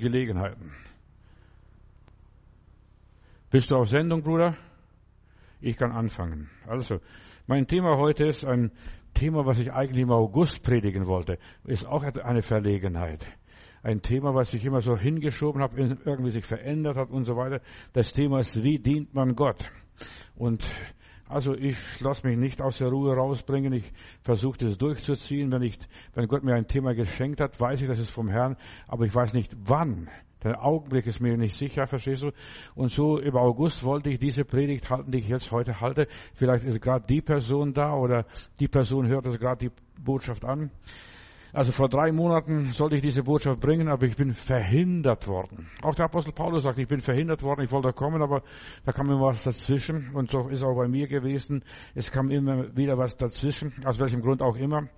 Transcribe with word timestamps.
Gelegenheiten. 0.00 0.72
Bist 3.50 3.70
du 3.70 3.76
auf 3.76 3.88
Sendung, 3.88 4.22
Bruder? 4.22 4.56
Ich 5.60 5.76
kann 5.76 5.92
anfangen. 5.92 6.48
Also, 6.66 7.00
mein 7.46 7.66
Thema 7.66 7.98
heute 7.98 8.24
ist 8.24 8.44
ein 8.44 8.70
Thema, 9.12 9.44
was 9.44 9.58
ich 9.58 9.72
eigentlich 9.72 10.02
im 10.02 10.12
August 10.12 10.62
predigen 10.62 11.06
wollte. 11.06 11.38
Ist 11.64 11.84
auch 11.84 12.02
eine 12.02 12.42
Verlegenheit. 12.42 13.26
Ein 13.82 14.02
Thema, 14.02 14.34
was 14.34 14.54
ich 14.54 14.64
immer 14.64 14.80
so 14.82 14.96
hingeschoben 14.96 15.62
habe, 15.62 15.80
irgendwie 16.04 16.30
sich 16.30 16.44
verändert 16.44 16.96
hat 16.96 17.10
und 17.10 17.24
so 17.24 17.36
weiter. 17.36 17.60
Das 17.92 18.12
Thema 18.12 18.40
ist, 18.40 18.62
wie 18.62 18.78
dient 18.78 19.14
man 19.14 19.34
Gott? 19.34 19.64
Und 20.36 20.70
also 21.30 21.54
ich 21.54 21.76
lasse 22.00 22.26
mich 22.26 22.36
nicht 22.36 22.60
aus 22.60 22.78
der 22.78 22.88
Ruhe 22.88 23.14
rausbringen. 23.14 23.72
Ich 23.72 23.92
versuche 24.22 24.58
das 24.58 24.76
durchzuziehen. 24.76 25.52
Wenn, 25.52 25.62
ich, 25.62 25.78
wenn 26.14 26.26
Gott 26.26 26.42
mir 26.42 26.54
ein 26.54 26.66
Thema 26.66 26.92
geschenkt 26.94 27.40
hat, 27.40 27.58
weiß 27.60 27.82
ich, 27.82 27.88
das 27.88 28.00
ist 28.00 28.10
vom 28.10 28.28
Herrn, 28.28 28.56
aber 28.88 29.06
ich 29.06 29.14
weiß 29.14 29.32
nicht 29.32 29.56
wann. 29.56 30.08
Der 30.42 30.64
Augenblick 30.64 31.06
ist 31.06 31.20
mir 31.20 31.36
nicht 31.36 31.56
sicher, 31.56 31.86
verstehst 31.86 32.22
du? 32.22 32.32
Und 32.74 32.90
so 32.90 33.18
im 33.18 33.36
August 33.36 33.84
wollte 33.84 34.10
ich 34.10 34.18
diese 34.18 34.44
Predigt 34.44 34.88
halten, 34.90 35.12
die 35.12 35.18
ich 35.18 35.28
jetzt 35.28 35.52
heute 35.52 35.80
halte. 35.80 36.08
Vielleicht 36.34 36.64
ist 36.64 36.80
gerade 36.80 37.04
die 37.06 37.20
Person 37.20 37.74
da 37.74 37.94
oder 37.94 38.24
die 38.58 38.68
Person 38.68 39.06
hört 39.06 39.26
es 39.26 39.38
gerade 39.38 39.68
die 39.68 40.02
Botschaft 40.02 40.44
an. 40.44 40.70
Also 41.52 41.72
vor 41.72 41.88
drei 41.88 42.12
Monaten 42.12 42.72
sollte 42.72 42.96
ich 42.96 43.02
diese 43.02 43.24
Botschaft 43.24 43.60
bringen, 43.60 43.88
aber 43.88 44.06
ich 44.06 44.16
bin 44.16 44.34
verhindert 44.34 45.26
worden. 45.26 45.68
Auch 45.82 45.94
der 45.94 46.04
Apostel 46.04 46.32
Paulus 46.32 46.62
sagt, 46.62 46.78
ich 46.78 46.86
bin 46.86 47.00
verhindert 47.00 47.42
worden, 47.42 47.62
ich 47.64 47.72
wollte 47.72 47.92
kommen, 47.92 48.22
aber 48.22 48.42
da 48.84 48.92
kam 48.92 49.10
immer 49.10 49.20
was 49.20 49.42
dazwischen. 49.42 50.14
Und 50.14 50.30
so 50.30 50.48
ist 50.48 50.62
auch 50.62 50.76
bei 50.76 50.86
mir 50.86 51.08
gewesen. 51.08 51.64
Es 51.94 52.10
kam 52.10 52.30
immer 52.30 52.76
wieder 52.76 52.96
was 52.98 53.16
dazwischen, 53.16 53.72
aus 53.84 53.98
welchem 53.98 54.22
Grund 54.22 54.42
auch 54.42 54.56
immer. 54.56 54.88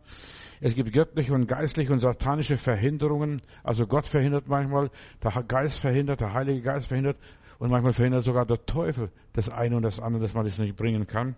Es 0.60 0.74
gibt 0.74 0.92
göttliche 0.92 1.32
und 1.32 1.46
geistliche 1.46 1.92
und 1.92 2.00
satanische 2.00 2.56
Verhinderungen. 2.56 3.42
Also 3.64 3.86
Gott 3.86 4.06
verhindert 4.06 4.46
manchmal, 4.46 4.90
der 5.22 5.42
Geist 5.42 5.80
verhindert, 5.80 6.20
der 6.20 6.34
Heilige 6.34 6.62
Geist 6.62 6.86
verhindert 6.86 7.16
und 7.58 7.70
manchmal 7.70 7.92
verhindert 7.92 8.24
sogar 8.24 8.44
der 8.44 8.64
Teufel 8.66 9.10
das 9.32 9.48
eine 9.48 9.76
und 9.76 9.82
das 9.82 9.98
andere, 9.98 10.22
dass 10.22 10.34
man 10.34 10.44
das 10.44 10.58
nicht 10.58 10.76
bringen 10.76 11.06
kann. 11.06 11.34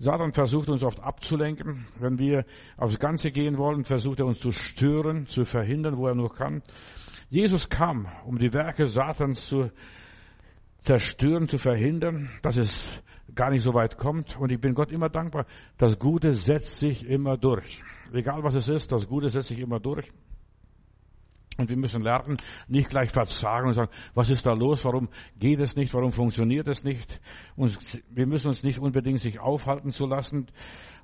Satan 0.00 0.32
versucht 0.32 0.70
uns 0.70 0.82
oft 0.82 0.98
abzulenken. 0.98 1.86
Wenn 1.98 2.18
wir 2.18 2.46
aufs 2.78 2.98
Ganze 2.98 3.30
gehen 3.30 3.58
wollen, 3.58 3.84
versucht 3.84 4.20
er 4.20 4.26
uns 4.26 4.40
zu 4.40 4.50
stören, 4.50 5.26
zu 5.26 5.44
verhindern, 5.44 5.98
wo 5.98 6.06
er 6.06 6.14
nur 6.14 6.34
kann. 6.34 6.62
Jesus 7.28 7.68
kam, 7.68 8.08
um 8.24 8.38
die 8.38 8.54
Werke 8.54 8.86
Satans 8.86 9.46
zu 9.46 9.70
zerstören, 10.78 11.48
zu 11.48 11.58
verhindern, 11.58 12.30
dass 12.40 12.56
es 12.56 13.02
gar 13.34 13.50
nicht 13.50 13.62
so 13.62 13.74
weit 13.74 13.98
kommt. 13.98 14.38
Und 14.40 14.50
ich 14.50 14.58
bin 14.58 14.72
Gott 14.72 14.90
immer 14.90 15.10
dankbar. 15.10 15.44
Das 15.76 15.98
Gute 15.98 16.32
setzt 16.32 16.78
sich 16.80 17.04
immer 17.04 17.36
durch. 17.36 17.82
Egal 18.10 18.42
was 18.42 18.54
es 18.54 18.68
ist, 18.68 18.92
das 18.92 19.06
Gute 19.06 19.28
setzt 19.28 19.48
sich 19.48 19.60
immer 19.60 19.80
durch. 19.80 20.10
Und 21.56 21.68
wir 21.68 21.76
müssen 21.76 22.02
lernen, 22.02 22.36
nicht 22.68 22.88
gleich 22.88 23.10
verzagen 23.10 23.68
und 23.68 23.74
sagen, 23.74 23.90
was 24.14 24.30
ist 24.30 24.46
da 24.46 24.54
los? 24.54 24.84
Warum 24.84 25.08
geht 25.38 25.60
es 25.60 25.76
nicht? 25.76 25.92
Warum 25.92 26.12
funktioniert 26.12 26.68
es 26.68 26.84
nicht? 26.84 27.20
Und 27.54 27.76
wir 28.10 28.26
müssen 28.26 28.48
uns 28.48 28.62
nicht 28.62 28.78
unbedingt 28.78 29.18
sich 29.20 29.40
aufhalten 29.40 29.90
zu 29.90 30.06
lassen 30.06 30.46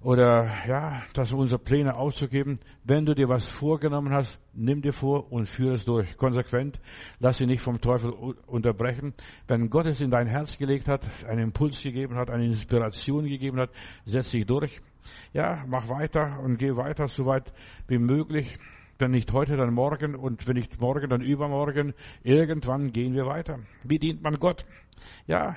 oder, 0.01 0.49
ja, 0.67 1.03
dass 1.15 1.33
unsere 1.33 1.61
Pläne 1.61 1.95
aufzugeben. 1.95 2.61
Wenn 2.85 3.05
du 3.05 3.15
dir 3.15 3.29
was 3.29 3.49
vorgenommen 3.49 4.15
hast, 4.15 4.39
nimm 4.55 4.81
dir 4.81 4.93
vor 4.93 5.31
und 5.33 5.47
führe 5.47 5.75
es 5.75 5.85
durch. 5.85 6.17
Konsequent. 6.17 6.81
Lass 7.19 7.39
sie 7.39 7.47
nicht 7.47 7.63
vom 7.63 7.81
Teufel 7.81 8.13
unterbrechen. 8.47 9.15
Wenn 9.49 9.69
Gott 9.69 9.87
es 9.87 10.01
in 10.01 10.11
dein 10.11 10.27
Herz 10.27 10.57
gelegt 10.59 10.89
hat, 10.89 11.07
einen 11.27 11.41
Impuls 11.41 11.83
gegeben 11.83 12.17
hat, 12.17 12.31
eine 12.31 12.47
Inspiration 12.47 13.27
gegeben 13.27 13.59
hat, 13.59 13.71
setz 14.05 14.31
dich 14.31 14.47
durch. 14.47 14.81
Ja, 15.33 15.65
mach 15.67 15.89
weiter 15.89 16.41
und 16.41 16.57
geh 16.57 16.77
weiter, 16.77 17.09
so 17.09 17.27
weit 17.27 17.53
wie 17.89 17.99
möglich. 17.99 18.57
Wenn 18.99 19.11
nicht 19.11 19.33
heute, 19.33 19.57
dann 19.57 19.75
morgen 19.75 20.15
und 20.15 20.49
wenn 20.49 20.57
nicht 20.57 20.81
morgen, 20.81 21.11
dann 21.11 21.21
übermorgen. 21.21 21.95
Irgendwann 22.23 22.93
gehen 22.93 23.15
wir 23.15 23.27
weiter. 23.27 23.59
Wie 23.85 23.99
dient 23.99 24.23
man 24.23 24.37
Gott? 24.37 24.65
Ja, 25.27 25.57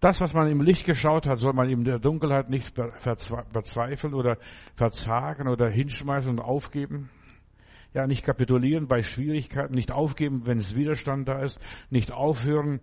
das, 0.00 0.20
was 0.20 0.32
man 0.32 0.48
im 0.48 0.60
Licht 0.60 0.84
geschaut 0.84 1.26
hat, 1.26 1.38
soll 1.38 1.52
man 1.52 1.68
in 1.68 1.82
der 1.84 1.98
Dunkelheit 1.98 2.50
nicht 2.50 2.74
verzweifeln 2.98 4.14
oder 4.14 4.38
verzagen 4.76 5.48
oder 5.48 5.68
hinschmeißen 5.68 6.30
und 6.30 6.40
aufgeben. 6.40 7.10
Ja, 7.94 8.06
nicht 8.06 8.22
kapitulieren 8.22 8.86
bei 8.86 9.02
Schwierigkeiten, 9.02 9.74
nicht 9.74 9.90
aufgeben, 9.90 10.42
wenn 10.46 10.58
es 10.58 10.76
Widerstand 10.76 11.26
da 11.26 11.40
ist, 11.40 11.58
nicht 11.90 12.12
aufhören 12.12 12.80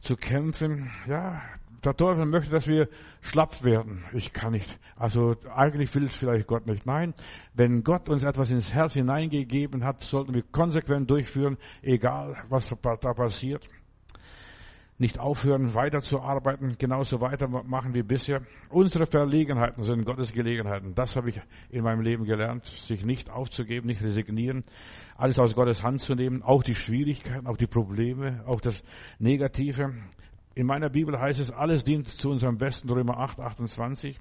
zu 0.00 0.16
kämpfen. 0.16 0.90
Ja, 1.08 1.40
der 1.84 1.96
Teufel 1.96 2.26
möchte, 2.26 2.50
dass 2.50 2.68
wir 2.68 2.88
schlapp 3.20 3.64
werden. 3.64 4.04
Ich 4.12 4.32
kann 4.32 4.52
nicht. 4.52 4.78
Also 4.96 5.36
eigentlich 5.54 5.94
will 5.94 6.04
es 6.04 6.16
vielleicht 6.16 6.46
Gott 6.46 6.66
nicht. 6.66 6.84
Nein, 6.86 7.14
wenn 7.54 7.82
Gott 7.82 8.08
uns 8.08 8.22
etwas 8.22 8.50
ins 8.50 8.72
Herz 8.72 8.94
hineingegeben 8.94 9.84
hat, 9.84 10.02
sollten 10.02 10.34
wir 10.34 10.42
konsequent 10.42 11.10
durchführen, 11.10 11.56
egal 11.82 12.36
was 12.48 12.68
da 12.68 13.12
passiert. 13.14 13.68
Nicht 14.98 15.18
aufhören, 15.18 15.72
weiterzuarbeiten, 15.72 16.76
genauso 16.76 17.22
weitermachen 17.22 17.94
wie 17.94 18.02
bisher. 18.02 18.42
Unsere 18.68 19.06
Verlegenheiten 19.06 19.82
sind 19.82 20.04
Gottes 20.04 20.34
Gelegenheiten. 20.34 20.94
Das 20.94 21.16
habe 21.16 21.30
ich 21.30 21.40
in 21.70 21.84
meinem 21.84 22.02
Leben 22.02 22.24
gelernt, 22.24 22.66
sich 22.66 23.02
nicht 23.02 23.30
aufzugeben, 23.30 23.86
nicht 23.86 24.02
resignieren, 24.02 24.62
alles 25.16 25.38
aus 25.38 25.54
Gottes 25.54 25.82
Hand 25.82 26.02
zu 26.02 26.14
nehmen, 26.14 26.42
auch 26.42 26.62
die 26.62 26.74
Schwierigkeiten, 26.74 27.46
auch 27.46 27.56
die 27.56 27.66
Probleme, 27.66 28.44
auch 28.46 28.60
das 28.60 28.84
Negative. 29.18 29.94
In 30.54 30.66
meiner 30.66 30.88
Bibel 30.88 31.18
heißt 31.18 31.38
es, 31.38 31.50
alles 31.50 31.84
dient 31.84 32.08
zu 32.08 32.30
unserem 32.30 32.58
Besten, 32.58 32.90
Römer 32.90 33.18
8, 33.18 33.38
28. 33.38 34.18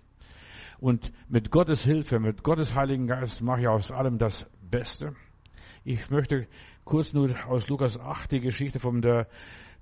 Und 0.80 1.12
mit 1.28 1.50
Gottes 1.50 1.84
Hilfe, 1.84 2.20
mit 2.20 2.44
Gottes 2.44 2.76
Heiligen 2.76 3.08
Geist 3.08 3.42
mache 3.42 3.62
ich 3.62 3.68
aus 3.68 3.92
allem 3.92 4.18
das 4.18 4.46
Beste. 4.62 5.16
Ich 5.84 6.10
möchte 6.10 6.48
kurz 6.86 7.14
nur 7.14 7.36
aus 7.48 7.68
Lukas 7.68 8.00
8 8.00 8.32
die 8.32 8.40
Geschichte 8.42 8.80
von 8.80 9.02
der, 9.02 9.28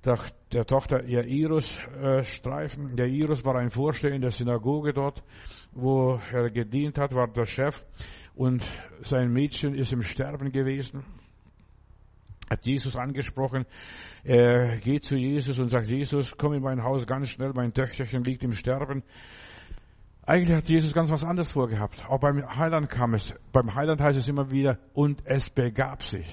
der, 0.06 0.20
der 0.54 0.66
Tochter 0.66 1.06
Jairus 1.06 1.78
äh, 2.02 2.24
streifen. 2.24 2.96
Jairus 2.98 3.44
war 3.44 3.56
ein 3.56 3.70
Vorsteher 3.70 4.14
in 4.14 4.22
der 4.22 4.32
Synagoge 4.32 4.94
dort, 4.94 5.24
wo 5.74 6.20
er 6.32 6.50
gedient 6.50 6.98
hat, 6.98 7.14
war 7.14 7.28
der 7.28 7.46
Chef 7.46 7.84
und 8.36 8.64
sein 9.02 9.34
Mädchen 9.34 9.76
ist 9.76 9.92
im 9.92 10.02
Sterben 10.02 10.52
gewesen 10.52 11.04
hat 12.50 12.66
Jesus 12.66 12.96
angesprochen. 12.96 13.66
Er 14.24 14.78
geht 14.78 15.04
zu 15.04 15.16
Jesus 15.16 15.60
und 15.60 15.70
sagt, 15.70 15.88
Jesus, 15.88 16.36
komm 16.38 16.54
in 16.54 16.62
mein 16.62 16.84
Haus 16.84 17.06
ganz 17.06 17.30
schnell, 17.30 17.52
mein 17.54 17.74
Töchterchen 17.74 18.24
liegt 18.24 18.44
im 18.44 18.54
Sterben. 18.54 19.04
Eigentlich 20.26 20.58
hat 20.58 20.68
Jesus 20.68 20.94
ganz 20.94 21.10
was 21.10 21.24
anderes 21.24 21.52
vorgehabt. 21.52 22.04
Auch 22.10 22.20
beim 22.20 22.44
Heiland 22.58 22.90
kam 22.90 23.14
es. 23.14 23.34
Beim 23.54 23.74
Heiland 23.76 24.02
heißt 24.02 24.18
es 24.18 24.28
immer 24.28 24.52
wieder, 24.52 24.78
und 24.94 25.22
es 25.26 25.50
begab 25.50 26.04
sich. 26.04 26.28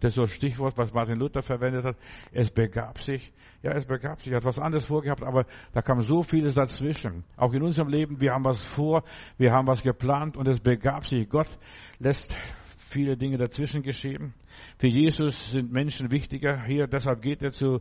Das 0.00 0.10
ist 0.10 0.14
so 0.16 0.22
ein 0.22 0.28
Stichwort, 0.28 0.76
was 0.76 0.92
Martin 0.92 1.18
Luther 1.18 1.42
verwendet 1.42 1.84
hat. 1.84 1.96
Es 2.30 2.50
begab 2.50 3.00
sich. 3.00 3.32
Ja, 3.62 3.72
es 3.72 3.86
begab 3.86 4.20
sich. 4.20 4.32
Er 4.32 4.36
hat 4.36 4.44
was 4.44 4.58
anderes 4.58 4.86
vorgehabt, 4.86 5.24
aber 5.24 5.46
da 5.72 5.82
kam 5.82 6.02
so 6.02 6.22
vieles 6.22 6.54
dazwischen. 6.54 7.24
Auch 7.36 7.52
in 7.52 7.62
unserem 7.62 7.88
Leben, 7.88 8.20
wir 8.20 8.32
haben 8.32 8.44
was 8.44 8.62
vor, 8.62 9.02
wir 9.38 9.52
haben 9.52 9.66
was 9.66 9.82
geplant 9.82 10.36
und 10.36 10.46
es 10.46 10.60
begab 10.60 11.06
sich. 11.06 11.28
Gott 11.28 11.48
lässt 11.98 12.32
viele 12.88 13.16
Dinge 13.16 13.36
dazwischen 13.36 13.82
geschehen. 13.82 14.34
Für 14.78 14.86
Jesus 14.86 15.50
sind 15.50 15.70
Menschen 15.70 16.10
wichtiger. 16.10 16.64
Hier, 16.64 16.86
deshalb 16.86 17.20
geht 17.20 17.42
er 17.42 17.52
zu 17.52 17.80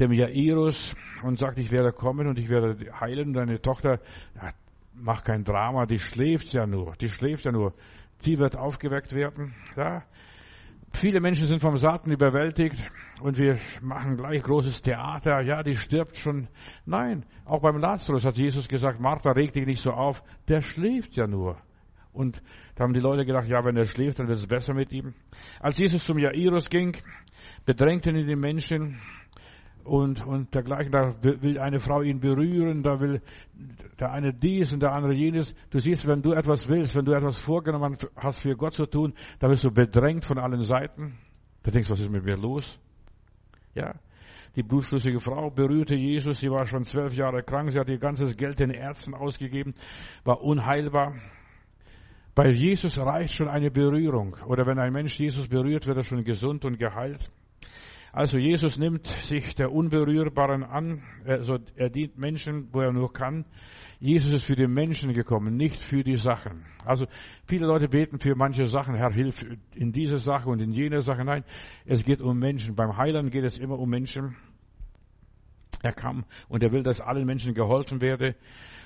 dem 0.00 0.12
Jairus 0.12 0.94
und 1.22 1.38
sagt, 1.38 1.58
ich 1.58 1.70
werde 1.70 1.92
kommen 1.92 2.26
und 2.26 2.38
ich 2.38 2.48
werde 2.48 2.76
heilen. 2.98 3.34
Deine 3.34 3.60
Tochter, 3.60 4.00
ja, 4.34 4.52
mach 4.94 5.22
kein 5.22 5.44
Drama, 5.44 5.84
die 5.86 5.98
schläft 5.98 6.52
ja 6.52 6.66
nur, 6.66 6.94
die 6.96 7.08
schläft 7.08 7.44
ja 7.44 7.52
nur. 7.52 7.74
Die 8.24 8.38
wird 8.38 8.56
aufgeweckt 8.56 9.14
werden. 9.14 9.54
Ja. 9.76 10.02
Viele 10.92 11.20
Menschen 11.20 11.46
sind 11.46 11.60
vom 11.60 11.76
Satan 11.76 12.10
überwältigt 12.10 12.76
und 13.20 13.38
wir 13.38 13.58
machen 13.82 14.16
gleich 14.16 14.42
großes 14.42 14.80
Theater. 14.80 15.42
Ja, 15.42 15.62
die 15.62 15.76
stirbt 15.76 16.16
schon. 16.16 16.48
Nein, 16.86 17.26
auch 17.44 17.60
beim 17.60 17.76
Lazarus 17.76 18.24
hat 18.24 18.38
Jesus 18.38 18.66
gesagt, 18.66 18.98
Martha, 18.98 19.30
reg 19.32 19.52
dich 19.52 19.66
nicht 19.66 19.82
so 19.82 19.92
auf. 19.92 20.24
Der 20.48 20.62
schläft 20.62 21.14
ja 21.14 21.26
nur. 21.26 21.58
Und 22.12 22.42
da 22.78 22.84
haben 22.84 22.94
die 22.94 23.00
Leute 23.00 23.26
gedacht, 23.26 23.48
ja, 23.48 23.64
wenn 23.64 23.76
er 23.76 23.86
schläft, 23.86 24.20
dann 24.20 24.28
wird 24.28 24.38
es 24.38 24.46
besser 24.46 24.72
mit 24.72 24.92
ihm. 24.92 25.12
Als 25.58 25.78
Jesus 25.78 26.04
zum 26.04 26.16
Jairus 26.16 26.70
ging, 26.70 26.96
bedrängten 27.66 28.14
ihn 28.14 28.28
die 28.28 28.36
Menschen 28.36 29.00
und, 29.82 30.24
und 30.24 30.54
dergleichen. 30.54 30.92
Da 30.92 31.16
will 31.20 31.58
eine 31.58 31.80
Frau 31.80 32.02
ihn 32.02 32.20
berühren, 32.20 32.84
da 32.84 33.00
will 33.00 33.20
der 33.98 34.12
eine 34.12 34.32
dies 34.32 34.72
und 34.72 34.78
der 34.80 34.92
andere 34.92 35.12
jenes. 35.12 35.56
Du 35.70 35.80
siehst, 35.80 36.06
wenn 36.06 36.22
du 36.22 36.34
etwas 36.34 36.68
willst, 36.68 36.94
wenn 36.94 37.04
du 37.04 37.14
etwas 37.14 37.40
vorgenommen 37.40 37.96
hast 38.14 38.42
für 38.42 38.54
Gott 38.54 38.74
zu 38.74 38.86
tun, 38.86 39.12
da 39.40 39.48
wirst 39.50 39.64
du 39.64 39.72
bedrängt 39.72 40.24
von 40.24 40.38
allen 40.38 40.62
Seiten. 40.62 41.18
Da 41.64 41.72
denkst 41.72 41.88
du, 41.88 41.94
was 41.94 42.00
ist 42.00 42.12
mit 42.12 42.22
mir 42.22 42.36
los? 42.36 42.78
Ja. 43.74 43.92
Die 44.54 44.62
blutflüssige 44.62 45.18
Frau 45.18 45.50
berührte 45.50 45.96
Jesus, 45.96 46.38
sie 46.38 46.48
war 46.48 46.64
schon 46.66 46.84
zwölf 46.84 47.12
Jahre 47.14 47.42
krank, 47.42 47.72
sie 47.72 47.80
hat 47.80 47.88
ihr 47.88 47.98
ganzes 47.98 48.36
Geld 48.36 48.60
den 48.60 48.70
Ärzten 48.70 49.14
ausgegeben, 49.14 49.74
war 50.22 50.42
unheilbar. 50.42 51.16
Bei 52.38 52.50
Jesus 52.52 52.96
reicht 52.96 53.34
schon 53.34 53.48
eine 53.48 53.68
Berührung. 53.68 54.36
Oder 54.46 54.64
wenn 54.64 54.78
ein 54.78 54.92
Mensch 54.92 55.18
Jesus 55.18 55.48
berührt, 55.48 55.88
wird 55.88 55.96
er 55.96 56.04
schon 56.04 56.22
gesund 56.22 56.64
und 56.64 56.78
geheilt. 56.78 57.32
Also 58.12 58.38
Jesus 58.38 58.78
nimmt 58.78 59.08
sich 59.22 59.56
der 59.56 59.72
Unberührbaren 59.72 60.62
an, 60.62 61.02
also 61.26 61.58
er 61.74 61.90
dient 61.90 62.16
Menschen, 62.16 62.68
wo 62.70 62.80
er 62.80 62.92
nur 62.92 63.12
kann. 63.12 63.44
Jesus 63.98 64.32
ist 64.32 64.44
für 64.44 64.54
die 64.54 64.68
Menschen 64.68 65.14
gekommen, 65.14 65.56
nicht 65.56 65.82
für 65.82 66.04
die 66.04 66.14
Sachen. 66.14 66.64
Also 66.84 67.06
viele 67.48 67.66
Leute 67.66 67.88
beten 67.88 68.20
für 68.20 68.36
manche 68.36 68.66
Sachen, 68.66 68.94
Herr, 68.94 69.10
hilf 69.12 69.44
in 69.74 69.90
diese 69.90 70.18
Sache 70.18 70.48
und 70.48 70.60
in 70.60 70.70
jene 70.70 71.00
Sache. 71.00 71.24
Nein, 71.24 71.42
es 71.86 72.04
geht 72.04 72.20
um 72.20 72.38
Menschen. 72.38 72.76
Beim 72.76 72.96
Heiland 72.96 73.32
geht 73.32 73.42
es 73.42 73.58
immer 73.58 73.80
um 73.80 73.90
Menschen. 73.90 74.36
Er 75.82 75.92
kam 75.92 76.24
und 76.48 76.62
er 76.62 76.72
will, 76.72 76.82
dass 76.82 77.00
allen 77.00 77.26
Menschen 77.26 77.54
geholfen 77.54 78.00
werde. 78.00 78.34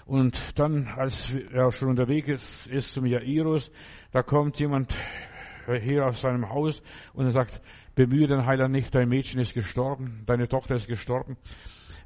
Und 0.05 0.59
dann, 0.59 0.89
als 0.89 1.35
er 1.35 1.71
schon 1.73 1.89
unterwegs 1.89 2.29
ist, 2.29 2.67
ist 2.67 2.95
zum 2.95 3.07
Jairus, 3.07 3.71
da 4.11 4.23
kommt 4.23 4.59
jemand 4.59 4.95
hier 5.81 6.07
aus 6.07 6.21
seinem 6.21 6.49
Haus 6.49 6.83
und 7.13 7.27
er 7.27 7.33
sagt, 7.33 7.61
bemühe 7.95 8.27
den 8.27 8.47
Heiland 8.47 8.73
nicht, 8.73 8.95
dein 8.95 9.09
Mädchen 9.09 9.41
ist 9.41 9.55
gestorben, 9.55 10.25
deine 10.27 10.49
Tochter 10.49 10.75
ist 10.75 10.89
gestorben. 10.89 11.37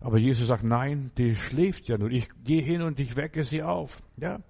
Aber 0.00 0.18
Jesus 0.18 0.48
sagt, 0.48 0.62
nein, 0.62 1.10
die 1.16 1.34
schläft 1.34 1.88
ja 1.88 1.96
nur. 1.96 2.10
Ich 2.10 2.28
gehe 2.44 2.62
hin 2.62 2.82
und 2.82 3.00
ich 3.00 3.16
wecke 3.16 3.42
sie 3.42 3.62
auf. 3.62 4.02
Ja. 4.18 4.40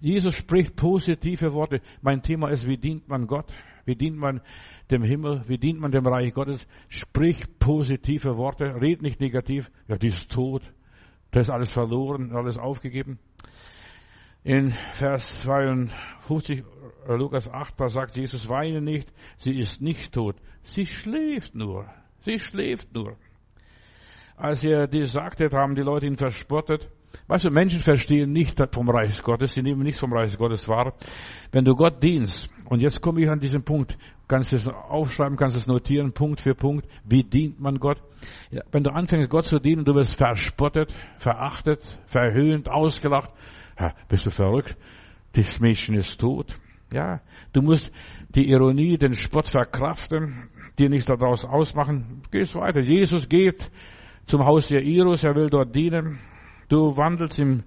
Jesus 0.00 0.34
spricht 0.34 0.74
positive 0.76 1.52
Worte. 1.52 1.80
Mein 2.00 2.22
Thema 2.22 2.48
ist, 2.48 2.66
wie 2.66 2.78
dient 2.78 3.08
man 3.08 3.26
Gott? 3.26 3.52
Wie 3.86 3.96
dient 3.96 4.16
man 4.18 4.42
dem 4.90 5.02
Himmel? 5.02 5.42
Wie 5.46 5.58
dient 5.58 5.80
man 5.80 5.92
dem 5.92 6.06
Reich 6.06 6.34
Gottes? 6.34 6.66
Sprich 6.88 7.42
positive 7.58 8.36
Worte. 8.36 8.80
Red 8.80 9.00
nicht 9.00 9.20
negativ. 9.20 9.70
Ja, 9.88 9.96
die 9.96 10.08
ist 10.08 10.30
tot. 10.30 10.62
Das 11.30 11.48
ist 11.48 11.50
alles 11.50 11.72
verloren, 11.72 12.32
alles 12.34 12.58
aufgegeben. 12.58 13.18
In 14.42 14.72
Vers 14.92 15.40
52, 15.40 16.62
äh, 17.08 17.14
Lukas 17.14 17.48
8, 17.48 17.80
da 17.80 17.88
sagt 17.88 18.16
Jesus, 18.16 18.48
weine 18.48 18.80
nicht, 18.80 19.12
sie 19.38 19.58
ist 19.58 19.82
nicht 19.82 20.12
tot, 20.12 20.36
sie 20.62 20.86
schläft 20.86 21.56
nur, 21.56 21.88
sie 22.20 22.38
schläft 22.38 22.94
nur. 22.94 23.16
Als 24.36 24.62
er 24.62 24.86
dies 24.86 25.12
sagte, 25.12 25.50
haben 25.50 25.74
die 25.74 25.82
Leute 25.82 26.06
ihn 26.06 26.16
verspottet. 26.16 26.88
Weißt 27.28 27.44
du, 27.44 27.50
Menschen 27.50 27.80
verstehen 27.80 28.32
nicht 28.32 28.62
vom 28.72 28.88
Reich 28.88 29.20
Gottes, 29.22 29.54
sie 29.54 29.62
nehmen 29.62 29.82
nichts 29.82 30.00
vom 30.00 30.12
Reich 30.12 30.36
Gottes 30.36 30.68
wahr. 30.68 30.94
Wenn 31.50 31.64
du 31.64 31.74
Gott 31.74 32.02
dienst, 32.02 32.50
und 32.68 32.80
jetzt 32.80 33.00
komme 33.00 33.22
ich 33.22 33.28
an 33.28 33.40
diesen 33.40 33.64
Punkt, 33.64 33.98
kannst 34.28 34.52
du 34.52 34.56
es 34.56 34.68
aufschreiben, 34.68 35.36
kannst 35.36 35.56
du 35.56 35.60
es 35.60 35.66
notieren, 35.66 36.12
Punkt 36.12 36.40
für 36.40 36.54
Punkt, 36.54 36.86
wie 37.04 37.24
dient 37.24 37.60
man 37.60 37.78
Gott? 37.78 38.00
Ja, 38.50 38.62
wenn 38.70 38.84
du 38.84 38.90
anfängst, 38.90 39.30
Gott 39.30 39.44
zu 39.44 39.58
dienen, 39.58 39.84
du 39.84 39.94
wirst 39.94 40.16
verspottet, 40.16 40.94
verachtet, 41.18 41.82
verhöhnt, 42.06 42.68
ausgelacht. 42.68 43.30
Ja, 43.78 43.94
bist 44.08 44.26
du 44.26 44.30
verrückt? 44.30 44.76
Das 45.32 45.60
Mädchen 45.60 45.96
ist 45.96 46.18
tot. 46.20 46.58
Ja, 46.92 47.20
du 47.52 47.60
musst 47.60 47.90
die 48.28 48.48
Ironie, 48.48 48.96
den 48.96 49.12
Spott 49.12 49.48
verkraften, 49.48 50.48
dir 50.78 50.88
nichts 50.88 51.06
daraus 51.06 51.44
ausmachen. 51.44 52.22
Gehst 52.30 52.54
weiter. 52.54 52.80
Jesus 52.80 53.28
geht 53.28 53.70
zum 54.26 54.44
Haus 54.44 54.70
Jairus, 54.70 55.24
er 55.24 55.34
will 55.34 55.48
dort 55.48 55.74
dienen. 55.74 56.20
Du 56.68 56.96
wandelst 56.96 57.38
im 57.38 57.62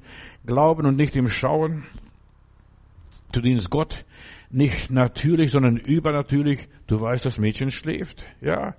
Glauben 0.46 0.86
und 0.86 0.98
nicht 0.98 1.16
im 1.16 1.30
Schauen. 1.30 1.86
Du 3.32 3.42
dienst 3.42 3.70
Gott 3.70 4.06
nicht 4.50 4.90
natürlich, 4.90 5.52
sondern 5.52 5.78
übernatürlich. 5.78 6.68
Du 6.88 7.00
weißt, 7.00 7.26
das 7.26 7.38
Mädchen 7.38 7.72
schläft. 7.72 8.26
Ja. 8.42 8.76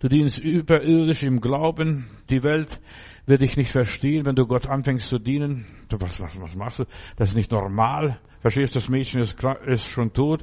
Du 0.00 0.08
dienst 0.08 0.38
überirdisch 0.38 1.22
im 1.22 1.40
Glauben. 1.40 2.06
Die 2.30 2.42
Welt 2.42 2.80
wird 3.26 3.42
dich 3.42 3.56
nicht 3.56 3.70
verstehen, 3.70 4.24
wenn 4.24 4.34
du 4.34 4.46
Gott 4.46 4.66
anfängst 4.66 5.08
zu 5.08 5.18
dienen. 5.18 5.66
Was, 5.90 6.20
was, 6.20 6.40
was 6.40 6.54
machst 6.56 6.78
du? 6.80 6.84
Das 7.16 7.30
ist 7.30 7.36
nicht 7.36 7.52
normal. 7.52 8.18
Verstehst, 8.40 8.74
das 8.74 8.88
Mädchen 8.88 9.20
ist, 9.20 9.36
ist 9.66 9.84
schon 9.84 10.12
tot. 10.14 10.42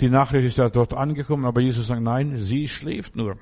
Die 0.00 0.10
Nachricht 0.10 0.46
ist 0.46 0.58
ja 0.58 0.68
dort 0.68 0.94
angekommen, 0.94 1.46
aber 1.46 1.62
Jesus 1.62 1.86
sagt, 1.86 2.02
nein, 2.02 2.36
sie 2.36 2.68
schläft 2.68 3.16
nur. 3.16 3.36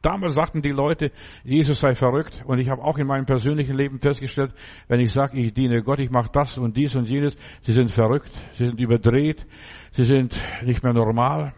Damals 0.00 0.34
sagten 0.34 0.62
die 0.62 0.70
Leute, 0.70 1.10
Jesus 1.42 1.80
sei 1.80 1.94
verrückt. 1.94 2.42
Und 2.46 2.60
ich 2.60 2.68
habe 2.68 2.82
auch 2.82 2.98
in 2.98 3.06
meinem 3.06 3.26
persönlichen 3.26 3.76
Leben 3.76 3.98
festgestellt, 3.98 4.52
wenn 4.86 5.00
ich 5.00 5.12
sage, 5.12 5.38
ich 5.38 5.52
diene 5.52 5.82
Gott, 5.82 5.98
ich 5.98 6.10
mache 6.10 6.30
das 6.32 6.56
und 6.56 6.76
dies 6.76 6.94
und 6.94 7.08
jenes, 7.08 7.36
sie 7.62 7.72
sind 7.72 7.90
verrückt, 7.90 8.30
sie 8.52 8.66
sind 8.66 8.80
überdreht, 8.80 9.44
sie 9.92 10.04
sind 10.04 10.40
nicht 10.64 10.84
mehr 10.84 10.92
normal. 10.92 11.52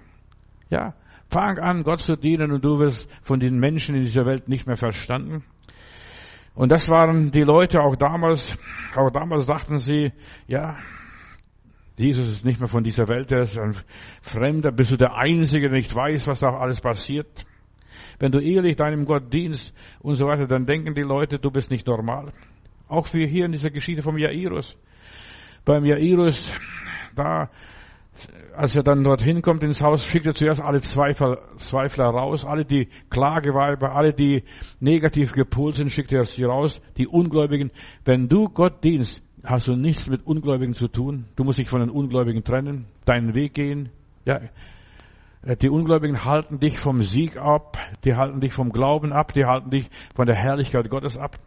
Ja, 0.71 0.95
fang 1.29 1.59
an, 1.59 1.83
Gott 1.83 1.99
zu 1.99 2.17
dienen 2.17 2.51
und 2.53 2.65
du 2.65 2.79
wirst 2.79 3.09
von 3.23 3.41
den 3.41 3.59
Menschen 3.59 3.95
in 3.95 4.03
dieser 4.03 4.25
Welt 4.25 4.49
nicht 4.49 4.67
mehr 4.67 4.77
verstanden. 4.77 5.45
Und 6.55 6.73
das 6.73 6.89
waren 6.89 7.31
die 7.31 7.43
Leute 7.43 7.81
auch 7.81 7.97
damals, 7.97 8.59
auch 8.97 9.11
damals 9.11 9.47
dachten 9.47 9.79
sie, 9.79 10.13
ja, 10.47 10.79
Jesus 11.97 12.29
ist 12.29 12.45
nicht 12.47 12.59
mehr 12.59 12.69
von 12.69 12.83
dieser 12.83 13.09
Welt, 13.09 13.31
er 13.31 13.43
ist 13.43 13.59
ein 13.59 13.77
Fremder, 14.23 14.73
bist 14.73 14.91
du 14.91 14.97
der 14.97 15.15
Einzige, 15.17 15.69
der 15.69 15.79
nicht 15.79 15.95
weiß, 15.95 16.29
was 16.29 16.41
da 16.41 16.49
alles 16.49 16.81
passiert. 16.81 17.45
Wenn 18.19 18.33
du 18.33 18.39
ehrlich 18.39 18.77
deinem 18.77 19.05
Gott 19.05 19.33
dienst 19.33 19.75
und 20.01 20.15
so 20.15 20.27
weiter, 20.27 20.47
dann 20.47 20.67
denken 20.67 20.95
die 20.95 21.03
Leute, 21.03 21.39
du 21.39 21.51
bist 21.51 21.71
nicht 21.71 21.87
normal. 21.87 22.33
Auch 22.89 23.13
wie 23.15 23.27
hier 23.27 23.45
in 23.45 23.53
dieser 23.53 23.71
Geschichte 23.71 24.03
vom 24.03 24.19
Jairus. 24.19 24.77
Beim 25.65 25.85
Jairus, 25.85 26.53
da, 27.15 27.51
als 28.57 28.75
er 28.75 28.83
dann 28.83 29.05
dorthin 29.05 29.43
kommt 29.43 29.63
ins 29.63 29.81
Haus, 29.83 30.05
schickt 30.05 30.27
er 30.27 30.35
zuerst 30.35 30.61
alle 30.61 30.81
Zweifler, 30.81 31.39
Zweifler 31.57 32.07
raus, 32.07 32.45
alle 32.45 32.65
die 32.65 32.89
Klageweiber, 33.11 33.95
alle 33.95 34.13
die 34.13 34.43
negativ 34.81 35.33
gepolt 35.33 35.77
sind, 35.77 35.91
schickt 35.91 36.13
er 36.13 36.25
sie 36.25 36.45
raus, 36.45 36.81
die 36.97 37.07
Ungläubigen. 37.07 37.71
Wenn 38.05 38.29
du 38.29 38.49
Gott 38.49 38.83
dienst, 38.83 39.23
hast 39.45 39.69
du 39.69 39.77
nichts 39.77 40.09
mit 40.09 40.27
Ungläubigen 40.27 40.75
zu 40.75 40.89
tun. 40.89 41.27
Du 41.37 41.45
musst 41.45 41.59
dich 41.59 41.69
von 41.69 41.81
den 41.81 41.91
Ungläubigen 41.91 42.45
trennen, 42.45 42.87
deinen 43.05 43.35
Weg 43.35 43.55
gehen. 43.55 43.91
Ja, 44.25 44.41
die 45.43 45.71
Ungläubigen 45.71 46.25
halten 46.25 46.61
dich 46.61 46.79
vom 46.79 47.03
Sieg 47.03 47.37
ab, 47.39 47.79
die 48.05 48.15
halten 48.15 48.41
dich 48.41 48.53
vom 48.53 48.71
Glauben 48.71 49.13
ab, 49.13 49.33
die 49.33 49.45
halten 49.45 49.71
dich 49.71 49.89
von 50.15 50.27
der 50.27 50.37
Herrlichkeit 50.37 50.91
Gottes 50.91 51.17
ab. 51.17 51.39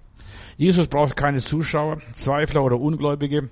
Jesus 0.58 0.88
braucht 0.88 1.16
keine 1.16 1.40
Zuschauer, 1.40 2.00
Zweifler 2.14 2.64
oder 2.64 2.80
Ungläubige. 2.80 3.50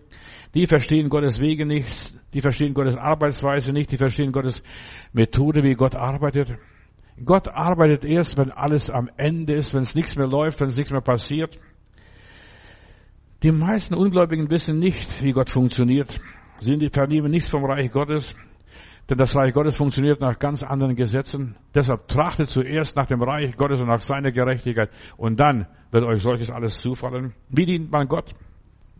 Die 0.53 0.65
verstehen 0.65 1.09
Gottes 1.09 1.39
Wege 1.39 1.65
nicht, 1.65 2.13
die 2.33 2.41
verstehen 2.41 2.73
Gottes 2.73 2.97
Arbeitsweise 2.97 3.71
nicht, 3.71 3.91
die 3.91 3.97
verstehen 3.97 4.31
Gottes 4.31 4.63
Methode, 5.13 5.63
wie 5.63 5.75
Gott 5.75 5.95
arbeitet. 5.95 6.57
Gott 7.23 7.47
arbeitet 7.47 8.03
erst, 8.03 8.37
wenn 8.37 8.51
alles 8.51 8.89
am 8.89 9.09
Ende 9.17 9.53
ist, 9.53 9.73
wenn 9.73 9.81
es 9.81 9.95
nichts 9.95 10.15
mehr 10.15 10.27
läuft, 10.27 10.59
wenn 10.59 10.67
es 10.67 10.75
nichts 10.75 10.91
mehr 10.91 11.01
passiert. 11.01 11.59
Die 13.43 13.51
meisten 13.51 13.93
Ungläubigen 13.93 14.49
wissen 14.49 14.79
nicht, 14.79 15.23
wie 15.23 15.31
Gott 15.31 15.51
funktioniert. 15.51 16.19
Sie 16.59 16.89
vernehmen 16.91 17.31
nichts 17.31 17.49
vom 17.49 17.65
Reich 17.65 17.91
Gottes. 17.91 18.35
Denn 19.11 19.17
das 19.17 19.35
Reich 19.35 19.53
Gottes 19.53 19.75
funktioniert 19.75 20.21
nach 20.21 20.39
ganz 20.39 20.63
anderen 20.63 20.95
Gesetzen. 20.95 21.57
Deshalb 21.75 22.07
trachtet 22.07 22.47
zuerst 22.47 22.95
nach 22.95 23.07
dem 23.07 23.21
Reich 23.21 23.57
Gottes 23.57 23.81
und 23.81 23.89
nach 23.89 23.99
seiner 23.99 24.31
Gerechtigkeit. 24.31 24.89
Und 25.17 25.37
dann 25.37 25.67
wird 25.91 26.05
euch 26.05 26.21
solches 26.21 26.49
alles 26.49 26.79
zufallen. 26.79 27.33
Wie 27.49 27.65
dient 27.65 27.91
man 27.91 28.07
Gott? 28.07 28.33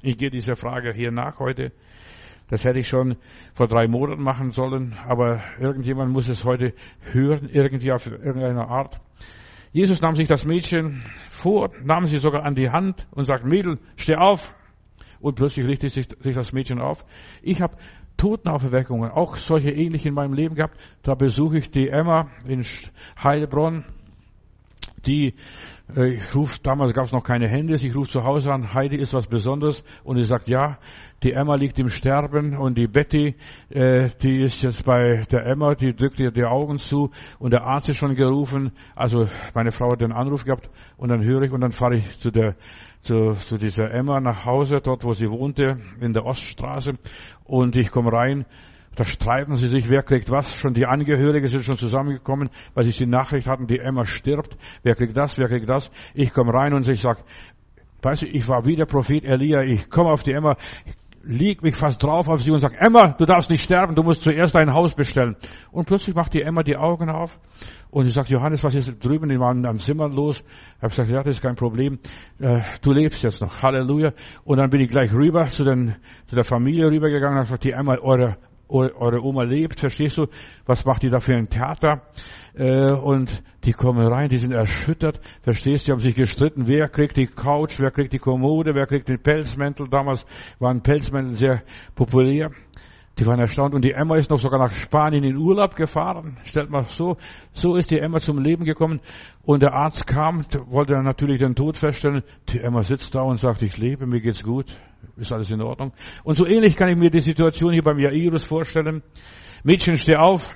Ich 0.02 0.18
gehe 0.18 0.30
dieser 0.30 0.58
Frage 0.58 0.92
hier 0.92 1.12
nach 1.12 1.40
heute. 1.40 1.72
Das 2.50 2.66
hätte 2.66 2.80
ich 2.80 2.90
schon 2.90 3.16
vor 3.54 3.70
drei 3.70 3.88
Monaten 3.88 4.22
machen 4.22 4.52
sollen, 4.52 4.98
aber 5.08 5.40
irgendjemand 5.62 6.12
muss 6.12 6.28
es 6.28 6.44
heute 6.44 6.74
hören, 7.14 7.48
irgendwie 7.50 7.94
auf 7.94 8.06
irgendeine 8.06 8.68
Art. 8.68 9.00
Jesus 9.72 10.02
nahm 10.02 10.16
sich 10.16 10.28
das 10.28 10.44
Mädchen 10.44 11.06
vor, 11.30 11.70
nahm 11.86 12.04
sie 12.04 12.18
sogar 12.18 12.44
an 12.44 12.56
die 12.56 12.70
Hand 12.70 13.08
und 13.12 13.24
sagt, 13.24 13.46
Mädel, 13.46 13.80
steh 13.96 14.18
auf. 14.18 14.54
Und 15.22 15.36
plötzlich 15.36 15.68
richtet 15.68 15.92
sich, 15.92 16.10
sich 16.20 16.36
das 16.36 16.52
Mädchen 16.52 16.82
auf. 16.82 17.06
Ich 17.44 17.62
habe 17.62 17.78
Totenauferweckungen, 18.22 19.10
auch 19.10 19.36
solche 19.36 19.72
ähnlich 19.72 20.06
in 20.06 20.14
meinem 20.14 20.34
Leben 20.34 20.54
gehabt. 20.54 20.78
Da 21.02 21.16
besuche 21.16 21.58
ich 21.58 21.72
die 21.72 21.90
Emma 21.90 22.30
in 22.48 22.64
Heilbronn. 23.18 23.84
Die, 25.08 25.34
äh, 25.96 26.14
ich 26.14 26.36
rufe, 26.36 26.60
damals 26.62 26.94
gab 26.94 27.06
es 27.06 27.12
noch 27.12 27.24
keine 27.24 27.48
Hände, 27.48 27.74
ich 27.74 27.96
rufe 27.96 28.12
zu 28.12 28.24
Hause 28.24 28.54
an, 28.54 28.76
Heidi 28.76 28.96
ist 28.98 29.16
was 29.16 29.26
Besonderes 29.26 29.84
und 30.04 30.20
sie 30.20 30.26
sagt, 30.26 30.48
ja, 30.48 30.78
die 31.24 31.32
Emma 31.32 31.56
liegt 31.56 31.80
im 31.80 31.90
Sterben 31.90 32.56
und 32.56 32.78
die 32.78 32.86
Betty, 32.86 33.36
äh, 33.70 34.10
die 34.22 34.42
ist 34.42 34.62
jetzt 34.62 34.86
bei 34.86 35.24
der 35.32 35.48
Emma, 35.48 35.74
die 35.74 35.96
drückt 35.96 36.20
ihr 36.20 36.30
die 36.30 36.46
Augen 36.46 36.78
zu 36.78 37.10
und 37.40 37.54
der 37.54 37.64
Arzt 37.64 37.90
ist 37.90 37.98
schon 37.98 38.14
gerufen. 38.14 38.72
Also 38.94 39.28
meine 39.56 39.72
Frau 39.72 39.92
hat 39.92 40.02
den 40.02 40.12
Anruf 40.12 40.46
gehabt 40.46 40.70
und 40.96 41.10
dann 41.10 41.24
höre 41.24 41.42
ich 41.42 41.52
und 41.52 41.62
dann 41.62 41.72
fahre 41.72 41.98
ich 41.98 42.20
zu 42.20 42.30
der 42.30 42.56
zu, 43.02 43.34
zu 43.34 43.58
dieser 43.58 43.92
Emma 43.92 44.20
nach 44.20 44.46
Hause, 44.46 44.82
dort 44.82 45.04
wo 45.04 45.14
sie 45.14 45.30
wohnte, 45.30 45.78
in 46.00 46.14
der 46.14 46.26
Oststraße. 46.26 46.94
Und 47.44 47.76
ich 47.76 47.92
komme 47.92 48.12
rein, 48.12 48.46
da 48.96 49.06
streiten 49.06 49.56
sie 49.56 49.68
sich, 49.68 49.90
wer 49.90 50.04
kriegt 50.04 50.30
was. 50.30 50.54
Schon 50.56 50.74
die 50.74 50.86
Angehörigen 50.86 51.48
sind 51.48 51.64
schon 51.64 51.78
zusammengekommen, 51.78 52.50
weil 52.74 52.86
sie 52.86 52.92
die 52.92 53.10
Nachricht 53.10 53.48
hatten, 53.48 53.68
die 53.68 53.80
Emma 53.80 54.06
stirbt. 54.06 54.58
Wer 54.84 54.96
kriegt 54.96 55.16
das, 55.16 55.38
wer 55.38 55.48
kriegt 55.48 55.70
das? 55.70 55.90
Ich 56.14 56.34
komme 56.34 56.54
rein 56.54 56.74
und 56.74 56.88
ich 56.88 57.02
sag, 57.02 57.24
weißt 58.02 58.24
du, 58.24 58.26
ich 58.28 58.48
war 58.48 58.66
wie 58.66 58.76
der 58.76 58.86
Prophet 58.86 59.24
Elia, 59.24 59.64
ich 59.64 59.90
komme 59.90 60.12
auf 60.12 60.24
die 60.24 60.34
Emma, 60.34 60.58
lieg 61.24 61.62
mich 61.62 61.76
fast 61.76 62.02
drauf 62.02 62.28
auf 62.28 62.42
sie 62.42 62.52
und 62.52 62.60
sag, 62.60 62.74
Emma, 62.80 63.10
du 63.18 63.26
darfst 63.26 63.50
nicht 63.50 63.64
sterben, 63.64 63.96
du 63.96 64.04
musst 64.04 64.22
zuerst 64.22 64.56
ein 64.56 64.74
Haus 64.74 64.94
bestellen. 64.96 65.36
Und 65.72 65.86
plötzlich 65.86 66.16
macht 66.16 66.34
die 66.34 66.42
Emma 66.42 66.64
die 66.64 66.78
Augen 66.78 67.10
auf 67.10 67.40
und 67.90 68.06
sie 68.06 68.12
sagt, 68.12 68.30
Johannes, 68.30 68.64
was 68.64 68.76
ist 68.76 69.04
drüben 69.04 69.30
in 69.30 69.40
meinem 69.40 69.78
Zimmer 69.78 70.08
los? 70.08 70.44
Ich 70.78 70.82
habe 70.82 70.90
gesagt, 70.90 71.10
ja, 71.10 71.24
das 71.24 71.36
ist 71.36 71.42
kein 71.42 71.56
Problem, 71.56 72.00
äh, 72.40 72.62
du 72.82 72.92
lebst 72.92 73.24
jetzt 73.24 73.42
noch, 73.42 73.62
Halleluja. 73.62 74.14
Und 74.44 74.58
dann 74.58 74.70
bin 74.70 74.82
ich 74.82 74.90
gleich 74.90 75.14
rüber 75.14 75.48
zu, 75.48 75.64
den, 75.64 75.96
zu 76.28 76.36
der 76.36 76.44
Familie 76.46 76.90
rübergegangen 76.90 77.38
und 77.38 77.46
habe 77.46 77.48
gesagt, 77.48 77.64
die 77.64 77.72
Emma, 77.72 77.98
eure 77.98 78.38
eure 78.72 79.22
Oma 79.22 79.44
lebt, 79.44 79.80
verstehst 79.80 80.18
du? 80.18 80.28
Was 80.66 80.86
macht 80.86 81.04
die 81.04 81.10
da 81.10 81.20
für 81.20 81.36
ein 81.36 81.50
Theater? 81.50 82.04
Äh, 82.54 82.92
und 82.94 83.42
die 83.64 83.74
kommen 83.74 84.06
rein, 84.06 84.30
die 84.30 84.38
sind 84.38 84.52
erschüttert, 84.52 85.22
verstehst 85.42 85.84
du? 85.84 85.86
Die 85.88 85.92
haben 85.94 86.00
sich 86.00 86.16
gestritten, 86.16 86.68
wer 86.68 86.90
kriegt 86.90 87.18
die 87.18 87.28
Couch, 87.28 87.80
wer 87.80 87.92
kriegt 87.92 88.14
die 88.14 88.20
Kommode, 88.20 88.76
wer 88.76 88.88
kriegt 88.88 89.08
den 89.08 89.22
Pelzmäntel. 89.22 89.88
Damals 89.88 90.26
waren 90.60 90.82
Pelzmäntel 90.82 91.36
sehr 91.36 91.64
populär. 91.96 92.52
Die 93.20 93.26
waren 93.26 93.40
erstaunt. 93.40 93.76
Und 93.76 93.84
die 93.84 93.92
Emma 93.92 94.16
ist 94.16 94.32
noch 94.32 94.40
sogar 94.40 94.60
nach 94.60 94.72
Spanien 94.72 95.24
in 95.24 95.38
Urlaub 95.38 95.76
gefahren. 95.76 96.38
Stellt 96.44 96.70
mal 96.70 96.84
so, 96.84 97.18
so 97.52 97.76
ist 97.76 97.92
die 97.92 98.00
Emma 98.00 98.20
zum 98.20 98.40
Leben 98.40 98.64
gekommen. 98.66 99.02
Und 99.44 99.62
der 99.62 99.74
Arzt 99.74 100.08
kam, 100.08 100.46
wollte 100.68 100.94
natürlich 101.04 101.40
den 101.40 101.54
Tod 101.54 101.78
feststellen. 101.78 102.24
Die 102.50 102.60
Emma 102.60 102.82
sitzt 102.84 103.14
da 103.14 103.22
und 103.22 103.38
sagt, 103.38 103.62
ich 103.62 103.78
lebe, 103.78 104.08
mir 104.08 104.22
geht's 104.22 104.44
gut. 104.44 104.76
Ist 105.18 105.32
alles 105.32 105.52
in 105.52 105.62
Ordnung. 105.62 105.92
Und 106.24 106.36
so 106.36 106.46
ähnlich 106.46 106.76
kann 106.76 106.90
ich 106.90 106.98
mir 106.98 107.12
die 107.12 107.20
Situation 107.20 107.74
hier 107.74 107.84
beim 107.84 108.00
Jairus 108.00 108.44
vorstellen. 108.44 109.04
Mädchen, 109.64 109.98
steh 109.98 110.16
auf 110.16 110.56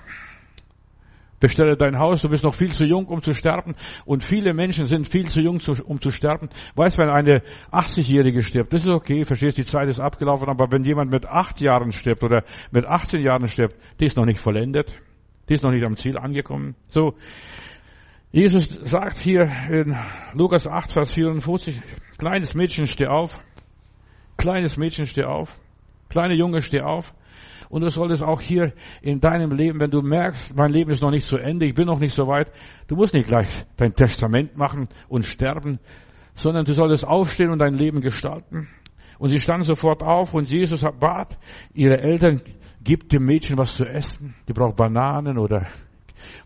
bestelle 1.39 1.75
dein 1.75 2.00
Haus, 2.00 2.22
du 2.22 2.30
bist 2.30 2.44
noch 2.44 2.56
viel 2.56 2.72
zu 2.72 2.86
jung, 2.86 3.06
um 3.08 3.22
zu 3.22 3.34
sterben. 3.34 3.75
Und 4.06 4.24
viele 4.24 4.54
Menschen 4.54 4.86
sind 4.86 5.08
viel 5.08 5.27
zu 5.27 5.42
jung, 5.42 5.60
um 5.86 6.01
zu 6.01 6.12
sterben. 6.12 6.50
Weißt, 6.75 6.98
wenn 6.98 7.10
eine 7.10 7.42
80-Jährige 7.72 8.42
stirbt, 8.42 8.74
das 8.74 8.82
ist 8.82 8.89
okay, 8.89 9.25
verstehst, 9.25 9.58
die 9.58 9.65
Zeit 9.65 9.89
ist 9.89 10.00
abgelaufen, 10.00 10.50
aber 10.50 10.72
wenn 10.72 10.84
jemand 10.84 11.12
mit 11.12 11.25
acht 11.25 11.62
Jahren 11.62 11.92
stirbt 11.92 12.24
oder 12.24 12.44
mit 12.72 12.86
18 12.86 13.22
Jahren 13.22 13.48
stirbt, 13.48 13.75
die 14.00 14.06
ist 14.06 14.18
noch 14.18 14.25
nicht 14.25 14.39
vollendet. 14.39 14.94
Die 15.50 15.54
ist 15.54 15.63
noch 15.63 15.72
nicht 15.72 15.86
am 15.86 15.96
Ziel 15.96 16.18
angekommen. 16.18 16.75
So. 16.89 17.13
Jesus 18.32 18.68
sagt 18.84 19.18
hier 19.18 19.50
in 19.70 19.96
Lukas 20.34 20.68
8, 20.68 20.92
Vers 20.92 21.13
54, 21.13 21.80
kleines 22.18 22.54
Mädchen, 22.54 22.88
steh 22.88 23.08
auf. 23.08 23.42
Kleines 24.38 24.75
Mädchen, 24.75 25.06
steh 25.06 25.24
auf. 25.24 25.58
Kleine 26.10 26.34
Junge, 26.34 26.62
steh 26.62 26.82
auf. 26.82 27.13
Und 27.75 27.82
du 27.82 27.89
solltest 27.89 28.24
auch 28.24 28.39
hier 28.39 28.72
in 29.01 29.20
deinem 29.20 29.51
Leben, 29.51 29.82
wenn 29.82 29.91
du 29.91 30.01
merkst, 30.01 30.55
mein 30.55 30.72
Leben 30.72 30.91
ist 30.91 31.01
noch 31.01 31.12
nicht 31.12 31.25
zu 31.25 31.36
Ende, 31.36 31.65
ich 31.65 31.74
bin 31.74 31.88
noch 31.88 32.00
nicht 32.00 32.13
so 32.13 32.25
weit, 32.25 32.50
du 32.88 32.96
musst 32.96 33.13
nicht 33.13 33.27
gleich 33.27 33.50
dein 33.75 33.94
Testament 33.94 34.55
machen 34.55 34.88
und 35.10 35.25
sterben, 35.25 35.79
sondern 36.36 36.63
du 36.63 36.74
solltest 36.74 37.05
aufstehen 37.05 37.50
und 37.51 37.60
dein 37.60 37.74
Leben 37.74 38.00
gestalten. 38.00 38.70
Und 39.20 39.27
sie 39.27 39.41
standen 39.41 39.63
sofort 39.63 40.03
auf 40.03 40.34
und 40.34 40.50
Jesus 40.50 40.86
bat 41.01 41.38
ihre 41.74 42.00
Eltern, 42.00 42.41
gib 42.82 43.10
dem 43.10 43.25
Mädchen 43.25 43.58
was 43.58 43.75
zu 43.75 43.84
essen. 43.84 44.36
Die 44.48 44.53
braucht 44.53 44.77
Bananen 44.77 45.38
oder 45.38 45.67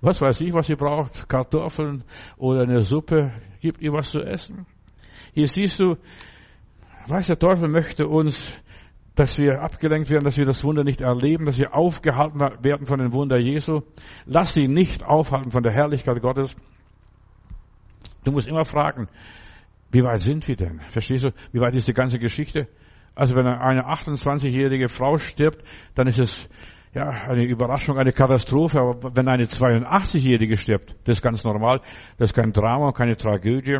was 0.01 0.19
weiß 0.19 0.41
ich, 0.41 0.51
was 0.51 0.65
sie 0.65 0.75
braucht, 0.77 1.29
Kartoffeln 1.29 2.05
oder 2.37 2.63
eine 2.63 2.81
Suppe. 2.81 3.33
Gib 3.61 3.79
ihr 3.83 3.93
was 3.93 4.09
zu 4.09 4.19
essen. 4.19 4.65
Hier 5.33 5.45
siehst 5.45 5.79
du, 5.79 5.95
weiß 7.05 7.27
der 7.27 7.37
Teufel 7.37 7.69
möchte 7.69 8.07
uns 8.07 8.59
dass 9.19 9.37
wir 9.37 9.61
abgelenkt 9.61 10.09
werden, 10.09 10.23
dass 10.23 10.37
wir 10.37 10.45
das 10.45 10.63
Wunder 10.63 10.85
nicht 10.85 11.01
erleben, 11.01 11.45
dass 11.45 11.59
wir 11.59 11.75
aufgehalten 11.75 12.39
werden 12.39 12.85
von 12.87 12.99
dem 12.99 13.11
Wunder 13.11 13.37
Jesu. 13.37 13.81
Lass 14.25 14.53
sie 14.53 14.69
nicht 14.69 15.03
aufhalten 15.03 15.51
von 15.51 15.61
der 15.61 15.73
Herrlichkeit 15.73 16.21
Gottes. 16.21 16.55
Du 18.23 18.31
musst 18.31 18.47
immer 18.47 18.63
fragen, 18.63 19.09
wie 19.91 20.05
weit 20.05 20.21
sind 20.21 20.47
wir 20.47 20.55
denn? 20.55 20.79
Verstehst 20.79 21.25
du, 21.25 21.33
wie 21.51 21.59
weit 21.59 21.75
ist 21.75 21.89
die 21.89 21.93
ganze 21.93 22.17
Geschichte? 22.17 22.69
Also 23.13 23.35
wenn 23.35 23.45
eine 23.45 23.85
28-jährige 23.89 24.87
Frau 24.87 25.17
stirbt, 25.17 25.65
dann 25.95 26.07
ist 26.07 26.19
es 26.19 26.49
ja 26.93 27.09
eine 27.09 27.43
Überraschung, 27.43 27.97
eine 27.97 28.13
Katastrophe. 28.13 28.79
Aber 28.79 29.17
wenn 29.17 29.27
eine 29.27 29.47
82-jährige 29.47 30.57
stirbt, 30.57 30.95
das 31.03 31.17
ist 31.17 31.21
ganz 31.21 31.43
normal. 31.43 31.81
Das 32.17 32.29
ist 32.29 32.35
kein 32.35 32.53
Drama, 32.53 32.93
keine 32.93 33.17
Tragödie. 33.17 33.79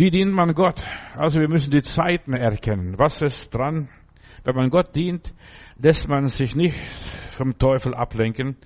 Wie 0.00 0.10
dient 0.10 0.32
man 0.32 0.54
Gott? 0.54 0.84
Also 1.16 1.40
wir 1.40 1.48
müssen 1.48 1.72
die 1.72 1.82
Zeiten 1.82 2.32
erkennen. 2.32 3.00
Was 3.00 3.20
ist 3.20 3.52
dran? 3.52 3.88
Wenn 4.44 4.54
man 4.54 4.70
Gott 4.70 4.94
dient, 4.94 5.34
lässt 5.76 6.08
man 6.08 6.28
sich 6.28 6.54
nicht 6.54 6.76
vom 7.30 7.58
Teufel 7.58 7.94
ablenken. 7.94 8.56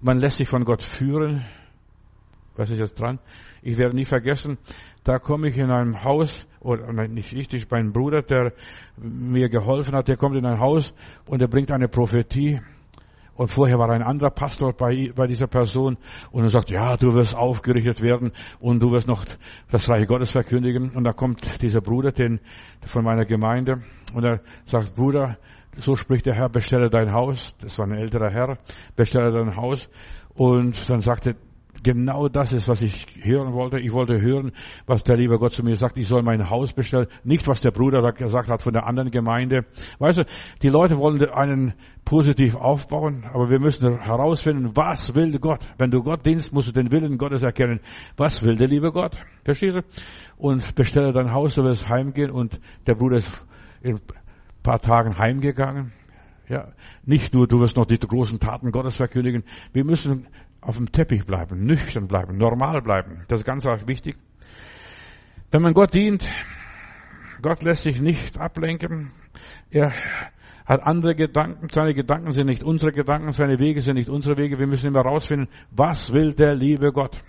Man 0.00 0.18
lässt 0.18 0.38
sich 0.38 0.48
von 0.48 0.64
Gott 0.64 0.82
führen. 0.82 1.46
Was 2.56 2.70
ist 2.70 2.80
jetzt 2.80 2.98
dran? 2.98 3.20
Ich 3.62 3.78
werde 3.78 3.94
nie 3.94 4.04
vergessen, 4.04 4.58
da 5.04 5.20
komme 5.20 5.48
ich 5.48 5.56
in 5.56 5.70
einem 5.70 6.02
Haus, 6.02 6.44
oder 6.58 6.92
nicht 7.06 7.32
richtig, 7.32 7.70
mein 7.70 7.92
Bruder, 7.92 8.22
der 8.22 8.52
mir 8.96 9.48
geholfen 9.48 9.94
hat, 9.94 10.08
der 10.08 10.16
kommt 10.16 10.36
in 10.36 10.44
ein 10.44 10.58
Haus 10.58 10.92
und 11.26 11.40
er 11.40 11.48
bringt 11.48 11.70
eine 11.70 11.86
Prophetie. 11.86 12.60
Und 13.36 13.48
vorher 13.48 13.78
war 13.78 13.90
ein 13.90 14.02
anderer 14.02 14.30
Pastor 14.30 14.72
bei, 14.72 15.12
bei 15.14 15.26
dieser 15.26 15.46
Person 15.46 15.96
und 16.30 16.44
er 16.44 16.50
sagt, 16.50 16.70
ja, 16.70 16.96
du 16.96 17.14
wirst 17.14 17.34
aufgerichtet 17.34 18.00
werden 18.00 18.32
und 18.60 18.80
du 18.80 18.92
wirst 18.92 19.08
noch 19.08 19.24
das 19.70 19.88
Reich 19.88 20.06
Gottes 20.06 20.30
verkündigen. 20.30 20.90
Und 20.90 21.04
da 21.04 21.12
kommt 21.12 21.60
dieser 21.60 21.80
Bruder 21.80 22.12
den, 22.12 22.40
von 22.84 23.04
meiner 23.04 23.24
Gemeinde 23.24 23.82
und 24.14 24.24
er 24.24 24.40
sagt, 24.66 24.94
Bruder, 24.94 25.36
so 25.76 25.96
spricht 25.96 26.26
der 26.26 26.34
Herr, 26.34 26.48
bestelle 26.48 26.88
dein 26.90 27.12
Haus. 27.12 27.54
Das 27.60 27.78
war 27.78 27.86
ein 27.86 27.94
älterer 27.94 28.30
Herr, 28.30 28.58
bestelle 28.94 29.32
dein 29.32 29.56
Haus. 29.56 29.88
Und 30.34 30.88
dann 30.88 31.00
sagte 31.00 31.36
genau 31.84 32.28
das 32.28 32.52
ist, 32.52 32.66
was 32.66 32.82
ich 32.82 33.06
hören 33.22 33.52
wollte. 33.52 33.78
Ich 33.78 33.92
wollte 33.92 34.20
hören, 34.20 34.50
was 34.86 35.04
der 35.04 35.16
liebe 35.16 35.38
Gott 35.38 35.52
zu 35.52 35.62
mir 35.62 35.76
sagt. 35.76 35.96
Ich 35.96 36.08
soll 36.08 36.22
mein 36.22 36.50
Haus 36.50 36.72
bestellen. 36.72 37.06
Nicht, 37.22 37.46
was 37.46 37.60
der 37.60 37.70
Bruder 37.70 38.10
gesagt 38.12 38.48
hat 38.48 38.62
von 38.62 38.72
der 38.72 38.86
anderen 38.86 39.12
Gemeinde. 39.12 39.66
Weißt 40.00 40.18
du, 40.18 40.24
die 40.62 40.68
Leute 40.68 40.98
wollen 40.98 41.22
einen 41.30 41.74
positiv 42.04 42.56
aufbauen, 42.56 43.24
aber 43.32 43.50
wir 43.50 43.60
müssen 43.60 44.00
herausfinden, 44.00 44.72
was 44.74 45.14
will 45.14 45.38
Gott. 45.38 45.66
Wenn 45.78 45.90
du 45.90 46.02
Gott 46.02 46.26
dienst, 46.26 46.52
musst 46.52 46.68
du 46.68 46.72
den 46.72 46.90
Willen 46.90 47.18
Gottes 47.18 47.42
erkennen. 47.42 47.80
Was 48.16 48.42
will 48.42 48.56
der 48.56 48.68
liebe 48.68 48.90
Gott? 48.90 49.16
Verstehst 49.44 49.76
du? 49.76 49.82
Und 50.36 50.74
bestelle 50.74 51.12
dein 51.12 51.32
Haus, 51.32 51.54
du 51.54 51.62
wirst 51.62 51.88
heimgehen 51.88 52.30
und 52.30 52.58
der 52.86 52.94
Bruder 52.94 53.18
ist 53.18 53.46
in 53.82 53.96
ein 53.96 54.00
paar 54.62 54.80
Tagen 54.80 55.18
heimgegangen. 55.18 55.92
Ja, 56.48 56.72
nicht 57.06 57.32
nur, 57.32 57.48
du 57.48 57.60
wirst 57.60 57.76
noch 57.76 57.86
die 57.86 57.98
großen 57.98 58.38
Taten 58.38 58.70
Gottes 58.70 58.96
verkündigen. 58.96 59.44
Wir 59.72 59.84
müssen 59.84 60.26
auf 60.64 60.76
dem 60.76 60.90
Teppich 60.90 61.26
bleiben, 61.26 61.64
nüchtern 61.64 62.06
bleiben, 62.06 62.36
normal 62.36 62.82
bleiben. 62.82 63.24
Das 63.28 63.40
ist 63.40 63.46
ganz 63.46 63.64
wichtig. 63.64 64.16
Wenn 65.50 65.62
man 65.62 65.74
Gott 65.74 65.94
dient, 65.94 66.24
Gott 67.42 67.62
lässt 67.62 67.82
sich 67.82 68.00
nicht 68.00 68.38
ablenken. 68.38 69.12
Er 69.70 69.92
hat 70.64 70.82
andere 70.82 71.14
Gedanken. 71.14 71.68
Seine 71.70 71.94
Gedanken 71.94 72.32
sind 72.32 72.46
nicht 72.46 72.64
unsere 72.64 72.92
Gedanken, 72.92 73.32
seine 73.32 73.58
Wege 73.58 73.80
sind 73.80 73.96
nicht 73.96 74.08
unsere 74.08 74.36
Wege. 74.36 74.58
Wir 74.58 74.66
müssen 74.66 74.88
immer 74.88 75.04
herausfinden, 75.04 75.48
was 75.70 76.12
will 76.12 76.32
der 76.32 76.54
liebe 76.54 76.90
Gott. 76.92 77.22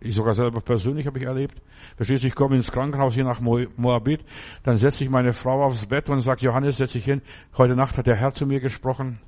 Ich 0.00 0.14
sogar 0.14 0.34
selber 0.34 0.60
persönlich 0.60 1.06
habe 1.06 1.18
ich 1.18 1.24
erlebt. 1.24 1.62
Verstehst 1.96 2.24
du, 2.24 2.26
ich 2.26 2.34
komme 2.34 2.56
ins 2.56 2.70
Krankenhaus 2.70 3.14
hier 3.14 3.24
nach 3.24 3.40
Moabit, 3.40 4.22
dann 4.62 4.76
setze 4.76 5.02
ich 5.02 5.08
meine 5.08 5.32
Frau 5.32 5.64
aufs 5.64 5.86
Bett 5.86 6.10
und 6.10 6.20
sagt, 6.20 6.42
Johannes, 6.42 6.76
setz 6.76 6.92
dich 6.92 7.04
hin. 7.04 7.22
Heute 7.56 7.74
Nacht 7.74 7.96
hat 7.96 8.06
der 8.06 8.16
Herr 8.16 8.34
zu 8.34 8.44
mir 8.44 8.60
gesprochen. 8.60 9.18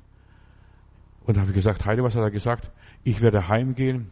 Und 1.25 1.35
da 1.35 1.41
habe 1.41 1.49
ich 1.49 1.55
gesagt, 1.55 1.85
Heide, 1.85 2.03
was 2.03 2.15
hat 2.15 2.21
er 2.21 2.31
gesagt? 2.31 2.69
Ich 3.03 3.21
werde 3.21 3.47
heimgehen. 3.47 4.09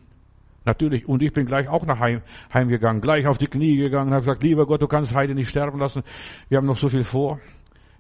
Natürlich. 0.66 1.08
Und 1.08 1.22
ich 1.22 1.32
bin 1.32 1.46
gleich 1.46 1.68
auch 1.68 1.86
nach 1.86 2.00
Heim, 2.00 2.22
heimgegangen, 2.52 3.02
gleich 3.02 3.28
auf 3.28 3.38
die 3.38 3.48
Knie 3.48 3.78
gegangen 3.78 4.08
und 4.08 4.14
habe 4.14 4.26
gesagt, 4.26 4.44
lieber 4.44 4.66
Gott, 4.66 4.82
du 4.82 4.88
kannst 4.88 5.14
Heide 5.14 5.36
nicht 5.36 5.50
sterben 5.50 5.80
lassen. 5.80 6.02
Wir 6.50 6.58
haben 6.58 6.66
noch 6.66 6.78
so 6.78 6.90
viel 6.90 7.04
vor. 7.04 7.40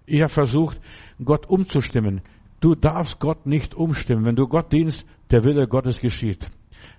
Ich 0.08 0.22
habe 0.22 0.30
versucht, 0.30 0.80
Gott 1.24 1.48
umzustimmen. 1.48 2.22
Du 2.60 2.74
darfst 2.74 3.20
Gott 3.20 3.46
nicht 3.46 3.76
umstimmen. 3.76 4.26
Wenn 4.26 4.36
du 4.36 4.48
Gott 4.48 4.74
dienst, 4.74 5.06
der 5.30 5.44
Wille 5.44 5.68
Gottes 5.68 6.00
geschieht. 6.00 6.48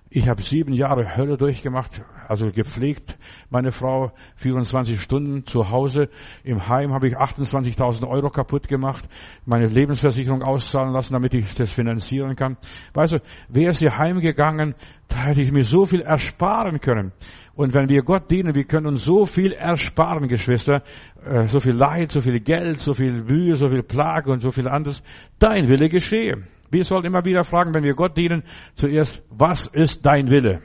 Ich 0.09 0.29
habe 0.29 0.41
sieben 0.41 0.71
Jahre 0.71 1.17
Hölle 1.17 1.35
durchgemacht, 1.35 2.01
also 2.29 2.49
gepflegt. 2.49 3.17
Meine 3.49 3.73
Frau 3.73 4.13
24 4.37 5.01
Stunden 5.01 5.45
zu 5.45 5.69
Hause. 5.69 6.09
Im 6.45 6.69
Heim 6.69 6.93
habe 6.93 7.09
ich 7.09 7.17
28.000 7.17 8.07
Euro 8.07 8.29
kaputt 8.29 8.69
gemacht. 8.69 9.03
Meine 9.45 9.67
Lebensversicherung 9.67 10.43
auszahlen 10.43 10.93
lassen, 10.93 11.11
damit 11.11 11.33
ich 11.33 11.53
das 11.55 11.71
finanzieren 11.71 12.37
kann. 12.37 12.55
Weißt 12.93 13.13
du, 13.13 13.17
wäre 13.49 13.73
sie 13.73 13.89
heimgegangen, 13.89 14.75
da 15.09 15.25
hätte 15.25 15.41
ich 15.41 15.51
mir 15.51 15.63
so 15.63 15.83
viel 15.83 16.01
ersparen 16.01 16.79
können. 16.79 17.11
Und 17.55 17.73
wenn 17.73 17.89
wir 17.89 18.03
Gott 18.03 18.31
dienen, 18.31 18.55
wir 18.55 18.63
können 18.63 18.87
uns 18.87 19.03
so 19.03 19.25
viel 19.25 19.51
ersparen, 19.51 20.29
Geschwister. 20.29 20.83
Äh, 21.25 21.47
so 21.47 21.59
viel 21.59 21.73
Leid, 21.73 22.11
so 22.11 22.21
viel 22.21 22.39
Geld, 22.39 22.79
so 22.79 22.93
viel 22.93 23.23
Mühe, 23.23 23.57
so 23.57 23.67
viel 23.67 23.83
Plage 23.83 24.31
und 24.31 24.39
so 24.39 24.51
viel 24.51 24.69
anderes. 24.69 25.01
Dein 25.37 25.67
Wille 25.67 25.89
geschehe. 25.89 26.43
Wir 26.69 26.83
sollen 26.83 27.05
immer 27.05 27.23
wieder 27.23 27.43
fragen, 27.43 27.73
wenn 27.73 27.83
wir 27.83 27.93
Gott 27.93 28.17
dienen, 28.17 28.43
zuerst, 28.75 29.23
was 29.29 29.67
ist 29.67 30.05
dein 30.05 30.29
Wille? 30.29 30.61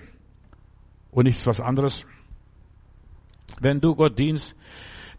Und 1.10 1.24
nichts 1.24 1.46
was 1.46 1.60
anderes. 1.60 2.04
Wenn 3.60 3.80
du 3.80 3.94
Gott 3.94 4.18
dienst, 4.18 4.56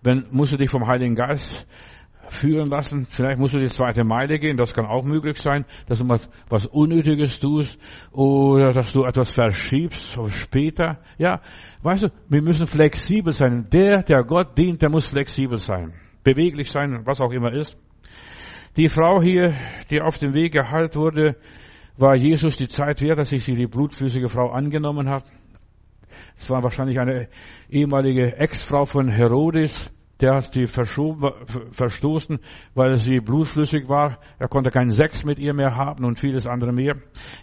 dann 0.02 0.26
musst 0.32 0.54
du 0.54 0.58
dich 0.58 0.70
vom 0.70 0.88
Heiligen 0.88 1.16
Geist 1.16 1.66
führen 2.28 2.70
lassen. 2.70 3.06
Vielleicht 3.06 3.40
musst 3.40 3.54
du 3.54 3.60
die 3.60 3.68
zweite 3.68 4.04
Meile 4.04 4.40
gehen, 4.40 4.58
das 4.58 4.74
kann 4.74 4.86
auch 4.86 5.04
möglich 5.04 5.38
sein, 5.38 5.66
dass 5.88 6.00
du 6.00 6.10
was, 6.10 6.28
was 6.50 6.66
Unnötiges 6.66 7.40
tust 7.40 7.80
oder 8.12 8.74
dass 8.74 8.92
du 8.92 9.04
etwas 9.04 9.32
verschiebst 9.32 10.18
auf 10.18 10.32
später. 10.34 11.00
Ja, 11.18 11.42
weißt 11.82 12.04
du, 12.04 12.08
wir 12.30 12.42
müssen 12.42 12.68
flexibel 12.68 13.34
sein. 13.34 13.68
Der, 13.72 14.04
der 14.04 14.24
Gott 14.24 14.58
dient, 14.58 14.82
der 14.82 14.90
muss 14.90 15.06
flexibel 15.06 15.58
sein, 15.58 15.94
beweglich 16.24 16.72
sein, 16.72 17.02
was 17.06 17.22
auch 17.22 17.32
immer 17.32 17.54
ist. 17.54 17.78
Die 18.76 18.90
Frau 18.90 19.22
hier, 19.22 19.54
die 19.92 20.02
auf 20.02 20.18
dem 20.18 20.34
Weg 20.34 20.54
geheilt 20.54 20.96
wurde, 20.96 21.36
war 21.96 22.16
Jesus 22.16 22.58
die 22.58 22.68
Zeit 22.68 23.02
wert, 23.02 23.20
dass 23.20 23.30
sich 23.30 23.44
sie 23.44 23.56
die 23.56 23.68
blutflüssige 23.68 24.30
Frau 24.30 24.50
angenommen 24.50 25.10
hat. 25.10 25.26
Es 26.38 26.50
war 26.50 26.64
wahrscheinlich 26.64 27.00
eine 27.00 27.28
ehemalige 27.70 28.36
Ex-Frau 28.36 28.86
von 28.86 29.10
Herodes, 29.10 29.92
der 30.20 30.36
hat 30.36 30.54
sie 30.54 30.66
verstoßen, 30.66 32.40
weil 32.74 32.98
sie 32.98 33.20
blutflüssig 33.20 33.90
war. 33.90 34.18
Er 34.40 34.48
konnte 34.48 34.72
keinen 34.72 34.92
Sex 34.92 35.24
mit 35.24 35.38
ihr 35.38 35.54
mehr 35.54 35.76
haben 35.76 36.04
und 36.06 36.18
vieles 36.18 36.48
andere 36.48 36.72
mehr. 36.72 36.96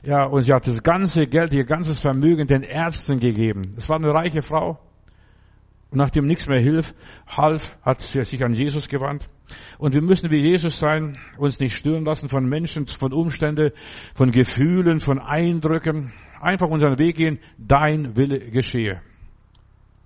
Ja, 0.03 0.25
und 0.25 0.43
sie 0.43 0.53
hat 0.53 0.67
das 0.67 0.83
ganze 0.83 1.27
Geld, 1.27 1.53
ihr 1.53 1.65
ganzes 1.65 2.01
Vermögen 2.01 2.49
den 2.49 2.63
Ärzten 2.63 3.21
gegeben. 3.21 3.75
Es 3.77 3.89
war 3.89 3.97
eine 3.97 4.13
reiche 4.13 4.43
Frau. 4.43 4.79
Nachdem 5.93 6.27
nichts 6.27 6.47
mehr 6.47 6.61
hilf, 6.61 6.95
half, 7.27 7.63
hat 7.83 8.03
sie 8.03 8.23
sich 8.23 8.45
an 8.45 8.55
Jesus 8.55 8.89
gewandt. 8.89 9.29
Und 9.79 9.95
wir 9.95 10.03
müssen 10.03 10.31
wie 10.31 10.39
Jesus 10.39 10.79
sein, 10.79 11.19
uns 11.37 11.59
nicht 11.59 11.75
stören 11.75 12.05
lassen 12.05 12.29
von 12.29 12.45
Menschen, 12.45 12.87
von 12.87 13.13
Umständen, 13.13 13.73
von 14.15 14.31
Gefühlen, 14.31 15.01
von 15.01 15.19
Eindrücken. 15.19 16.13
Einfach 16.41 16.69
unseren 16.69 16.99
Weg 16.99 17.17
gehen, 17.17 17.41
dein 17.59 18.17
Wille 18.17 18.39
geschehe. 18.51 19.03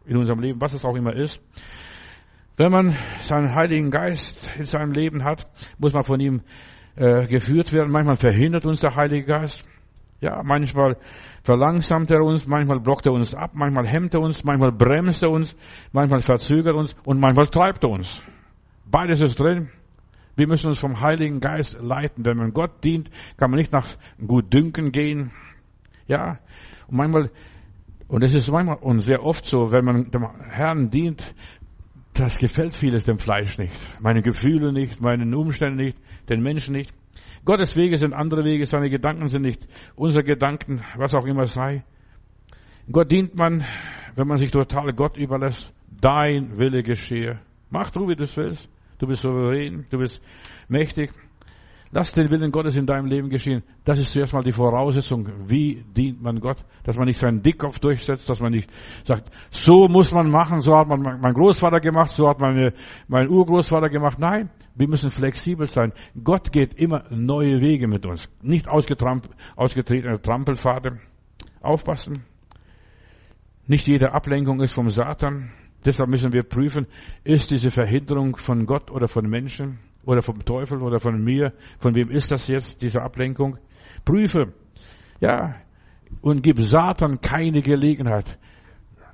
In 0.06 0.16
unserem 0.16 0.40
Leben, 0.40 0.60
was 0.60 0.72
es 0.72 0.84
auch 0.84 0.96
immer 0.96 1.14
ist. 1.14 1.40
Wenn 2.56 2.72
man 2.72 2.96
seinen 3.20 3.54
Heiligen 3.54 3.90
Geist 3.90 4.38
in 4.58 4.64
seinem 4.64 4.92
Leben 4.92 5.24
hat, 5.24 5.46
muss 5.78 5.92
man 5.92 6.04
von 6.04 6.20
ihm 6.20 6.42
äh, 6.96 7.26
geführt 7.26 7.72
werden. 7.72 7.92
Manchmal 7.92 8.16
verhindert 8.16 8.64
uns 8.64 8.80
der 8.80 8.94
Heilige 8.94 9.26
Geist. 9.26 9.64
Ja, 10.24 10.42
manchmal 10.42 10.96
verlangsamt 11.42 12.10
er 12.10 12.22
uns, 12.22 12.46
manchmal 12.46 12.80
blockt 12.80 13.04
er 13.04 13.12
uns 13.12 13.34
ab, 13.34 13.50
manchmal 13.52 13.86
hemmt 13.86 14.14
er 14.14 14.22
uns, 14.22 14.42
manchmal 14.42 14.72
bremst 14.72 15.22
er 15.22 15.30
uns, 15.30 15.54
manchmal 15.92 16.22
verzögert 16.22 16.74
uns 16.74 16.96
und 17.04 17.20
manchmal 17.20 17.46
treibt 17.46 17.84
er 17.84 17.90
uns. 17.90 18.22
Beides 18.86 19.20
ist 19.20 19.38
drin. 19.38 19.68
Wir 20.34 20.48
müssen 20.48 20.68
uns 20.68 20.78
vom 20.78 21.02
Heiligen 21.02 21.40
Geist 21.40 21.76
leiten. 21.78 22.24
Wenn 22.24 22.38
man 22.38 22.54
Gott 22.54 22.82
dient, 22.82 23.10
kann 23.36 23.50
man 23.50 23.58
nicht 23.58 23.70
nach 23.70 23.86
gut 24.26 24.50
Dünken 24.50 24.92
gehen. 24.92 25.30
Ja, 26.08 26.38
und 26.88 26.96
manchmal, 26.96 27.30
und 28.08 28.24
es 28.24 28.34
ist 28.34 28.50
manchmal 28.50 28.78
und 28.78 29.00
sehr 29.00 29.22
oft 29.22 29.44
so, 29.44 29.72
wenn 29.72 29.84
man 29.84 30.10
dem 30.10 30.26
Herrn 30.48 30.88
dient, 30.88 31.34
das 32.14 32.38
gefällt 32.38 32.74
vieles 32.74 33.04
dem 33.04 33.18
Fleisch 33.18 33.58
nicht. 33.58 33.76
Meine 34.00 34.22
Gefühle 34.22 34.72
nicht, 34.72 35.02
meinen 35.02 35.34
Umständen 35.34 35.76
nicht, 35.76 35.98
den 36.30 36.42
Menschen 36.42 36.74
nicht. 36.74 36.94
Gottes 37.44 37.76
Wege 37.76 37.96
sind 37.96 38.14
andere 38.14 38.44
Wege, 38.44 38.66
seine 38.66 38.90
Gedanken 38.90 39.28
sind 39.28 39.42
nicht 39.42 39.66
unsere 39.96 40.24
Gedanken, 40.24 40.82
was 40.96 41.14
auch 41.14 41.26
immer 41.26 41.46
sei. 41.46 41.84
Gott 42.90 43.10
dient 43.10 43.34
man, 43.34 43.64
wenn 44.14 44.26
man 44.26 44.36
sich 44.36 44.50
total 44.50 44.92
Gott 44.92 45.16
überlässt. 45.16 45.72
Dein 46.00 46.58
Wille 46.58 46.82
geschehe. 46.82 47.40
Mach 47.70 47.90
du, 47.90 48.08
wie 48.08 48.16
du 48.16 48.24
es 48.24 48.36
willst. 48.36 48.68
Du 48.98 49.06
bist 49.06 49.22
souverän, 49.22 49.86
du 49.90 49.98
bist 49.98 50.22
mächtig. 50.68 51.10
Lass 51.90 52.12
den 52.12 52.28
Willen 52.28 52.50
Gottes 52.50 52.76
in 52.76 52.86
deinem 52.86 53.06
Leben 53.06 53.28
geschehen. 53.28 53.62
Das 53.84 54.00
ist 54.00 54.12
zuerst 54.12 54.32
mal 54.32 54.42
die 54.42 54.50
Voraussetzung. 54.50 55.28
Wie 55.46 55.84
dient 55.96 56.20
man 56.20 56.40
Gott? 56.40 56.56
Dass 56.82 56.96
man 56.96 57.06
nicht 57.06 57.20
seinen 57.20 57.40
Dickkopf 57.40 57.78
durchsetzt, 57.78 58.28
dass 58.28 58.40
man 58.40 58.50
nicht 58.50 58.68
sagt, 59.04 59.30
so 59.50 59.86
muss 59.86 60.10
man 60.10 60.28
machen, 60.28 60.60
so 60.60 60.76
hat 60.76 60.88
man 60.88 61.20
mein 61.20 61.34
Großvater 61.34 61.78
gemacht, 61.78 62.10
so 62.10 62.28
hat 62.28 62.40
meine, 62.40 62.72
mein 63.06 63.28
Urgroßvater 63.28 63.88
gemacht. 63.88 64.18
Nein, 64.18 64.50
wir 64.74 64.88
müssen 64.88 65.10
flexibel 65.10 65.66
sein. 65.66 65.92
Gott 66.22 66.52
geht 66.52 66.74
immer 66.74 67.04
neue 67.10 67.60
Wege 67.60 67.86
mit 67.86 68.06
uns. 68.06 68.28
Nicht 68.42 68.68
ausgetretene 68.68 70.20
Trampelpfade. 70.20 70.98
Aufpassen. 71.60 72.24
Nicht 73.66 73.86
jede 73.86 74.12
Ablenkung 74.12 74.60
ist 74.60 74.74
vom 74.74 74.90
Satan. 74.90 75.52
Deshalb 75.84 76.10
müssen 76.10 76.32
wir 76.32 76.42
prüfen, 76.42 76.86
ist 77.24 77.50
diese 77.50 77.70
Verhinderung 77.70 78.36
von 78.36 78.66
Gott 78.66 78.90
oder 78.90 79.06
von 79.06 79.28
Menschen 79.28 79.78
oder 80.04 80.22
vom 80.22 80.44
Teufel 80.44 80.82
oder 80.82 80.98
von 80.98 81.22
mir? 81.22 81.52
Von 81.78 81.94
wem 81.94 82.10
ist 82.10 82.30
das 82.30 82.48
jetzt, 82.48 82.82
diese 82.82 83.02
Ablenkung? 83.02 83.58
Prüfe. 84.04 84.54
Ja. 85.20 85.56
Und 86.20 86.42
gib 86.42 86.60
Satan 86.60 87.20
keine 87.20 87.62
Gelegenheit. 87.62 88.38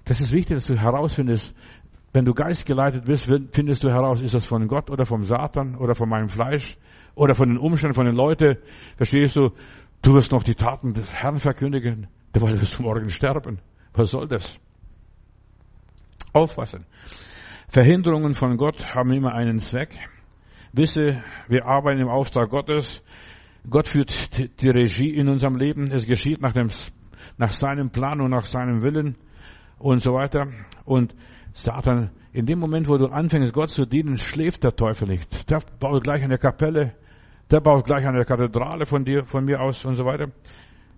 Das 0.05 0.21
ist 0.21 0.33
wichtig, 0.33 0.57
dass 0.57 0.67
du 0.67 0.77
herausfindest, 0.77 1.55
wenn 2.13 2.25
du 2.25 2.35
geistgeleitet 2.35 3.05
bist, 3.05 3.31
findest 3.53 3.85
du 3.85 3.89
heraus, 3.89 4.21
ist 4.21 4.35
das 4.35 4.45
von 4.45 4.67
Gott 4.67 4.91
oder 4.91 5.05
vom 5.05 5.23
Satan 5.23 5.77
oder 5.77 5.95
von 5.95 6.09
meinem 6.09 6.29
Fleisch 6.29 6.77
oder 7.15 7.35
von 7.35 7.49
den 7.49 7.59
Umständen, 7.59 7.95
von 7.95 8.07
den 8.07 8.17
Leuten. 8.17 8.57
Verstehst 8.97 9.37
du? 9.37 9.51
Du 10.03 10.15
wirst 10.15 10.33
noch 10.33 10.43
die 10.43 10.55
Taten 10.55 10.95
des 10.95 11.13
Herrn 11.13 11.39
verkündigen, 11.39 12.09
weil 12.33 12.61
wirst 12.61 12.79
du 12.79 12.83
morgen 12.83 13.11
sterben. 13.11 13.61
Was 13.93 14.11
soll 14.11 14.27
das? 14.29 14.59
Aufpassen. 16.33 16.87
Verhinderungen 17.69 18.35
von 18.35 18.57
Gott 18.57 18.95
haben 18.95 19.13
immer 19.13 19.35
einen 19.35 19.61
Zweck. 19.61 19.91
Wisse, 20.73 21.23
wir 21.49 21.67
arbeiten 21.67 22.01
im 22.01 22.09
Auftrag 22.09 22.51
Gottes. 22.51 23.03
Gott 23.69 23.89
führt 23.89 24.13
die 24.63 24.69
Regie 24.69 25.11
in 25.15 25.29
unserem 25.29 25.57
Leben. 25.57 25.91
Es 25.93 26.07
geschieht 26.07 26.41
nach, 26.41 26.53
dem, 26.53 26.69
nach 27.37 27.53
seinem 27.53 27.91
Plan 27.91 28.21
und 28.21 28.31
nach 28.31 28.47
seinem 28.47 28.83
Willen 28.83 29.17
und 29.79 30.03
so 30.03 30.15
weiter. 30.15 30.47
Und 30.85 31.15
Satan, 31.53 32.11
in 32.33 32.47
dem 32.47 32.59
Moment, 32.59 32.89
wo 32.89 32.97
du 32.97 33.07
anfängst, 33.07 33.53
Gott 33.53 33.71
zu 33.71 33.87
dienen, 33.87 34.19
schläft 34.19 34.65
der 34.65 34.77
Teufel 34.77 35.09
nicht. 35.09 35.51
Der 35.51 35.61
baut 35.79 36.05
gleich 36.05 36.23
eine 36.23 36.39
Kapelle, 36.39 36.95
der 37.51 37.61
baut 37.61 37.85
gleich 37.85 38.07
eine 38.07 38.25
Kathedrale 38.25 38.87
von 38.87 39.05
dir, 39.05 39.25
von 39.25 39.45
mir 39.45 39.61
aus 39.61 39.85
und 39.85 39.97
so 39.97 40.05
weiter. 40.05 40.29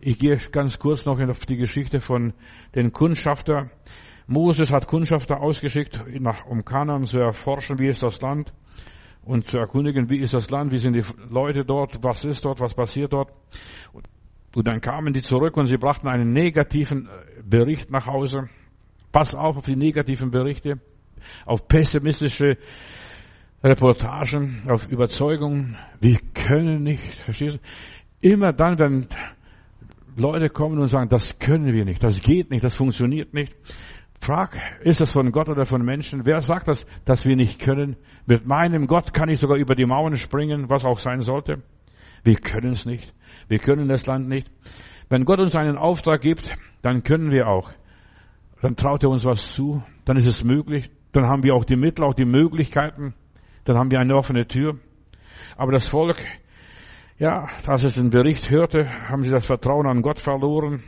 Ich 0.00 0.18
gehe 0.18 0.36
ganz 0.50 0.78
kurz 0.78 1.06
noch 1.06 1.20
auf 1.20 1.46
die 1.46 1.56
Geschichte 1.56 2.00
von 2.00 2.34
den 2.74 2.92
Kundschafter. 2.92 3.70
Moses 4.26 4.72
hat 4.72 4.86
Kundschafter 4.86 5.40
ausgeschickt, 5.40 6.00
um 6.48 6.64
Kanan 6.64 7.06
zu 7.06 7.18
erforschen, 7.18 7.78
wie 7.78 7.88
ist 7.88 8.02
das 8.02 8.20
Land 8.20 8.52
und 9.24 9.46
zu 9.46 9.58
erkundigen, 9.58 10.10
wie 10.10 10.18
ist 10.18 10.34
das 10.34 10.50
Land, 10.50 10.72
wie 10.72 10.78
sind 10.78 10.94
die 10.94 11.04
Leute 11.30 11.64
dort, 11.64 12.02
was 12.02 12.24
ist 12.24 12.44
dort, 12.44 12.60
was 12.60 12.74
passiert 12.74 13.12
dort. 13.12 13.30
Und 14.54 14.66
dann 14.66 14.80
kamen 14.80 15.12
die 15.12 15.22
zurück 15.22 15.56
und 15.56 15.66
sie 15.66 15.78
brachten 15.78 16.08
einen 16.08 16.32
negativen 16.32 17.06
äh, 17.06 17.42
Bericht 17.42 17.90
nach 17.90 18.06
Hause. 18.06 18.48
Pass 19.12 19.34
auf 19.34 19.58
auf 19.58 19.64
die 19.64 19.76
negativen 19.76 20.30
Berichte, 20.30 20.80
auf 21.44 21.68
pessimistische 21.68 22.56
Reportagen, 23.62 24.62
auf 24.68 24.90
Überzeugungen. 24.90 25.76
Wir 26.00 26.18
können 26.34 26.82
nicht, 26.82 27.14
verstehst 27.20 27.56
du? 27.56 28.28
Immer 28.28 28.52
dann, 28.52 28.78
wenn 28.78 29.06
Leute 30.16 30.48
kommen 30.48 30.78
und 30.78 30.88
sagen, 30.88 31.08
das 31.08 31.38
können 31.38 31.72
wir 31.72 31.84
nicht, 31.84 32.02
das 32.02 32.20
geht 32.20 32.50
nicht, 32.50 32.64
das 32.64 32.74
funktioniert 32.74 33.34
nicht. 33.34 33.54
Frag, 34.20 34.56
ist 34.82 35.00
das 35.00 35.10
von 35.10 35.32
Gott 35.32 35.48
oder 35.48 35.66
von 35.66 35.84
Menschen? 35.84 36.24
Wer 36.24 36.40
sagt 36.42 36.68
das, 36.68 36.86
dass 37.04 37.24
wir 37.24 37.34
nicht 37.34 37.60
können? 37.60 37.96
Mit 38.26 38.46
meinem 38.46 38.86
Gott 38.86 39.12
kann 39.12 39.28
ich 39.28 39.40
sogar 39.40 39.56
über 39.56 39.74
die 39.74 39.84
Mauern 39.84 40.16
springen, 40.16 40.68
was 40.68 40.84
auch 40.84 40.98
sein 40.98 41.22
sollte. 41.22 41.62
Wir 42.22 42.36
können 42.36 42.70
es 42.70 42.86
nicht. 42.86 43.12
Wir 43.48 43.58
können 43.58 43.88
das 43.88 44.06
Land 44.06 44.28
nicht. 44.28 44.48
Wenn 45.08 45.24
Gott 45.24 45.40
uns 45.40 45.56
einen 45.56 45.76
Auftrag 45.76 46.20
gibt, 46.20 46.56
dann 46.82 47.02
können 47.02 47.32
wir 47.32 47.48
auch 47.48 47.72
dann 48.62 48.76
traut 48.76 49.02
er 49.02 49.10
uns 49.10 49.24
was 49.24 49.54
zu, 49.54 49.82
dann 50.04 50.16
ist 50.16 50.26
es 50.26 50.44
möglich, 50.44 50.88
dann 51.10 51.26
haben 51.26 51.42
wir 51.42 51.54
auch 51.54 51.64
die 51.64 51.76
Mittel, 51.76 52.04
auch 52.04 52.14
die 52.14 52.24
Möglichkeiten, 52.24 53.12
dann 53.64 53.76
haben 53.76 53.90
wir 53.90 53.98
eine 53.98 54.16
offene 54.16 54.46
Tür. 54.46 54.78
Aber 55.56 55.72
das 55.72 55.88
Volk, 55.88 56.16
ja, 57.18 57.48
als 57.66 57.82
es 57.82 57.96
den 57.96 58.10
Bericht 58.10 58.50
hörte, 58.50 58.88
haben 59.08 59.24
sie 59.24 59.30
das 59.30 59.46
Vertrauen 59.46 59.86
an 59.86 60.00
Gott 60.00 60.20
verloren. 60.20 60.84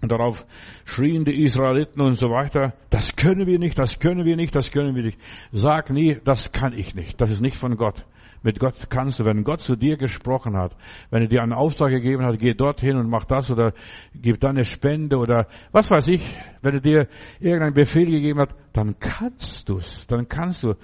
Und 0.00 0.12
darauf 0.12 0.46
schrien 0.84 1.24
die 1.24 1.44
Israeliten 1.44 2.00
und 2.00 2.14
so 2.14 2.30
weiter, 2.30 2.74
das 2.88 3.16
können 3.16 3.46
wir 3.46 3.58
nicht, 3.58 3.78
das 3.78 3.98
können 3.98 4.24
wir 4.24 4.36
nicht, 4.36 4.54
das 4.54 4.70
können 4.70 4.94
wir 4.94 5.02
nicht. 5.02 5.18
Sag 5.52 5.90
nie, 5.90 6.18
das 6.24 6.52
kann 6.52 6.72
ich 6.72 6.94
nicht, 6.94 7.20
das 7.20 7.30
ist 7.32 7.42
nicht 7.42 7.56
von 7.56 7.76
Gott. 7.76 8.06
Mit 8.42 8.58
Gott 8.58 8.88
kannst 8.88 9.20
du, 9.20 9.24
wenn 9.24 9.44
Gott 9.44 9.60
zu 9.60 9.76
dir 9.76 9.98
gesprochen 9.98 10.56
hat, 10.56 10.74
wenn 11.10 11.22
er 11.22 11.28
dir 11.28 11.42
einen 11.42 11.52
Auftrag 11.52 11.90
gegeben 11.90 12.24
hat, 12.24 12.38
geh 12.38 12.54
dorthin 12.54 12.96
und 12.96 13.10
mach 13.10 13.24
das 13.24 13.50
oder 13.50 13.74
gib 14.14 14.40
dann 14.40 14.56
eine 14.56 14.64
Spende 14.64 15.18
oder 15.18 15.46
was 15.72 15.90
weiß 15.90 16.08
ich, 16.08 16.24
wenn 16.62 16.74
er 16.74 16.80
dir 16.80 17.08
irgendeinen 17.38 17.74
Befehl 17.74 18.10
gegeben 18.10 18.40
hat, 18.40 18.54
dann 18.72 18.98
kannst 18.98 19.68
du's, 19.68 20.06
dann 20.06 20.26
kannst 20.26 20.62
du. 20.62 20.74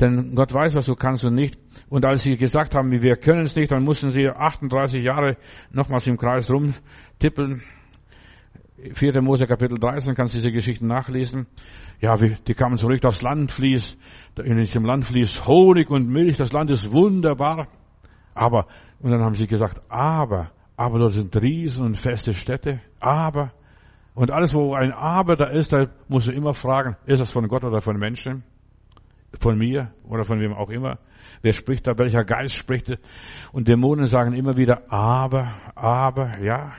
Denn 0.00 0.34
Gott 0.34 0.52
weiß, 0.52 0.74
was 0.74 0.86
du 0.86 0.94
kannst 0.94 1.24
und 1.24 1.34
nicht. 1.34 1.58
Und 1.88 2.04
als 2.04 2.22
sie 2.22 2.36
gesagt 2.36 2.74
haben, 2.74 2.90
wir 2.90 3.16
können 3.16 3.42
es 3.42 3.54
nicht, 3.54 3.70
dann 3.70 3.84
mussten 3.84 4.10
sie 4.10 4.28
38 4.28 5.04
Jahre 5.04 5.36
nochmals 5.70 6.06
im 6.06 6.16
Kreis 6.16 6.50
rumtippeln. 6.50 7.62
4. 8.92 9.22
Mose 9.22 9.46
Kapitel 9.46 9.78
13 9.78 10.14
kannst 10.14 10.34
du 10.34 10.38
diese 10.38 10.52
Geschichten 10.52 10.86
nachlesen. 10.86 11.46
Ja, 12.00 12.16
die 12.16 12.54
kamen 12.54 12.76
zurück, 12.76 13.00
das 13.00 13.22
Land 13.22 13.52
fließt, 13.52 13.96
in 14.44 14.58
diesem 14.58 14.84
Land 14.84 15.06
fließt 15.06 15.46
Honig 15.46 15.90
und 15.90 16.08
Milch, 16.08 16.36
das 16.36 16.52
Land 16.52 16.70
ist 16.70 16.92
wunderbar. 16.92 17.68
Aber, 18.34 18.66
und 19.00 19.10
dann 19.10 19.22
haben 19.22 19.34
sie 19.34 19.46
gesagt, 19.46 19.80
aber, 19.88 20.50
aber 20.76 20.98
dort 20.98 21.12
sind 21.12 21.34
Riesen 21.40 21.86
und 21.86 21.96
feste 21.96 22.34
Städte, 22.34 22.80
aber, 23.00 23.52
und 24.14 24.30
alles, 24.30 24.54
wo 24.54 24.74
ein 24.74 24.92
Aber 24.92 25.34
da 25.34 25.46
ist, 25.46 25.72
da 25.72 25.88
musst 26.08 26.28
du 26.28 26.32
immer 26.32 26.54
fragen, 26.54 26.96
ist 27.04 27.20
das 27.20 27.32
von 27.32 27.48
Gott 27.48 27.64
oder 27.64 27.80
von 27.80 27.98
Menschen? 27.98 28.44
Von 29.40 29.58
mir 29.58 29.92
oder 30.04 30.24
von 30.24 30.38
wem 30.38 30.52
auch 30.52 30.70
immer? 30.70 30.98
Wer 31.42 31.52
spricht 31.52 31.88
da? 31.88 31.98
Welcher 31.98 32.22
Geist 32.22 32.54
spricht? 32.54 32.96
Und 33.52 33.66
Dämonen 33.66 34.06
sagen 34.06 34.34
immer 34.34 34.56
wieder, 34.56 34.82
aber, 34.92 35.54
aber, 35.74 36.40
ja. 36.40 36.74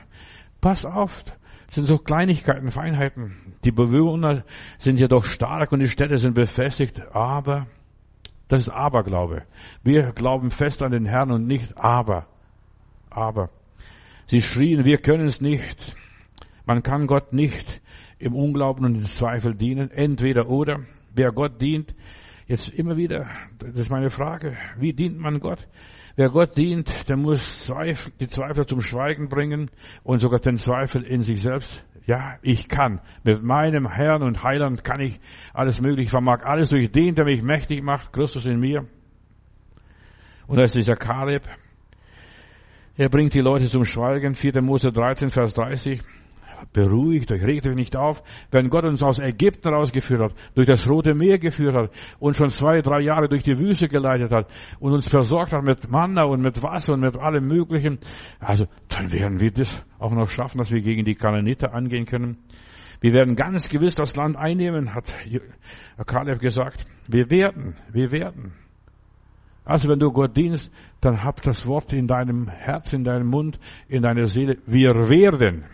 Pass 0.62 0.86
auf. 0.86 1.24
Sind 1.68 1.86
so 1.86 1.98
Kleinigkeiten, 1.98 2.70
Feinheiten. 2.70 3.36
Die 3.64 3.72
Bewohner 3.72 4.44
sind 4.78 5.00
ja 5.00 5.08
doch 5.08 5.24
stark 5.24 5.72
und 5.72 5.80
die 5.80 5.88
Städte 5.88 6.18
sind 6.18 6.34
befestigt, 6.34 7.02
aber 7.12 7.66
das 8.48 8.60
ist 8.60 8.68
Aberglaube. 8.68 9.42
Wir 9.82 10.12
glauben 10.12 10.50
fest 10.50 10.82
an 10.82 10.92
den 10.92 11.06
Herrn 11.06 11.32
und 11.32 11.46
nicht 11.46 11.76
aber. 11.76 12.26
Aber. 13.10 13.50
Sie 14.26 14.40
schrien, 14.40 14.84
wir 14.84 14.98
können 14.98 15.26
es 15.26 15.40
nicht. 15.40 15.96
Man 16.64 16.82
kann 16.82 17.06
Gott 17.06 17.32
nicht 17.32 17.80
im 18.18 18.34
Unglauben 18.34 18.84
und 18.84 18.94
im 18.96 19.04
Zweifel 19.04 19.54
dienen. 19.54 19.90
Entweder 19.90 20.48
oder. 20.48 20.80
wer 21.16 21.32
Gott 21.32 21.60
dient. 21.60 21.94
Jetzt 22.46 22.68
immer 22.68 22.96
wieder, 22.96 23.26
das 23.58 23.74
ist 23.74 23.90
meine 23.90 24.10
Frage, 24.10 24.56
wie 24.78 24.92
dient 24.92 25.18
man 25.18 25.40
Gott? 25.40 25.66
Wer 26.16 26.30
Gott 26.30 26.56
dient, 26.56 27.08
der 27.10 27.18
muss 27.18 27.70
die 28.20 28.28
Zweifel 28.28 28.64
zum 28.64 28.80
Schweigen 28.80 29.28
bringen 29.28 29.70
und 30.02 30.20
sogar 30.20 30.40
den 30.40 30.56
Zweifel 30.56 31.02
in 31.02 31.22
sich 31.22 31.42
selbst. 31.42 31.84
Ja, 32.06 32.38
ich 32.40 32.68
kann. 32.68 33.00
Mit 33.22 33.42
meinem 33.42 33.86
Herrn 33.86 34.22
und 34.22 34.42
Heiland 34.42 34.82
kann 34.82 35.00
ich 35.00 35.20
alles 35.52 35.80
mögliche, 35.80 36.08
vermag 36.08 36.42
alles 36.44 36.70
durch 36.70 36.90
den, 36.90 37.14
der 37.16 37.26
mich 37.26 37.42
mächtig 37.42 37.82
macht, 37.82 38.14
Christus 38.14 38.46
in 38.46 38.58
mir. 38.58 38.86
Und 40.46 40.56
da 40.56 40.64
ist 40.64 40.74
dieser 40.74 40.96
Kaleb. 40.96 41.42
Er 42.96 43.10
bringt 43.10 43.34
die 43.34 43.40
Leute 43.40 43.66
zum 43.66 43.84
Schweigen. 43.84 44.34
4. 44.34 44.62
Mose 44.62 44.90
13, 44.90 45.28
Vers 45.28 45.52
30 45.52 46.00
beruhigt 46.72 47.30
euch, 47.32 47.42
regt 47.44 47.66
euch 47.66 47.74
nicht 47.74 47.96
auf. 47.96 48.22
Wenn 48.50 48.70
Gott 48.70 48.84
uns 48.84 49.02
aus 49.02 49.18
Ägypten 49.18 49.68
rausgeführt 49.68 50.20
hat, 50.20 50.34
durch 50.54 50.66
das 50.66 50.88
Rote 50.88 51.14
Meer 51.14 51.38
geführt 51.38 51.74
hat 51.74 51.90
und 52.18 52.36
schon 52.36 52.50
zwei, 52.50 52.80
drei 52.82 53.00
Jahre 53.00 53.28
durch 53.28 53.42
die 53.42 53.58
Wüste 53.58 53.88
geleitet 53.88 54.32
hat 54.32 54.48
und 54.78 54.92
uns 54.92 55.06
versorgt 55.06 55.52
hat 55.52 55.64
mit 55.64 55.90
Manna 55.90 56.24
und 56.24 56.40
mit 56.42 56.62
Wasser 56.62 56.94
und 56.94 57.00
mit 57.00 57.16
allem 57.16 57.46
Möglichen, 57.46 57.98
also 58.40 58.66
dann 58.88 59.12
werden 59.12 59.40
wir 59.40 59.50
das 59.50 59.84
auch 59.98 60.12
noch 60.12 60.28
schaffen, 60.28 60.58
dass 60.58 60.70
wir 60.70 60.80
gegen 60.80 61.04
die 61.04 61.14
Kananiter 61.14 61.74
angehen 61.74 62.06
können. 62.06 62.38
Wir 63.00 63.12
werden 63.12 63.36
ganz 63.36 63.68
gewiss 63.68 63.94
das 63.94 64.16
Land 64.16 64.36
einnehmen, 64.36 64.94
hat 64.94 65.12
Kaleb 66.06 66.40
gesagt. 66.40 66.86
Wir 67.06 67.30
werden, 67.30 67.76
wir 67.92 68.10
werden. 68.10 68.52
Also 69.64 69.88
wenn 69.88 69.98
du 69.98 70.12
Gott 70.12 70.36
dienst, 70.36 70.72
dann 71.00 71.24
hab 71.24 71.42
das 71.42 71.66
Wort 71.66 71.92
in 71.92 72.06
deinem 72.06 72.48
Herz, 72.48 72.92
in 72.92 73.04
deinem 73.04 73.26
Mund, 73.26 73.58
in 73.88 74.02
deiner 74.02 74.26
Seele. 74.26 74.58
Wir 74.66 75.08
werden. 75.10 75.64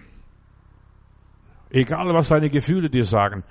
Egal, 1.73 2.13
was 2.13 2.29
deine 2.29 2.51
Gefühle 2.51 2.91
dir 2.91 3.05
sagen, 3.05 3.45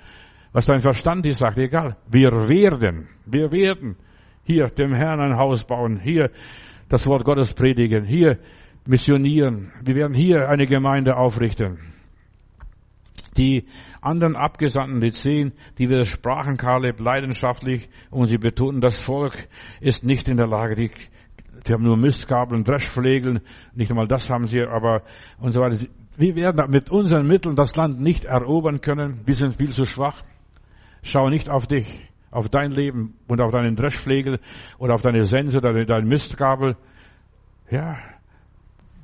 was 0.52 0.66
dein 0.66 0.80
Verstand 0.80 1.26
dir 1.26 1.32
sagt, 1.32 1.58
egal. 1.58 1.96
Wir 2.08 2.30
werden, 2.48 3.08
wir 3.26 3.50
werden 3.50 3.96
hier 4.44 4.68
dem 4.68 4.94
Herrn 4.94 5.20
ein 5.20 5.36
Haus 5.36 5.64
bauen, 5.64 5.98
hier 5.98 6.30
das 6.88 7.06
Wort 7.08 7.24
Gottes 7.24 7.52
predigen, 7.52 8.04
hier 8.04 8.38
missionieren. 8.86 9.72
Wir 9.82 9.96
werden 9.96 10.14
hier 10.14 10.48
eine 10.48 10.66
Gemeinde 10.66 11.16
aufrichten. 11.16 11.78
Die 13.36 13.66
anderen 14.00 14.36
Abgesandten, 14.36 15.00
die 15.00 15.10
zehn, 15.10 15.52
die 15.78 15.88
widersprachen 15.88 16.56
Kaleb 16.58 17.00
leidenschaftlich 17.00 17.88
und 18.10 18.28
sie 18.28 18.38
betonten, 18.38 18.80
das 18.80 19.00
Volk 19.00 19.48
ist 19.80 20.04
nicht 20.04 20.28
in 20.28 20.36
der 20.36 20.46
Lage, 20.46 20.76
die, 20.76 20.90
die 21.66 21.72
haben 21.72 21.82
nur 21.82 21.96
Mistgabeln, 21.96 22.62
Dreschflegeln, 22.62 23.40
nicht 23.74 23.90
einmal 23.90 24.06
das 24.06 24.30
haben 24.30 24.46
sie, 24.46 24.60
aber 24.60 25.02
und 25.38 25.52
so 25.52 25.60
weiter. 25.60 25.86
Wir 26.16 26.36
werden 26.36 26.70
mit 26.70 26.90
unseren 26.90 27.26
Mitteln 27.26 27.56
das 27.56 27.74
Land 27.74 28.00
nicht 28.00 28.24
erobern 28.24 28.80
können. 28.80 29.22
Wir 29.24 29.34
sind 29.34 29.56
viel 29.56 29.70
zu 29.70 29.84
schwach. 29.84 30.22
Schau 31.02 31.28
nicht 31.30 31.48
auf 31.48 31.66
dich, 31.66 32.08
auf 32.30 32.48
dein 32.48 32.70
Leben 32.70 33.14
und 33.28 33.40
auf 33.40 33.50
deinen 33.50 33.76
Dreschflegel 33.76 34.38
oder 34.78 34.94
auf 34.94 35.02
deine 35.02 35.24
Sense 35.24 35.56
oder 35.56 35.84
dein 35.84 36.06
Mistgabel. 36.06 36.76
Ja, 37.70 37.96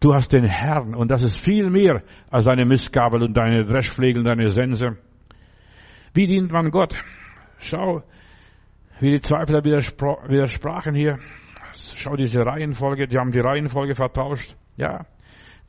du 0.00 0.14
hast 0.14 0.32
den 0.32 0.44
Herrn 0.44 0.94
und 0.94 1.10
das 1.10 1.22
ist 1.22 1.40
viel 1.40 1.70
mehr 1.70 2.02
als 2.30 2.44
deine 2.44 2.66
Mistgabel 2.66 3.22
und 3.22 3.36
deine 3.36 3.64
Dreschflegel 3.64 4.20
und 4.20 4.26
deine 4.26 4.50
Sense. 4.50 4.98
Wie 6.12 6.26
dient 6.26 6.52
man 6.52 6.70
Gott? 6.70 6.94
Schau, 7.58 8.02
wie 9.00 9.12
die 9.12 9.20
Zweifler 9.20 9.64
widersprachen 9.64 10.94
hier. 10.94 11.18
Schau 11.72 12.16
diese 12.16 12.44
Reihenfolge, 12.44 13.08
die 13.08 13.18
haben 13.18 13.32
die 13.32 13.40
Reihenfolge 13.40 13.94
vertauscht. 13.94 14.56
Ja, 14.76 15.06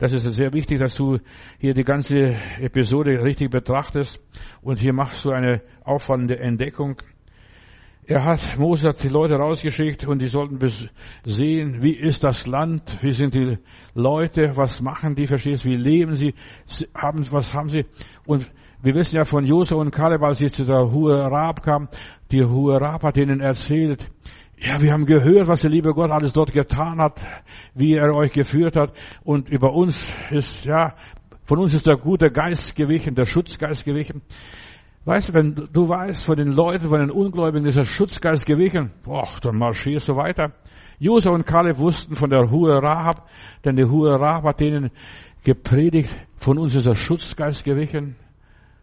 das 0.00 0.14
ist 0.14 0.24
sehr 0.32 0.54
wichtig, 0.54 0.78
dass 0.80 0.94
du 0.94 1.18
hier 1.58 1.74
die 1.74 1.84
ganze 1.84 2.34
Episode 2.58 3.22
richtig 3.22 3.50
betrachtest. 3.50 4.18
Und 4.62 4.78
hier 4.78 4.94
machst 4.94 5.26
du 5.26 5.30
eine 5.30 5.60
auffallende 5.84 6.38
Entdeckung. 6.38 6.96
Er 8.06 8.24
hat, 8.24 8.58
Mose 8.58 8.88
hat 8.88 9.02
die 9.04 9.08
Leute 9.08 9.34
rausgeschickt 9.34 10.06
und 10.06 10.22
die 10.22 10.26
sollten 10.26 10.58
sehen, 11.24 11.82
wie 11.82 11.92
ist 11.92 12.24
das 12.24 12.46
Land, 12.46 12.96
wie 13.02 13.12
sind 13.12 13.34
die 13.34 13.58
Leute, 13.94 14.52
was 14.56 14.80
machen 14.80 15.14
die, 15.14 15.26
verstehst, 15.26 15.66
wie 15.66 15.76
leben 15.76 16.16
sie, 16.16 16.34
haben, 16.94 17.30
was 17.30 17.52
haben 17.52 17.68
sie. 17.68 17.84
Und 18.24 18.50
wir 18.82 18.94
wissen 18.94 19.16
ja 19.16 19.24
von 19.24 19.44
Josef 19.44 19.76
und 19.76 19.90
Kaleb, 19.90 20.22
als 20.22 20.38
sie 20.38 20.46
zu 20.46 20.64
der 20.64 20.90
Hohe 20.90 21.14
Rab 21.14 21.62
kam, 21.62 21.88
die 22.32 22.42
Hohe 22.42 22.80
Rab 22.80 23.02
hat 23.02 23.18
ihnen 23.18 23.40
erzählt, 23.40 24.10
ja, 24.62 24.80
wir 24.80 24.92
haben 24.92 25.06
gehört, 25.06 25.48
was 25.48 25.62
der 25.62 25.70
liebe 25.70 25.94
Gott 25.94 26.10
alles 26.10 26.34
dort 26.34 26.52
getan 26.52 27.00
hat, 27.00 27.18
wie 27.74 27.94
er 27.94 28.14
euch 28.14 28.30
geführt 28.30 28.76
hat. 28.76 28.92
Und 29.24 29.48
über 29.48 29.72
uns 29.72 30.06
ist, 30.30 30.64
ja, 30.66 30.94
von 31.44 31.58
uns 31.58 31.72
ist 31.72 31.86
der 31.86 31.96
gute 31.96 32.30
Geist 32.30 32.76
gewichen, 32.76 33.14
der 33.14 33.24
Schutzgeist 33.24 33.86
gewichen. 33.86 34.20
Weißt 35.06 35.30
du, 35.30 35.34
wenn 35.34 35.54
du 35.54 35.88
weißt, 35.88 36.24
von 36.24 36.36
den 36.36 36.52
Leuten, 36.52 36.88
von 36.88 37.00
den 37.00 37.10
Ungläubigen 37.10 37.66
ist 37.66 37.78
der 37.78 37.86
Schutzgeist 37.86 38.44
gewichen, 38.44 38.90
boah, 39.02 39.26
dann 39.40 39.56
marschierst 39.56 40.08
du 40.08 40.16
weiter. 40.16 40.52
Josef 40.98 41.32
und 41.32 41.46
Kaleb 41.46 41.78
wussten 41.78 42.14
von 42.14 42.28
der 42.28 42.50
Hure 42.50 42.82
Rahab, 42.82 43.26
denn 43.64 43.76
die 43.76 43.86
Hure 43.86 44.20
Rahab 44.20 44.44
hat 44.44 44.60
denen 44.60 44.90
gepredigt, 45.42 46.10
von 46.36 46.58
uns 46.58 46.74
ist 46.74 46.86
der 46.86 46.94
Schutzgeist 46.94 47.64
gewichen. 47.64 48.16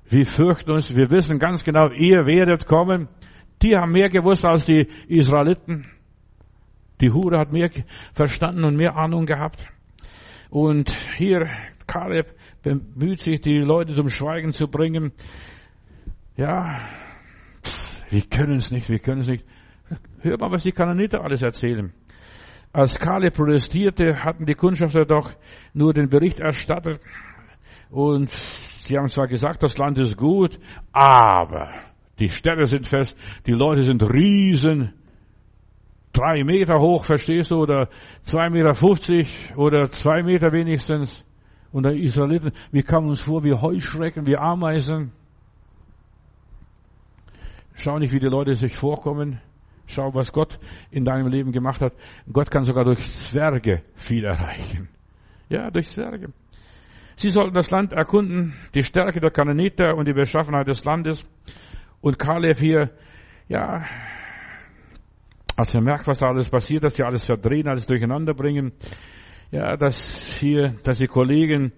Wir 0.09 0.25
fürchten 0.25 0.71
uns, 0.71 0.95
wir 0.95 1.11
wissen 1.11 1.37
ganz 1.37 1.63
genau, 1.63 1.89
ihr 1.89 2.25
werdet 2.25 2.65
kommen. 2.65 3.09
Die 3.61 3.75
haben 3.75 3.91
mehr 3.91 4.09
gewusst 4.09 4.45
als 4.45 4.65
die 4.65 4.87
Israeliten. 5.07 5.87
Die 7.01 7.11
Hure 7.11 7.39
hat 7.39 7.51
mehr 7.51 7.69
verstanden 8.13 8.63
und 8.65 8.75
mehr 8.75 8.95
Ahnung 8.95 9.25
gehabt. 9.25 9.65
Und 10.49 10.95
hier, 11.15 11.49
Kaleb 11.85 12.33
bemüht 12.63 13.19
sich, 13.19 13.41
die 13.41 13.59
Leute 13.59 13.93
zum 13.95 14.09
Schweigen 14.09 14.51
zu 14.51 14.67
bringen. 14.67 15.11
Ja, 16.35 16.81
wir 18.09 18.21
können 18.21 18.57
es 18.57 18.71
nicht, 18.71 18.89
wir 18.89 18.99
können 18.99 19.21
es 19.21 19.27
nicht. 19.27 19.45
Hör 20.19 20.37
mal, 20.37 20.51
was 20.51 20.63
die 20.63 20.71
Kananiter 20.71 21.23
alles 21.23 21.41
erzählen. 21.41 21.93
Als 22.73 22.99
Kaleb 22.99 23.35
protestierte, 23.35 24.23
hatten 24.23 24.45
die 24.45 24.53
Kundschafter 24.53 25.05
doch 25.05 25.31
nur 25.73 25.93
den 25.93 26.09
Bericht 26.09 26.39
erstattet. 26.39 27.01
Und 27.89 28.29
sie 28.29 28.97
haben 28.97 29.07
zwar 29.07 29.27
gesagt, 29.27 29.63
das 29.63 29.77
Land 29.77 29.97
ist 29.99 30.17
gut, 30.17 30.59
aber 30.91 31.71
die 32.19 32.29
Städte 32.29 32.65
sind 32.65 32.87
fest, 32.87 33.17
die 33.45 33.51
Leute 33.51 33.83
sind 33.83 34.03
riesen, 34.03 34.93
drei 36.13 36.43
Meter 36.43 36.79
hoch, 36.79 37.05
verstehst 37.05 37.51
du, 37.51 37.61
oder 37.61 37.89
zwei 38.23 38.49
Meter 38.49 38.73
fünfzig 38.73 39.53
oder 39.55 39.89
zwei 39.91 40.23
Meter 40.23 40.51
wenigstens. 40.51 41.23
Und 41.71 41.83
der 41.83 41.93
Israeliten, 41.93 42.53
wir 42.71 42.83
kamen 42.83 43.09
uns 43.09 43.21
vor 43.21 43.43
wie 43.43 43.53
Heuschrecken, 43.53 44.25
wie 44.25 44.37
Ameisen. 44.37 45.11
Schau 47.75 47.99
nicht, 47.99 48.13
wie 48.13 48.19
die 48.19 48.27
Leute 48.27 48.55
sich 48.55 48.75
vorkommen. 48.75 49.39
Schau, 49.85 50.13
was 50.13 50.33
Gott 50.33 50.59
in 50.89 51.05
deinem 51.05 51.27
Leben 51.27 51.51
gemacht 51.51 51.81
hat. 51.81 51.93
Gott 52.31 52.49
kann 52.49 52.63
sogar 52.63 52.83
durch 52.83 52.99
Zwerge 52.99 53.83
viel 53.93 54.25
erreichen. 54.25 54.89
Ja, 55.49 55.69
durch 55.69 55.87
Zwerge. 55.87 56.33
Sie 57.15 57.29
sollten 57.29 57.53
das 57.53 57.69
Land 57.69 57.93
erkunden, 57.93 58.53
die 58.73 58.83
Stärke 58.83 59.19
der 59.19 59.31
Kananiter 59.31 59.95
und 59.95 60.07
die 60.07 60.13
Beschaffenheit 60.13 60.67
des 60.67 60.83
Landes. 60.85 61.25
Und 62.01 62.19
Kaleb 62.19 62.57
hier, 62.57 62.91
ja, 63.47 63.85
als 65.55 65.73
er 65.73 65.81
merkt, 65.81 66.07
was 66.07 66.19
da 66.19 66.27
alles 66.27 66.49
passiert, 66.49 66.83
dass 66.83 66.95
sie 66.95 67.03
alles 67.03 67.25
verdrehen, 67.25 67.67
alles 67.67 67.87
durcheinander 67.87 68.33
bringen, 68.33 68.73
ja, 69.51 69.75
dass 69.75 70.35
hier, 70.35 70.75
dass 70.83 70.99
die 70.99 71.07
Kollegen 71.07 71.71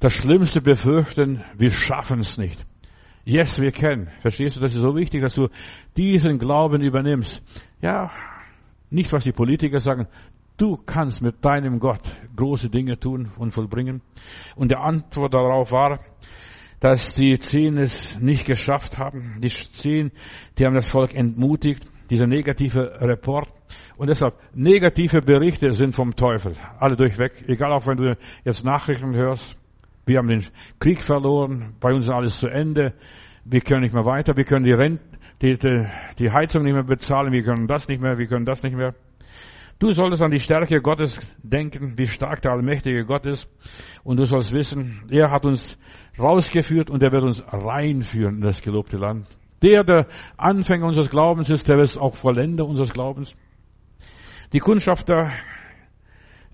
das 0.00 0.14
Schlimmste 0.14 0.60
befürchten, 0.60 1.42
wir 1.56 1.70
schaffen 1.70 2.20
es 2.20 2.38
nicht. 2.38 2.64
Yes, 3.24 3.58
wir 3.58 3.72
kennen. 3.72 4.08
Verstehst 4.20 4.56
du, 4.56 4.60
das 4.60 4.72
ist 4.72 4.80
so 4.80 4.94
wichtig, 4.94 5.20
dass 5.20 5.34
du 5.34 5.48
diesen 5.96 6.38
Glauben 6.38 6.80
übernimmst. 6.80 7.42
Ja, 7.80 8.10
nicht 8.90 9.12
was 9.12 9.24
die 9.24 9.32
Politiker 9.32 9.80
sagen. 9.80 10.06
Du 10.56 10.76
kannst 10.76 11.22
mit 11.22 11.44
deinem 11.44 11.80
Gott 11.80 12.08
große 12.36 12.70
Dinge 12.70 12.98
tun 12.98 13.32
und 13.36 13.50
vollbringen. 13.50 14.00
Und 14.54 14.70
die 14.70 14.76
Antwort 14.76 15.34
darauf 15.34 15.72
war, 15.72 16.00
dass 16.80 17.14
die 17.14 17.38
zehn 17.38 17.78
es 17.78 18.18
nicht 18.20 18.44
geschafft 18.44 18.98
haben. 18.98 19.40
Die 19.40 19.48
zehn, 19.48 20.12
die 20.58 20.66
haben 20.66 20.74
das 20.74 20.90
Volk 20.90 21.14
entmutigt. 21.14 21.88
Dieser 22.10 22.26
negative 22.26 23.00
Report. 23.00 23.48
Und 23.96 24.08
deshalb, 24.08 24.34
negative 24.54 25.20
Berichte 25.20 25.72
sind 25.72 25.94
vom 25.94 26.14
Teufel. 26.14 26.54
Alle 26.78 26.96
durchweg. 26.96 27.32
Egal 27.48 27.72
auch 27.72 27.86
wenn 27.86 27.96
du 27.96 28.16
jetzt 28.44 28.64
Nachrichten 28.64 29.14
hörst. 29.16 29.56
Wir 30.04 30.18
haben 30.18 30.28
den 30.28 30.46
Krieg 30.78 31.02
verloren. 31.02 31.74
Bei 31.80 31.90
uns 31.90 32.04
ist 32.04 32.10
alles 32.10 32.38
zu 32.38 32.48
Ende. 32.48 32.92
Wir 33.44 33.60
können 33.60 33.82
nicht 33.82 33.94
mehr 33.94 34.04
weiter. 34.04 34.36
Wir 34.36 34.44
können 34.44 34.64
die 34.64 34.72
Rente, 34.72 35.02
die, 35.42 35.58
die, 35.58 35.86
die 36.18 36.30
Heizung 36.30 36.62
nicht 36.62 36.74
mehr 36.74 36.84
bezahlen. 36.84 37.32
Wir 37.32 37.42
können 37.42 37.66
das 37.66 37.88
nicht 37.88 38.00
mehr. 38.00 38.18
Wir 38.18 38.26
können 38.26 38.44
das 38.44 38.62
nicht 38.62 38.76
mehr. 38.76 38.94
Du 39.78 39.92
solltest 39.92 40.22
an 40.22 40.30
die 40.30 40.40
Stärke 40.40 40.80
Gottes 40.80 41.20
denken, 41.42 41.98
wie 41.98 42.06
stark 42.06 42.40
der 42.40 42.52
allmächtige 42.52 43.04
Gott 43.04 43.26
ist. 43.26 43.46
Und 44.04 44.18
du 44.18 44.24
sollst 44.24 44.52
wissen, 44.52 45.02
er 45.10 45.30
hat 45.30 45.44
uns 45.44 45.78
rausgeführt 46.18 46.88
und 46.88 47.02
er 47.02 47.12
wird 47.12 47.24
uns 47.24 47.42
reinführen 47.46 48.36
in 48.36 48.40
das 48.40 48.62
gelobte 48.62 48.96
Land. 48.96 49.26
Der, 49.62 49.84
der 49.84 50.06
Anfänger 50.38 50.86
unseres 50.86 51.10
Glaubens 51.10 51.50
ist, 51.50 51.68
der 51.68 51.78
ist 51.78 51.98
auch 51.98 52.14
Vollender 52.14 52.66
unseres 52.66 52.92
Glaubens. 52.92 53.36
Die 54.52 54.60
Kundschafter, 54.60 55.32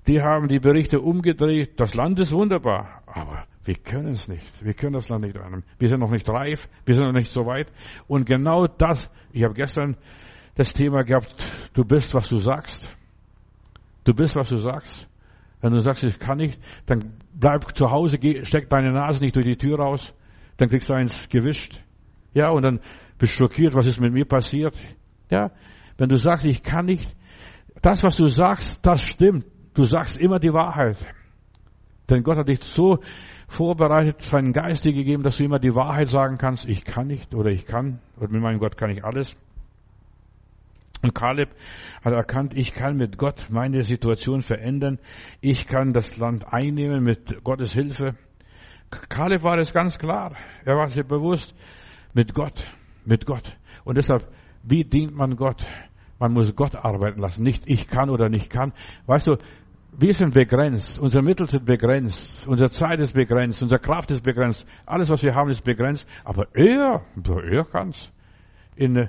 die 0.08 0.20
haben 0.20 0.48
die 0.48 0.58
Berichte 0.58 1.00
umgedreht. 1.00 1.78
Das 1.78 1.94
Land 1.94 2.18
ist 2.18 2.32
wunderbar, 2.32 3.02
aber 3.06 3.46
Wir 3.64 3.76
können 3.76 4.14
es 4.14 4.26
nicht. 4.26 4.64
Wir 4.64 4.74
können 4.74 4.94
das 4.94 5.08
Land 5.08 5.24
nicht 5.24 5.36
einnehmen. 5.36 5.64
Wir 5.78 5.88
sind 5.88 6.00
noch 6.00 6.10
nicht 6.10 6.28
reif. 6.28 6.68
Wir 6.84 6.96
sind 6.96 7.04
noch 7.04 7.12
nicht 7.12 7.30
so 7.30 7.46
weit. 7.46 7.70
Und 8.08 8.26
genau 8.26 8.66
das, 8.66 9.08
ich 9.32 9.44
habe 9.44 9.54
gestern 9.54 9.96
das 10.56 10.72
Thema 10.72 11.04
gehabt, 11.04 11.70
du 11.72 11.84
bist, 11.84 12.12
was 12.14 12.28
du 12.28 12.38
sagst. 12.38 12.92
Du 14.04 14.14
bist, 14.14 14.36
was 14.36 14.48
du 14.48 14.56
sagst. 14.56 15.08
Wenn 15.60 15.72
du 15.72 15.80
sagst, 15.80 16.02
ich 16.02 16.18
kann 16.18 16.38
nicht, 16.38 16.60
dann 16.86 17.14
bleib 17.32 17.74
zu 17.76 17.90
Hause, 17.90 18.18
steck 18.42 18.68
deine 18.68 18.92
Nase 18.92 19.22
nicht 19.22 19.36
durch 19.36 19.46
die 19.46 19.56
Tür 19.56 19.78
raus, 19.78 20.12
dann 20.56 20.68
kriegst 20.68 20.90
du 20.90 20.94
eins 20.94 21.28
gewischt. 21.28 21.80
Ja, 22.34 22.50
und 22.50 22.62
dann 22.62 22.80
bist 23.18 23.34
du 23.34 23.44
schockiert, 23.44 23.74
was 23.74 23.86
ist 23.86 24.00
mit 24.00 24.12
mir 24.12 24.24
passiert. 24.24 24.74
Ja, 25.30 25.52
wenn 25.98 26.08
du 26.08 26.16
sagst, 26.16 26.44
ich 26.46 26.62
kann 26.62 26.86
nicht, 26.86 27.14
das, 27.80 28.02
was 28.02 28.16
du 28.16 28.26
sagst, 28.26 28.84
das 28.84 29.02
stimmt. 29.02 29.46
Du 29.74 29.84
sagst 29.84 30.20
immer 30.20 30.38
die 30.38 30.52
Wahrheit. 30.52 30.96
Denn 32.10 32.22
Gott 32.22 32.36
hat 32.36 32.48
dich 32.48 32.62
so 32.62 32.98
vorbereitet, 33.48 34.22
seinen 34.22 34.52
Geist 34.52 34.84
dir 34.84 34.92
gegeben, 34.92 35.22
dass 35.22 35.36
du 35.36 35.44
immer 35.44 35.58
die 35.58 35.74
Wahrheit 35.74 36.08
sagen 36.08 36.38
kannst, 36.38 36.66
ich 36.66 36.84
kann 36.84 37.06
nicht 37.06 37.34
oder 37.34 37.50
ich 37.50 37.64
kann 37.64 38.00
und 38.16 38.32
mit 38.32 38.42
meinem 38.42 38.58
Gott 38.58 38.76
kann 38.76 38.90
ich 38.90 39.04
alles. 39.04 39.36
Und 41.02 41.14
Kaleb 41.14 41.50
hat 42.04 42.12
erkannt, 42.12 42.56
ich 42.56 42.72
kann 42.72 42.96
mit 42.96 43.18
Gott 43.18 43.46
meine 43.50 43.82
Situation 43.82 44.40
verändern. 44.40 44.98
Ich 45.40 45.66
kann 45.66 45.92
das 45.92 46.16
Land 46.16 46.46
einnehmen 46.52 47.02
mit 47.02 47.42
Gottes 47.42 47.72
Hilfe. 47.72 48.14
Kaleb 49.08 49.42
war 49.42 49.58
es 49.58 49.72
ganz 49.72 49.98
klar. 49.98 50.36
Er 50.64 50.76
war 50.76 50.88
sich 50.88 51.04
bewusst 51.04 51.54
mit 52.14 52.34
Gott, 52.34 52.64
mit 53.04 53.26
Gott. 53.26 53.56
Und 53.84 53.96
deshalb, 53.98 54.28
wie 54.62 54.84
dient 54.84 55.14
man 55.14 55.36
Gott? 55.36 55.66
Man 56.20 56.34
muss 56.34 56.54
Gott 56.54 56.76
arbeiten 56.76 57.20
lassen. 57.20 57.42
Nicht 57.42 57.64
ich 57.66 57.88
kann 57.88 58.08
oder 58.08 58.28
nicht 58.28 58.48
kann. 58.48 58.72
Weißt 59.06 59.26
du, 59.26 59.36
wir 59.98 60.14
sind 60.14 60.34
begrenzt. 60.34 61.00
Unsere 61.00 61.24
Mittel 61.24 61.48
sind 61.48 61.66
begrenzt. 61.66 62.46
Unsere 62.46 62.70
Zeit 62.70 63.00
ist 63.00 63.12
begrenzt. 63.12 63.60
Unsere 63.60 63.80
Kraft 63.80 64.10
ist 64.12 64.22
begrenzt. 64.22 64.66
Alles, 64.86 65.10
was 65.10 65.22
wir 65.24 65.34
haben, 65.34 65.50
ist 65.50 65.64
begrenzt. 65.64 66.06
Aber 66.22 66.46
er, 66.54 67.02
er 67.44 67.64
kann's. 67.64 68.10
In, 68.76 69.08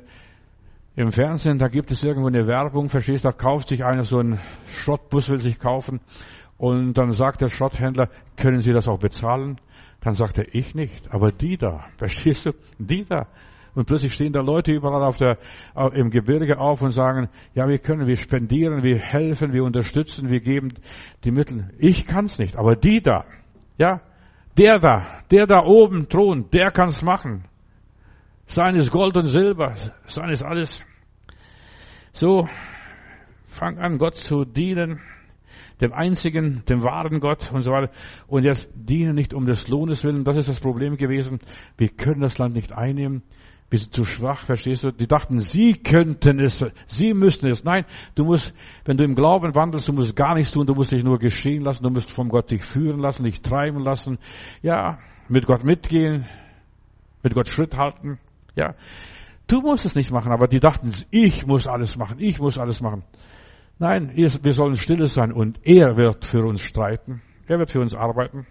im 0.95 1.11
Fernsehen, 1.11 1.57
da 1.57 1.67
gibt 1.67 1.91
es 1.91 2.03
irgendwo 2.03 2.27
eine 2.27 2.45
Werbung, 2.45 2.89
verstehst, 2.89 3.25
da 3.25 3.31
kauft 3.31 3.69
sich 3.69 3.83
einer 3.83 4.03
so 4.03 4.19
einen 4.19 4.39
Schrottbus, 4.67 5.29
will 5.29 5.41
sich 5.41 5.59
kaufen, 5.59 6.01
und 6.57 6.93
dann 6.97 7.11
sagt 7.11 7.41
der 7.41 7.49
Schrotthändler, 7.49 8.09
können 8.37 8.61
Sie 8.61 8.71
das 8.71 8.87
auch 8.87 8.99
bezahlen? 8.99 9.59
Dann 10.01 10.13
sagt 10.13 10.37
er, 10.37 10.53
ich 10.53 10.75
nicht, 10.75 11.11
aber 11.11 11.31
die 11.31 11.57
da, 11.57 11.85
verstehst 11.97 12.45
du, 12.45 12.51
die 12.77 13.05
da. 13.05 13.27
Und 13.75 13.85
plötzlich 13.85 14.13
stehen 14.13 14.33
da 14.33 14.41
Leute 14.41 14.71
überall 14.71 15.03
auf 15.03 15.17
der, 15.17 15.39
im 15.93 16.11
Gebirge 16.11 16.59
auf 16.59 16.83
und 16.83 16.91
sagen, 16.91 17.29
ja, 17.55 17.67
wir 17.67 17.79
können, 17.79 18.05
wir 18.05 18.17
spendieren, 18.17 18.83
wir 18.83 18.97
helfen, 18.99 19.51
wir 19.51 19.63
unterstützen, 19.63 20.29
wir 20.29 20.41
geben 20.41 20.75
die 21.23 21.31
Mittel. 21.31 21.73
Ich 21.79 22.05
kann's 22.05 22.37
nicht, 22.37 22.55
aber 22.55 22.75
die 22.75 23.01
da, 23.01 23.25
ja, 23.79 24.01
der 24.59 24.77
da, 24.77 25.23
der 25.31 25.47
da 25.47 25.63
oben 25.65 26.07
thront, 26.07 26.53
der 26.53 26.69
kann's 26.69 27.01
machen. 27.01 27.45
Sein 28.47 28.75
ist 28.75 28.91
Gold 28.91 29.17
und 29.17 29.27
Silber, 29.27 29.73
sein 30.05 30.29
ist 30.29 30.43
alles. 30.43 30.83
So, 32.11 32.47
fang 33.47 33.79
an, 33.79 33.97
Gott 33.97 34.15
zu 34.15 34.45
dienen, 34.45 34.99
dem 35.81 35.93
einzigen, 35.93 36.63
dem 36.69 36.83
wahren 36.83 37.19
Gott 37.19 37.51
und 37.51 37.61
so 37.61 37.71
weiter. 37.71 37.91
Und 38.27 38.43
jetzt 38.43 38.67
dienen 38.75 39.15
nicht 39.15 39.33
um 39.33 39.45
des 39.45 39.67
Lohnes 39.67 40.03
willen. 40.03 40.23
Das 40.23 40.35
ist 40.35 40.49
das 40.49 40.59
Problem 40.59 40.97
gewesen. 40.97 41.39
Wir 41.77 41.89
können 41.89 42.21
das 42.21 42.37
Land 42.37 42.53
nicht 42.53 42.71
einnehmen. 42.71 43.23
Wir 43.69 43.79
sind 43.79 43.91
zu 43.91 44.05
schwach, 44.05 44.45
verstehst 44.45 44.83
du? 44.83 44.91
Die 44.91 45.07
dachten, 45.07 45.39
sie 45.39 45.73
könnten 45.73 46.39
es, 46.39 46.63
sie 46.85 47.15
müssten 47.15 47.47
es. 47.47 47.63
Nein, 47.63 47.85
du 48.13 48.23
musst, 48.23 48.53
wenn 48.85 48.97
du 48.97 49.03
im 49.03 49.15
Glauben 49.15 49.55
wandelst, 49.55 49.87
du 49.87 49.93
musst 49.93 50.15
gar 50.15 50.35
nichts 50.35 50.51
tun, 50.51 50.67
du 50.67 50.75
musst 50.75 50.91
dich 50.91 51.03
nur 51.03 51.17
geschehen 51.17 51.63
lassen, 51.63 51.83
du 51.83 51.89
musst 51.89 52.11
vom 52.11 52.29
Gott 52.29 52.51
dich 52.51 52.63
führen 52.63 52.99
lassen, 52.99 53.23
dich 53.23 53.41
treiben 53.41 53.79
lassen. 53.79 54.19
Ja, 54.61 54.99
mit 55.27 55.47
Gott 55.47 55.63
mitgehen, 55.63 56.27
mit 57.23 57.33
Gott 57.33 57.47
Schritt 57.47 57.75
halten. 57.75 58.19
Ja, 58.55 58.75
du 59.47 59.61
musst 59.61 59.85
es 59.85 59.95
nicht 59.95 60.11
machen, 60.11 60.31
aber 60.31 60.47
die 60.47 60.59
dachten, 60.59 60.91
ich 61.11 61.45
muss 61.45 61.67
alles 61.67 61.97
machen, 61.97 62.17
ich 62.19 62.39
muss 62.39 62.57
alles 62.57 62.81
machen. 62.81 63.03
Nein, 63.79 64.11
wir 64.15 64.53
sollen 64.53 64.75
stille 64.75 65.07
sein 65.07 65.31
und 65.31 65.59
er 65.63 65.97
wird 65.97 66.25
für 66.25 66.43
uns 66.45 66.61
streiten. 66.61 67.21
Er 67.47 67.59
wird 67.59 67.71
für 67.71 67.81
uns 67.81 67.93
arbeiten. 67.93 68.45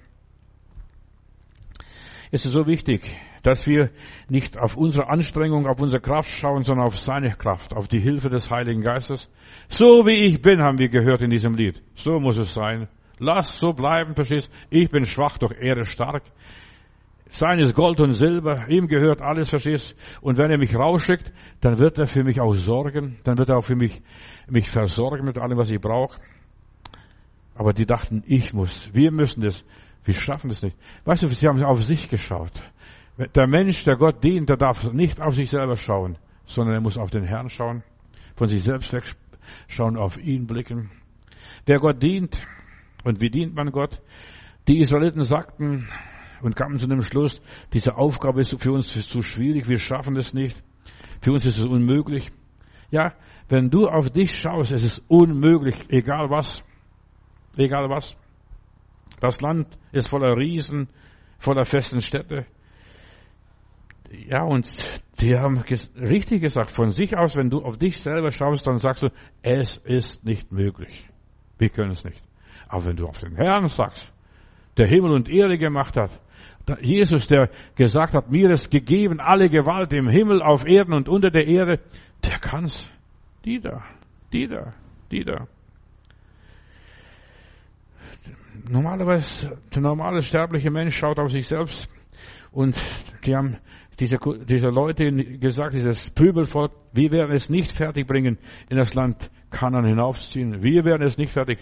Es 2.30 2.44
ist 2.44 2.52
so 2.52 2.66
wichtig, 2.66 3.02
dass 3.42 3.66
wir 3.66 3.90
nicht 4.28 4.58
auf 4.58 4.76
unsere 4.76 5.08
Anstrengung, 5.08 5.66
auf 5.66 5.80
unsere 5.80 6.00
Kraft 6.00 6.30
schauen, 6.30 6.64
sondern 6.64 6.86
auf 6.86 6.96
seine 6.96 7.30
Kraft, 7.30 7.74
auf 7.74 7.88
die 7.88 8.00
Hilfe 8.00 8.30
des 8.30 8.50
Heiligen 8.50 8.82
Geistes. 8.82 9.28
So 9.68 10.06
wie 10.06 10.24
ich 10.26 10.40
bin, 10.40 10.62
haben 10.62 10.78
wir 10.78 10.88
gehört 10.88 11.22
in 11.22 11.30
diesem 11.30 11.54
Lied. 11.54 11.82
So 11.94 12.20
muss 12.20 12.36
es 12.36 12.52
sein. 12.52 12.88
Lass 13.18 13.56
so 13.56 13.72
bleiben, 13.72 14.14
verstehst? 14.14 14.50
Ich 14.70 14.90
bin 14.90 15.04
schwach, 15.04 15.38
doch 15.38 15.52
er 15.52 15.76
ist 15.76 15.88
stark. 15.88 16.22
Sein 17.32 17.60
ist 17.60 17.74
Gold 17.74 17.98
und 17.98 18.12
Silber, 18.12 18.68
ihm 18.68 18.88
gehört 18.88 19.22
alles, 19.22 19.48
verstehst? 19.48 19.96
Und 20.20 20.36
wenn 20.36 20.50
er 20.50 20.58
mich 20.58 20.76
rausschickt, 20.76 21.32
dann 21.62 21.78
wird 21.78 21.96
er 21.96 22.06
für 22.06 22.24
mich 22.24 22.42
auch 22.42 22.52
sorgen, 22.52 23.16
dann 23.24 23.38
wird 23.38 23.48
er 23.48 23.56
auch 23.56 23.64
für 23.64 23.74
mich, 23.74 24.02
mich 24.50 24.68
versorgen 24.68 25.24
mit 25.24 25.38
allem, 25.38 25.56
was 25.56 25.70
ich 25.70 25.80
brauche. 25.80 26.20
Aber 27.54 27.72
die 27.72 27.86
dachten, 27.86 28.22
ich 28.26 28.52
muss, 28.52 28.90
wir 28.92 29.10
müssen 29.10 29.40
das, 29.40 29.64
wir 30.04 30.12
schaffen 30.12 30.50
das 30.50 30.60
nicht. 30.60 30.76
Weißt 31.06 31.22
du, 31.22 31.28
sie 31.28 31.48
haben 31.48 31.64
auf 31.64 31.82
sich 31.82 32.10
geschaut. 32.10 32.52
Der 33.34 33.46
Mensch, 33.46 33.82
der 33.84 33.96
Gott 33.96 34.22
dient, 34.22 34.50
der 34.50 34.58
darf 34.58 34.92
nicht 34.92 35.18
auf 35.18 35.34
sich 35.34 35.48
selber 35.48 35.78
schauen, 35.78 36.18
sondern 36.44 36.74
er 36.74 36.82
muss 36.82 36.98
auf 36.98 37.10
den 37.10 37.24
Herrn 37.24 37.48
schauen, 37.48 37.82
von 38.36 38.48
sich 38.48 38.62
selbst 38.62 38.92
wegschauen, 38.92 39.96
auf 39.96 40.18
ihn 40.18 40.46
blicken. 40.46 40.90
Wer 41.64 41.78
Gott 41.78 42.02
dient, 42.02 42.46
und 43.04 43.22
wie 43.22 43.30
dient 43.30 43.54
man 43.54 43.72
Gott? 43.72 44.02
Die 44.68 44.80
Israeliten 44.80 45.24
sagten, 45.24 45.88
und 46.42 46.56
kamen 46.56 46.78
zu 46.78 46.86
dem 46.86 47.02
Schluss, 47.02 47.40
diese 47.72 47.96
Aufgabe 47.96 48.40
ist 48.40 48.60
für 48.60 48.72
uns 48.72 48.88
zu 48.88 49.22
schwierig, 49.22 49.68
wir 49.68 49.78
schaffen 49.78 50.16
es 50.16 50.34
nicht. 50.34 50.62
Für 51.20 51.32
uns 51.32 51.46
ist 51.46 51.58
es 51.58 51.64
unmöglich. 51.64 52.30
Ja, 52.90 53.14
wenn 53.48 53.70
du 53.70 53.88
auf 53.88 54.10
dich 54.10 54.38
schaust, 54.38 54.72
es 54.72 54.82
ist 54.82 55.02
unmöglich, 55.08 55.76
egal 55.88 56.30
was. 56.30 56.62
Egal 57.56 57.88
was. 57.88 58.16
Das 59.20 59.40
Land 59.40 59.66
ist 59.92 60.08
voller 60.08 60.36
Riesen, 60.36 60.88
voller 61.38 61.64
festen 61.64 62.00
Städte. 62.00 62.46
Ja, 64.26 64.42
und 64.42 64.68
die 65.20 65.38
haben 65.38 65.58
richtig 65.58 66.42
gesagt, 66.42 66.70
von 66.70 66.90
sich 66.90 67.16
aus, 67.16 67.36
wenn 67.36 67.48
du 67.48 67.62
auf 67.62 67.78
dich 67.78 68.00
selber 68.00 68.30
schaust, 68.30 68.66
dann 68.66 68.78
sagst 68.78 69.04
du, 69.04 69.08
es 69.42 69.78
ist 69.78 70.24
nicht 70.24 70.50
möglich. 70.52 71.08
Wir 71.58 71.70
können 71.70 71.92
es 71.92 72.04
nicht. 72.04 72.22
Aber 72.68 72.84
wenn 72.86 72.96
du 72.96 73.06
auf 73.06 73.18
den 73.18 73.36
Herrn 73.36 73.68
sagst, 73.68 74.12
der 74.76 74.86
Himmel 74.86 75.12
und 75.12 75.28
Erde 75.28 75.58
gemacht 75.58 75.96
hat, 75.96 76.10
Jesus, 76.80 77.26
der 77.26 77.50
gesagt 77.74 78.14
hat, 78.14 78.30
mir 78.30 78.50
ist 78.50 78.70
gegeben 78.70 79.20
alle 79.20 79.48
Gewalt 79.48 79.92
im 79.92 80.08
Himmel, 80.08 80.42
auf 80.42 80.66
Erden 80.66 80.94
und 80.94 81.08
unter 81.08 81.30
der 81.30 81.46
Erde, 81.46 81.80
der 82.24 82.38
kann's. 82.38 82.88
Die 83.44 83.60
da, 83.60 83.82
die 84.32 84.46
da, 84.46 84.72
die 85.10 85.24
da. 85.24 85.48
Normalerweise, 88.68 89.58
der 89.74 89.82
normale 89.82 90.22
sterbliche 90.22 90.70
Mensch 90.70 90.96
schaut 90.96 91.18
auf 91.18 91.32
sich 91.32 91.48
selbst 91.48 91.88
und 92.52 92.76
die 93.24 93.34
haben 93.34 93.58
diese, 93.98 94.18
diese 94.48 94.68
Leute 94.68 95.10
gesagt, 95.12 95.74
dieses 95.74 96.10
Pöbelvolk, 96.10 96.72
wir 96.92 97.10
werden 97.10 97.32
es 97.32 97.50
nicht 97.50 97.72
fertigbringen, 97.72 98.38
in 98.68 98.76
das 98.76 98.94
Land 98.94 99.30
Kanan 99.50 99.84
hinaufzuziehen. 99.84 100.62
Wir 100.62 100.84
werden 100.84 101.02
es 101.02 101.18
nicht 101.18 101.32
fertig. 101.32 101.58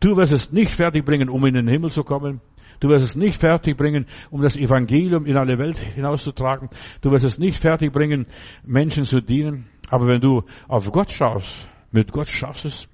Du 0.00 0.16
wirst 0.16 0.32
es 0.32 0.50
nicht 0.50 0.74
fertigbringen, 0.74 1.28
um 1.28 1.44
in 1.46 1.54
den 1.54 1.68
Himmel 1.68 1.90
zu 1.90 2.02
kommen. 2.02 2.40
Du 2.80 2.88
wirst 2.88 3.04
es 3.04 3.16
nicht 3.16 3.40
fertigbringen, 3.40 4.06
um 4.30 4.42
das 4.42 4.56
Evangelium 4.56 5.26
in 5.26 5.36
alle 5.36 5.58
Welt 5.58 5.78
hinauszutragen. 5.78 6.68
Du 7.00 7.10
wirst 7.10 7.24
es 7.24 7.38
nicht 7.38 7.60
fertigbringen, 7.60 8.26
Menschen 8.64 9.04
zu 9.04 9.20
dienen. 9.20 9.66
Aber 9.90 10.06
wenn 10.06 10.20
du 10.20 10.44
auf 10.68 10.90
Gott 10.92 11.10
schaust, 11.10 11.68
mit 11.90 12.12
Gott 12.12 12.28
schaffst 12.28 12.66
es. 12.66 12.88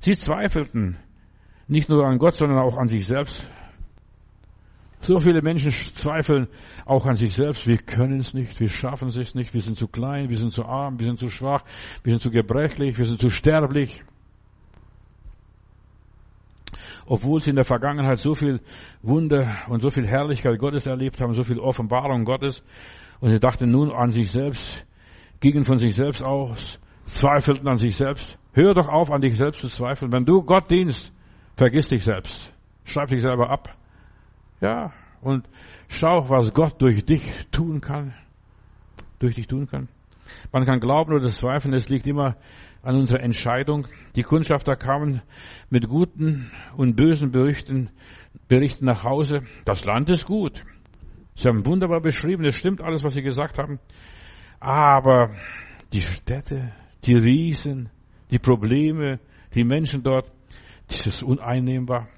Sie 0.00 0.16
zweifelten 0.16 0.96
nicht 1.66 1.88
nur 1.88 2.04
an 2.04 2.18
Gott, 2.18 2.34
sondern 2.34 2.58
auch 2.58 2.76
an 2.76 2.88
sich 2.88 3.06
selbst. 3.06 3.48
So 5.02 5.18
viele 5.18 5.40
Menschen 5.40 5.72
zweifeln 5.72 6.48
auch 6.84 7.06
an 7.06 7.16
sich 7.16 7.34
selbst. 7.34 7.66
Wir 7.66 7.78
können 7.78 8.20
es 8.20 8.34
nicht, 8.34 8.60
wir 8.60 8.68
schaffen 8.68 9.08
es 9.08 9.34
nicht, 9.34 9.54
wir 9.54 9.62
sind 9.62 9.76
zu 9.76 9.88
klein, 9.88 10.28
wir 10.28 10.36
sind 10.36 10.52
zu 10.52 10.64
arm, 10.66 10.98
wir 10.98 11.06
sind 11.06 11.18
zu 11.18 11.30
schwach, 11.30 11.64
wir 12.04 12.10
sind 12.10 12.20
zu 12.20 12.30
gebrechlich, 12.30 12.98
wir 12.98 13.06
sind 13.06 13.18
zu 13.18 13.30
sterblich 13.30 14.02
obwohl 17.10 17.42
sie 17.42 17.50
in 17.50 17.56
der 17.56 17.64
Vergangenheit 17.64 18.20
so 18.20 18.36
viel 18.36 18.60
Wunder 19.02 19.48
und 19.68 19.82
so 19.82 19.90
viel 19.90 20.06
Herrlichkeit 20.06 20.56
Gottes 20.60 20.86
erlebt 20.86 21.20
haben, 21.20 21.34
so 21.34 21.42
viel 21.42 21.58
Offenbarung 21.58 22.24
Gottes, 22.24 22.62
und 23.18 23.30
sie 23.30 23.40
dachten 23.40 23.68
nun 23.68 23.90
an 23.90 24.12
sich 24.12 24.30
selbst, 24.30 24.86
gingen 25.40 25.64
von 25.64 25.78
sich 25.78 25.96
selbst 25.96 26.22
aus, 26.22 26.78
zweifelten 27.06 27.66
an 27.66 27.78
sich 27.78 27.96
selbst. 27.96 28.38
Hör 28.52 28.74
doch 28.74 28.88
auf, 28.88 29.10
an 29.10 29.22
dich 29.22 29.36
selbst 29.36 29.60
zu 29.60 29.66
zweifeln. 29.66 30.12
Wenn 30.12 30.24
du 30.24 30.44
Gott 30.44 30.70
dienst, 30.70 31.12
vergiss 31.56 31.88
dich 31.88 32.04
selbst. 32.04 32.52
Schreib 32.84 33.08
dich 33.08 33.22
selber 33.22 33.50
ab. 33.50 33.76
Ja, 34.60 34.92
und 35.20 35.48
schau, 35.88 36.28
was 36.30 36.54
Gott 36.54 36.80
durch 36.80 37.04
dich 37.04 37.28
tun 37.50 37.80
kann. 37.80 38.14
Durch 39.18 39.34
dich 39.34 39.48
tun 39.48 39.66
kann. 39.66 39.88
Man 40.52 40.64
kann 40.64 40.80
glauben 40.80 41.12
oder 41.12 41.28
zweifeln, 41.28 41.74
es 41.74 41.88
liegt 41.88 42.06
immer 42.06 42.36
an 42.82 42.96
unserer 42.96 43.20
Entscheidung. 43.20 43.86
Die 44.16 44.22
Kundschafter 44.22 44.76
kamen 44.76 45.22
mit 45.68 45.88
guten 45.88 46.50
und 46.76 46.96
bösen 46.96 47.30
Berichten, 47.30 47.90
Berichten 48.48 48.86
nach 48.86 49.04
Hause. 49.04 49.42
Das 49.64 49.84
Land 49.84 50.10
ist 50.10 50.26
gut. 50.26 50.62
Sie 51.34 51.48
haben 51.48 51.64
wunderbar 51.66 52.00
beschrieben, 52.00 52.44
es 52.44 52.54
stimmt 52.54 52.80
alles, 52.80 53.04
was 53.04 53.14
sie 53.14 53.22
gesagt 53.22 53.58
haben. 53.58 53.78
Aber 54.58 55.30
die 55.92 56.02
Städte, 56.02 56.72
die 57.04 57.16
Riesen, 57.16 57.88
die 58.30 58.38
Probleme, 58.38 59.20
die 59.54 59.64
Menschen 59.64 60.02
dort, 60.02 60.30
das 60.88 61.06
ist 61.06 61.22
uneinnehmbar. 61.22 62.08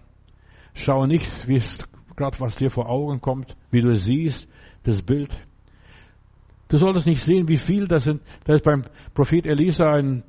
Schau 0.74 1.06
nicht, 1.06 1.26
wie 1.46 1.56
es 1.56 1.78
gerade 2.16 2.40
was 2.40 2.56
dir 2.56 2.70
vor 2.70 2.88
Augen 2.88 3.20
kommt, 3.20 3.56
wie 3.70 3.80
du 3.80 3.94
siehst, 3.94 4.48
das 4.84 5.02
Bild. 5.02 5.30
Du 6.72 6.78
solltest 6.78 7.06
nicht 7.06 7.22
sehen, 7.22 7.46
wie 7.48 7.58
viel 7.58 7.86
das 7.86 8.04
sind. 8.04 8.22
Da 8.44 8.54
ist 8.54 8.64
beim 8.64 8.84
Prophet 9.12 9.44
Elisa 9.44 9.92
ein, 9.92 10.22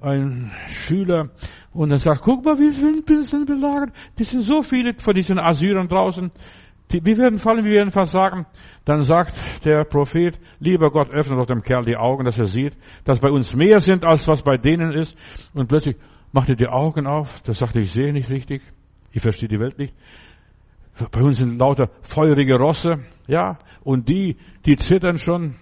ein 0.00 0.52
Schüler 0.68 1.30
und 1.72 1.90
er 1.90 1.98
sagt, 1.98 2.22
guck 2.22 2.44
mal, 2.44 2.56
wie 2.56 2.70
viele 2.70 3.24
sind 3.24 3.46
belagert. 3.46 3.90
Die 4.16 4.22
sind 4.22 4.42
so 4.42 4.62
viele 4.62 4.94
von 4.94 5.12
diesen 5.12 5.40
Assyrern 5.40 5.88
draußen. 5.88 6.30
Die, 6.92 7.04
wir 7.04 7.18
werden 7.18 7.40
fallen, 7.40 7.64
wir 7.64 7.72
werden 7.72 7.90
versagen. 7.90 8.46
Dann 8.84 9.02
sagt 9.02 9.34
der 9.64 9.82
Prophet, 9.82 10.38
lieber 10.60 10.92
Gott, 10.92 11.10
öffne 11.10 11.36
doch 11.36 11.46
dem 11.46 11.62
Kerl 11.62 11.84
die 11.84 11.96
Augen, 11.96 12.24
dass 12.24 12.38
er 12.38 12.46
sieht, 12.46 12.76
dass 13.02 13.18
bei 13.18 13.30
uns 13.30 13.56
mehr 13.56 13.80
sind, 13.80 14.04
als 14.04 14.28
was 14.28 14.42
bei 14.42 14.56
denen 14.56 14.92
ist. 14.92 15.16
Und 15.52 15.66
plötzlich 15.66 15.96
macht 16.30 16.48
er 16.48 16.54
die 16.54 16.68
Augen 16.68 17.08
auf. 17.08 17.42
Da 17.42 17.54
sagt 17.54 17.74
er, 17.74 17.82
ich 17.82 17.90
sehe 17.90 18.12
nicht 18.12 18.30
richtig. 18.30 18.62
Ich 19.10 19.20
verstehe 19.20 19.48
die 19.48 19.58
Welt 19.58 19.80
nicht. 19.80 19.94
Bei 21.10 21.22
uns 21.22 21.38
sind 21.38 21.58
lauter 21.58 21.90
feurige 22.02 22.56
Rosse, 22.56 23.00
ja, 23.26 23.58
und 23.82 24.08
die, 24.08 24.36
die 24.64 24.76
zittern 24.76 25.18
schon. 25.18 25.56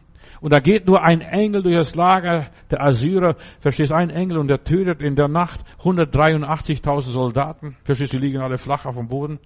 Und 0.46 0.52
da 0.52 0.60
geht 0.60 0.86
nur 0.86 1.02
ein 1.02 1.22
Engel 1.22 1.64
durch 1.64 1.74
das 1.74 1.96
Lager 1.96 2.46
der 2.70 2.80
Assyrer, 2.80 3.34
verstehst, 3.58 3.90
ein 3.90 4.10
Engel 4.10 4.38
und 4.38 4.46
der 4.46 4.62
tötet 4.62 5.02
in 5.02 5.16
der 5.16 5.26
Nacht 5.26 5.58
183.000 5.80 7.00
Soldaten. 7.00 7.76
Verstehst, 7.82 8.12
die 8.12 8.18
liegen 8.18 8.38
alle 8.38 8.56
flach 8.56 8.86
auf 8.86 8.94
dem 8.94 9.08
Boden. 9.08 9.40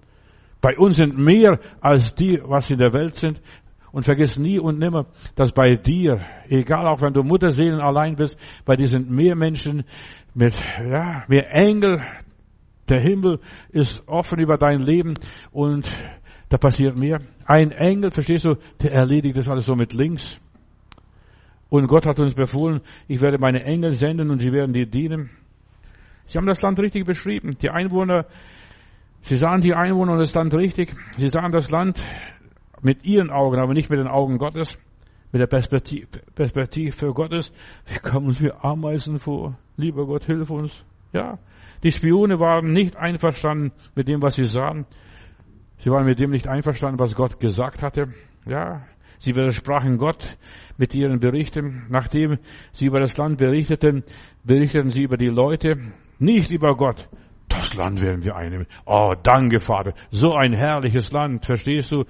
Bei 0.60 0.76
uns 0.76 0.96
sind 0.96 1.16
mehr 1.16 1.58
als 1.80 2.14
die, 2.14 2.38
was 2.44 2.70
in 2.70 2.76
der 2.76 2.92
Welt 2.92 3.16
sind. 3.16 3.40
Und 3.92 4.04
vergiss 4.04 4.38
nie 4.38 4.58
und 4.58 4.78
nimmer, 4.78 5.06
dass 5.36 5.52
bei 5.52 5.76
dir, 5.76 6.20
egal 6.50 6.86
auch 6.86 7.00
wenn 7.00 7.14
du 7.14 7.22
Mutterseelen 7.22 7.80
allein 7.80 8.16
bist, 8.16 8.38
bei 8.66 8.76
dir 8.76 8.86
sind 8.86 9.10
mehr 9.10 9.36
Menschen 9.36 9.84
mit, 10.34 10.52
ja, 10.86 11.24
mehr 11.28 11.50
Engel. 11.50 12.02
Der 12.90 13.00
Himmel 13.00 13.40
ist 13.70 14.06
offen 14.06 14.38
über 14.38 14.58
dein 14.58 14.80
Leben 14.80 15.14
und 15.50 15.90
da 16.50 16.58
passiert 16.58 16.98
mehr. 16.98 17.22
Ein 17.46 17.70
Engel, 17.70 18.10
verstehst 18.10 18.44
du, 18.44 18.56
der 18.82 18.92
erledigt 18.92 19.38
das 19.38 19.48
alles 19.48 19.64
so 19.64 19.74
mit 19.74 19.94
links. 19.94 20.38
Und 21.70 21.86
Gott 21.86 22.04
hat 22.04 22.18
uns 22.18 22.34
befohlen, 22.34 22.80
ich 23.08 23.20
werde 23.20 23.38
meine 23.38 23.62
Engel 23.64 23.94
senden 23.94 24.30
und 24.30 24.40
sie 24.40 24.52
werden 24.52 24.72
dir 24.72 24.86
dienen. 24.86 25.30
Sie 26.26 26.36
haben 26.36 26.46
das 26.46 26.60
Land 26.62 26.78
richtig 26.78 27.06
beschrieben. 27.06 27.56
Die 27.60 27.70
Einwohner 27.70 28.26
Sie 29.22 29.36
sahen 29.36 29.60
die 29.60 29.74
Einwohner 29.74 30.12
und 30.12 30.18
das 30.18 30.34
Land 30.34 30.54
richtig. 30.54 30.94
Sie 31.16 31.28
sahen 31.28 31.52
das 31.52 31.70
Land 31.70 32.02
mit 32.82 33.04
ihren 33.04 33.30
Augen, 33.30 33.58
aber 33.58 33.74
nicht 33.74 33.90
mit 33.90 33.98
den 33.98 34.08
Augen 34.08 34.38
Gottes, 34.38 34.78
mit 35.32 35.40
der 35.40 35.46
Perspektive, 35.46 36.06
Perspektive 36.34 36.92
für 36.96 37.12
Gottes. 37.12 37.52
Wir 37.86 38.00
kommen 38.00 38.28
uns 38.28 38.42
wie 38.42 38.52
Ameisen 38.52 39.18
vor. 39.18 39.58
Lieber 39.76 40.06
Gott, 40.06 40.24
hilf 40.24 40.50
uns. 40.50 40.84
Ja. 41.12 41.38
Die 41.82 41.92
Spione 41.92 42.40
waren 42.40 42.72
nicht 42.72 42.96
einverstanden 42.96 43.72
mit 43.94 44.08
dem, 44.08 44.22
was 44.22 44.34
sie 44.34 44.44
sahen. 44.44 44.86
Sie 45.78 45.90
waren 45.90 46.04
mit 46.04 46.18
dem 46.18 46.30
nicht 46.30 46.48
einverstanden, 46.48 46.98
was 46.98 47.14
Gott 47.14 47.40
gesagt 47.40 47.82
hatte. 47.82 48.08
Ja. 48.46 48.82
Sie 49.20 49.36
widersprachen 49.36 49.98
Gott 49.98 50.36
mit 50.78 50.94
ihren 50.94 51.20
Berichten. 51.20 51.84
Nachdem 51.90 52.38
sie 52.72 52.86
über 52.86 53.00
das 53.00 53.16
Land 53.18 53.38
berichteten, 53.38 54.02
berichteten 54.44 54.90
sie 54.90 55.02
über 55.02 55.18
die 55.18 55.28
Leute, 55.28 55.76
nicht 56.18 56.50
über 56.50 56.74
Gott. 56.74 57.06
Das 57.48 57.74
Land 57.74 58.00
werden 58.00 58.24
wir 58.24 58.34
einnehmen. 58.34 58.66
Oh, 58.86 59.12
danke, 59.22 59.60
Vater. 59.60 59.92
So 60.10 60.32
ein 60.32 60.54
herrliches 60.54 61.12
Land, 61.12 61.44
verstehst 61.44 61.92
du? 61.92 62.04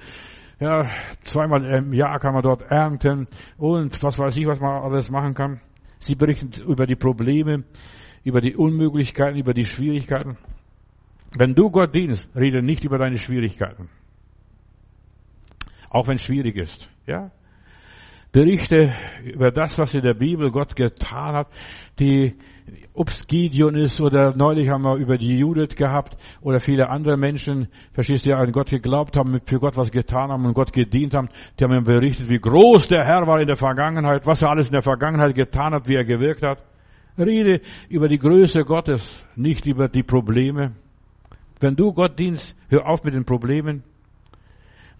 Ja, 0.61 0.89
zweimal 1.23 1.65
im 1.65 1.93
Jahr 1.93 2.21
kann 2.21 2.35
man 2.35 2.43
dort 2.43 2.63
ernten 2.71 3.27
und 3.57 4.03
was 4.03 4.19
weiß 4.19 4.37
ich, 4.37 4.47
was 4.47 4.61
man 4.61 4.83
alles 4.83 5.11
machen 5.11 5.35
kann. 5.35 5.61
Sie 5.99 6.15
berichten 6.15 6.51
über 6.63 6.87
die 6.87 6.97
Probleme, 6.97 7.65
über 8.23 8.41
die 8.41 8.55
Unmöglichkeiten, 8.55 9.39
über 9.39 9.55
die 9.55 9.65
Schwierigkeiten. 9.65 10.37
Wenn 11.37 11.55
du 11.55 11.71
Gott 11.71 11.95
dienst, 11.95 12.31
rede 12.37 12.63
nicht 12.63 12.85
über 12.85 12.99
deine 12.99 13.19
Schwierigkeiten. 13.19 13.89
Auch 15.91 16.09
wenn 16.09 16.15
es 16.15 16.23
schwierig 16.23 16.57
ist, 16.57 16.89
ja? 17.07 17.31
Berichte 18.33 18.95
über 19.25 19.51
das, 19.51 19.77
was 19.79 19.93
in 19.93 20.03
der 20.03 20.15
Bibel 20.15 20.53
Gott 20.53 20.77
getan 20.77 21.35
hat, 21.35 21.49
die 21.99 22.37
ob 22.95 23.09
es 23.09 23.27
Gideon 23.27 23.75
ist 23.75 24.01
oder 24.01 24.37
neulich 24.37 24.69
haben 24.69 24.83
wir 24.85 24.95
über 24.97 25.19
die 25.19 25.39
Judith 25.39 25.75
gehabt 25.75 26.17
oder 26.41 26.61
viele 26.61 26.89
andere 26.89 27.17
Menschen, 27.17 27.67
verstehst 27.93 28.25
du, 28.25 28.31
die 28.31 28.35
an 28.35 28.53
Gott 28.53 28.71
geglaubt 28.71 29.17
haben, 29.17 29.41
für 29.45 29.59
Gott 29.59 29.77
was 29.77 29.91
getan 29.91 30.31
haben 30.31 30.47
und 30.47 30.55
Gott 30.55 30.73
gedient 30.73 31.15
haben, 31.15 31.29
die 31.59 31.65
haben 31.65 31.75
ihm 31.75 31.85
berichtet, 31.85 32.29
wie 32.29 32.39
groß 32.39 32.87
der 32.87 33.05
Herr 33.05 33.27
war 33.27 33.41
in 33.41 33.49
der 33.49 33.57
Vergangenheit, 33.57 34.27
was 34.27 34.43
er 34.43 34.51
alles 34.51 34.69
in 34.69 34.73
der 34.75 34.83
Vergangenheit 34.83 35.35
getan 35.35 35.75
hat, 35.75 35.89
wie 35.89 35.97
er 35.97 36.05
gewirkt 36.05 36.43
hat. 36.43 36.63
Rede 37.19 37.61
über 37.89 38.09
die 38.09 38.19
Größe 38.19 38.65
Gottes, 38.65 39.27
nicht 39.35 39.67
über 39.67 39.89
die 39.89 40.05
Probleme. 40.05 40.73
Wenn 41.59 41.75
du 41.75 41.93
Gott 41.93 42.19
dienst, 42.19 42.55
hör 42.69 42.87
auf 42.87 43.05
mit 43.05 43.15
den 43.15 43.25
Problemen. 43.25 43.83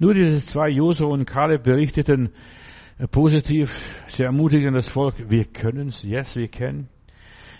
Nur 0.01 0.15
diese 0.15 0.43
zwei, 0.43 0.71
Josua 0.71 1.09
und 1.09 1.27
Kaleb, 1.27 1.63
berichteten 1.63 2.31
positiv, 3.11 3.83
sehr 4.07 4.27
ermutigend 4.27 4.75
das 4.75 4.89
Volk, 4.89 5.15
wir 5.29 5.45
können's, 5.45 6.03
yes, 6.03 6.37
wir 6.37 6.49
kennen. 6.49 6.89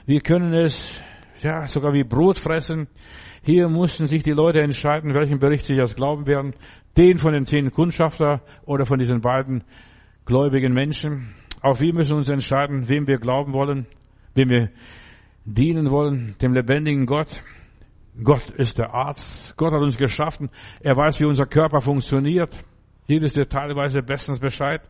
Wir 0.07 0.23
können 0.23 0.55
es 0.55 0.99
ja 1.43 1.67
sogar 1.67 1.93
wie 1.93 2.03
Brot 2.03 2.39
fressen. 2.39 2.89
Hier 3.43 3.69
mussten 3.69 4.07
sich 4.07 4.23
die 4.23 4.31
Leute 4.31 4.61
entscheiden, 4.61 5.13
welchen 5.13 5.39
Bericht 5.39 5.67
sie 5.67 5.79
als 5.79 5.95
glauben 5.95 6.27
werden. 6.27 6.55
Den 6.97 7.19
von 7.19 7.35
den 7.35 7.45
zehn 7.45 7.71
Kundschafter 7.73 8.41
oder 8.65 8.87
von 8.87 8.99
diesen 8.99 9.21
beiden 9.21 9.63
gläubigen 10.25 10.73
Menschen. 10.73 11.35
Auch 11.61 11.79
wir 11.83 11.93
müssen 11.93 12.17
uns 12.17 12.31
entscheiden, 12.31 12.89
wem 12.89 13.07
wir 13.07 13.19
glauben 13.19 13.53
wollen, 13.53 13.85
wem 14.35 14.49
wir 14.49 14.71
dienen 15.45 15.91
wollen, 15.91 16.37
dem 16.41 16.55
lebendigen 16.55 17.05
Gott. 17.05 17.43
Gott 18.23 18.51
ist 18.51 18.79
der 18.79 18.93
Arzt. 18.93 19.57
Gott 19.57 19.73
hat 19.73 19.81
uns 19.81 19.97
geschaffen. 19.97 20.51
Er 20.81 20.97
weiß, 20.97 21.21
wie 21.21 21.25
unser 21.25 21.47
Körper 21.47 21.81
funktioniert. 21.81 22.55
Jedes 23.07 23.33
Detail 23.33 23.75
weiß 23.75 23.95
er 23.95 24.03
bestens 24.03 24.39
Bescheid. 24.39 24.83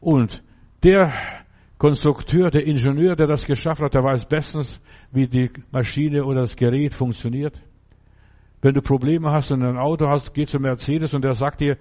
Und 0.00 0.42
der 0.82 1.12
Konstrukteur, 1.78 2.50
der 2.50 2.66
Ingenieur, 2.66 3.16
der 3.16 3.26
das 3.26 3.44
geschaffen 3.44 3.84
hat, 3.84 3.94
der 3.94 4.04
weiß 4.04 4.26
bestens, 4.26 4.80
wie 5.12 5.26
die 5.26 5.50
Maschine 5.70 6.24
oder 6.24 6.42
das 6.42 6.56
Gerät 6.56 6.94
funktioniert. 6.94 7.60
Wenn 8.62 8.74
du 8.74 8.80
Probleme 8.80 9.30
hast 9.30 9.52
und 9.52 9.62
ein 9.62 9.76
Auto 9.76 10.08
hast, 10.08 10.32
geh 10.32 10.46
zu 10.46 10.58
Mercedes 10.58 11.12
und 11.12 11.22
der 11.22 11.34
sagt 11.34 11.60
dir, 11.60 11.76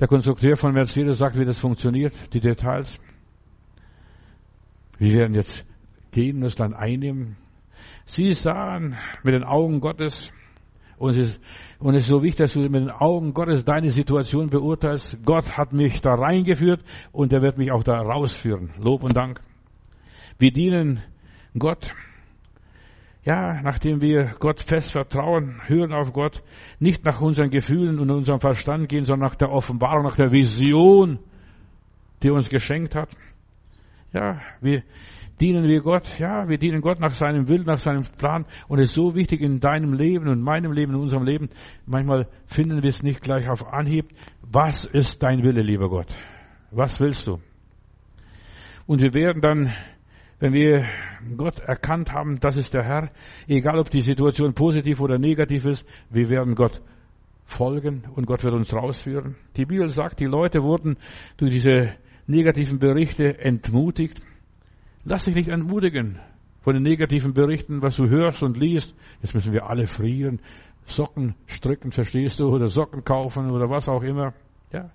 der 0.00 0.08
Konstrukteur 0.08 0.56
von 0.56 0.72
Mercedes 0.72 1.18
sagt, 1.18 1.38
wie 1.38 1.44
das 1.44 1.60
funktioniert, 1.60 2.12
die 2.32 2.40
Details. 2.40 2.98
Wir 4.98 5.14
werden 5.14 5.34
jetzt 5.34 5.64
gehen, 6.10 6.40
das 6.40 6.58
Land 6.58 6.74
einnehmen. 6.74 7.36
Sie 8.06 8.32
sahen 8.32 8.96
mit 9.22 9.34
den 9.34 9.44
Augen 9.44 9.80
Gottes, 9.80 10.30
und 10.96 11.10
es, 11.10 11.16
ist, 11.16 11.40
und 11.78 11.94
es 11.94 12.04
ist 12.04 12.08
so 12.08 12.22
wichtig, 12.22 12.38
dass 12.38 12.52
du 12.52 12.60
mit 12.60 12.74
den 12.74 12.90
Augen 12.90 13.34
Gottes 13.34 13.64
deine 13.64 13.90
Situation 13.90 14.48
beurteilst. 14.48 15.18
Gott 15.24 15.56
hat 15.56 15.72
mich 15.72 16.00
da 16.00 16.14
reingeführt 16.14 16.82
und 17.12 17.32
er 17.32 17.42
wird 17.42 17.58
mich 17.58 17.72
auch 17.72 17.82
da 17.82 18.00
rausführen. 18.00 18.70
Lob 18.78 19.02
und 19.02 19.16
Dank. 19.16 19.40
Wir 20.38 20.52
dienen 20.52 21.02
Gott. 21.58 21.92
Ja, 23.24 23.60
nachdem 23.62 24.00
wir 24.02 24.34
Gott 24.38 24.60
fest 24.60 24.92
vertrauen, 24.92 25.62
hören 25.66 25.92
auf 25.94 26.12
Gott, 26.12 26.42
nicht 26.78 27.04
nach 27.04 27.22
unseren 27.22 27.50
Gefühlen 27.50 27.98
und 27.98 28.10
unserem 28.10 28.40
Verstand 28.40 28.88
gehen, 28.88 29.06
sondern 29.06 29.30
nach 29.30 29.34
der 29.34 29.50
Offenbarung, 29.50 30.04
nach 30.04 30.16
der 30.16 30.30
Vision, 30.30 31.18
die 32.22 32.28
er 32.28 32.34
uns 32.34 32.50
geschenkt 32.50 32.94
hat. 32.94 33.08
Ja, 34.12 34.40
wir, 34.60 34.82
dienen 35.40 35.64
wir 35.66 35.80
Gott? 35.80 36.18
Ja, 36.18 36.48
wir 36.48 36.58
dienen 36.58 36.80
Gott 36.80 37.00
nach 37.00 37.14
seinem 37.14 37.48
Willen, 37.48 37.66
nach 37.66 37.78
seinem 37.78 38.02
Plan. 38.18 38.46
Und 38.68 38.78
es 38.78 38.90
ist 38.90 38.94
so 38.94 39.14
wichtig 39.14 39.40
in 39.40 39.60
deinem 39.60 39.92
Leben 39.92 40.28
und 40.28 40.40
meinem 40.40 40.72
Leben, 40.72 40.94
in 40.94 41.00
unserem 41.00 41.24
Leben. 41.24 41.48
Manchmal 41.86 42.28
finden 42.46 42.82
wir 42.82 42.88
es 42.88 43.02
nicht 43.02 43.22
gleich 43.22 43.48
auf 43.48 43.72
Anhieb. 43.72 44.06
Was 44.42 44.84
ist 44.84 45.22
dein 45.22 45.42
Wille, 45.42 45.62
lieber 45.62 45.88
Gott? 45.88 46.16
Was 46.70 47.00
willst 47.00 47.26
du? 47.26 47.40
Und 48.86 49.00
wir 49.00 49.14
werden 49.14 49.40
dann, 49.40 49.72
wenn 50.40 50.52
wir 50.52 50.84
Gott 51.36 51.60
erkannt 51.60 52.12
haben, 52.12 52.38
das 52.40 52.56
ist 52.56 52.74
der 52.74 52.84
Herr, 52.84 53.10
egal 53.48 53.78
ob 53.78 53.90
die 53.90 54.02
Situation 54.02 54.54
positiv 54.54 55.00
oder 55.00 55.18
negativ 55.18 55.64
ist, 55.64 55.86
wir 56.10 56.28
werden 56.28 56.54
Gott 56.54 56.82
folgen 57.46 58.04
und 58.14 58.26
Gott 58.26 58.42
wird 58.42 58.52
uns 58.52 58.72
rausführen. 58.74 59.36
Die 59.56 59.64
Bibel 59.64 59.88
sagt, 59.88 60.20
die 60.20 60.26
Leute 60.26 60.62
wurden 60.62 60.96
durch 61.36 61.52
diese 61.52 61.94
negativen 62.26 62.78
Berichte 62.78 63.38
entmutigt. 63.38 64.20
Lass 65.04 65.24
dich 65.24 65.34
nicht 65.34 65.48
entmutigen 65.48 66.18
von 66.62 66.74
den 66.74 66.82
negativen 66.82 67.34
Berichten, 67.34 67.82
was 67.82 67.96
du 67.96 68.08
hörst 68.08 68.42
und 68.42 68.56
liest. 68.56 68.94
Jetzt 69.22 69.34
müssen 69.34 69.52
wir 69.52 69.68
alle 69.68 69.86
frieren, 69.86 70.40
Socken 70.86 71.34
stricken, 71.46 71.92
verstehst 71.92 72.40
du, 72.40 72.46
oder 72.46 72.68
Socken 72.68 73.04
kaufen 73.04 73.50
oder 73.50 73.68
was 73.68 73.88
auch 73.88 74.02
immer. 74.02 74.32
Ja. 74.72 74.90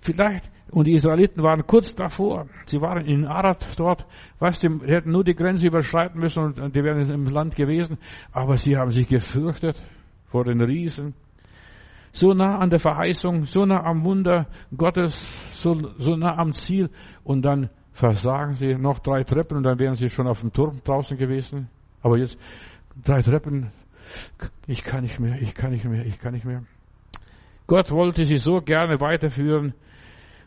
Vielleicht, 0.00 0.50
und 0.70 0.86
die 0.86 0.92
Israeliten 0.92 1.42
waren 1.42 1.66
kurz 1.66 1.94
davor, 1.94 2.46
sie 2.66 2.80
waren 2.80 3.06
in 3.06 3.24
Arad 3.24 3.66
dort, 3.76 4.06
weißt 4.38 4.62
du, 4.62 4.68
die 4.78 4.92
hätten 4.92 5.10
nur 5.10 5.24
die 5.24 5.34
Grenze 5.34 5.66
überschreiten 5.66 6.20
müssen 6.20 6.40
und 6.40 6.76
die 6.76 6.84
wären 6.84 7.10
im 7.10 7.26
Land 7.26 7.56
gewesen, 7.56 7.98
aber 8.30 8.56
sie 8.56 8.76
haben 8.76 8.90
sich 8.90 9.08
gefürchtet 9.08 9.82
vor 10.26 10.44
den 10.44 10.60
Riesen. 10.60 11.14
So 12.12 12.32
nah 12.34 12.58
an 12.58 12.70
der 12.70 12.78
Verheißung, 12.78 13.44
so 13.44 13.64
nah 13.64 13.82
am 13.82 14.04
Wunder 14.04 14.46
Gottes, 14.76 15.50
so, 15.60 15.74
so 15.98 16.14
nah 16.14 16.36
am 16.38 16.52
Ziel 16.52 16.90
und 17.24 17.42
dann 17.42 17.70
versagen 17.94 18.54
sie 18.54 18.74
noch 18.74 18.98
drei 18.98 19.22
Treppen 19.22 19.56
und 19.56 19.62
dann 19.62 19.78
wären 19.78 19.94
sie 19.94 20.10
schon 20.10 20.26
auf 20.26 20.40
dem 20.40 20.52
Turm 20.52 20.80
draußen 20.84 21.16
gewesen. 21.16 21.68
Aber 22.02 22.18
jetzt 22.18 22.36
drei 23.02 23.22
Treppen, 23.22 23.70
ich 24.66 24.82
kann 24.82 25.04
nicht 25.04 25.20
mehr, 25.20 25.40
ich 25.40 25.54
kann 25.54 25.70
nicht 25.70 25.84
mehr, 25.84 26.04
ich 26.04 26.18
kann 26.18 26.34
nicht 26.34 26.44
mehr. 26.44 26.64
Gott 27.66 27.90
wollte 27.92 28.24
sie 28.24 28.36
so 28.36 28.60
gerne 28.60 29.00
weiterführen. 29.00 29.74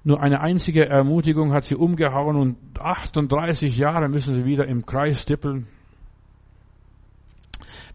Nur 0.03 0.21
eine 0.21 0.41
einzige 0.41 0.87
Ermutigung 0.87 1.53
hat 1.53 1.63
sie 1.63 1.75
umgehauen 1.75 2.35
und 2.35 2.57
38 2.79 3.75
Jahre 3.75 4.09
müssen 4.09 4.35
sie 4.35 4.45
wieder 4.45 4.67
im 4.67 4.85
Kreis 4.85 5.25
tippeln. 5.25 5.67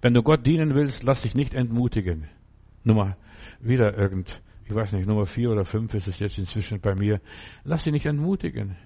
Wenn 0.00 0.14
du 0.14 0.22
Gott 0.22 0.46
dienen 0.46 0.74
willst, 0.74 1.04
lass 1.04 1.22
dich 1.22 1.34
nicht 1.34 1.54
entmutigen. 1.54 2.26
Nummer, 2.84 3.16
wieder 3.60 3.96
irgend, 3.96 4.42
ich 4.64 4.74
weiß 4.74 4.92
nicht, 4.92 5.06
Nummer 5.06 5.26
vier 5.26 5.50
oder 5.50 5.64
fünf 5.64 5.94
ist 5.94 6.08
es 6.08 6.18
jetzt 6.18 6.38
inzwischen 6.38 6.80
bei 6.80 6.94
mir. 6.94 7.20
Lass 7.64 7.84
dich 7.84 7.92
nicht 7.92 8.06
entmutigen. 8.06 8.76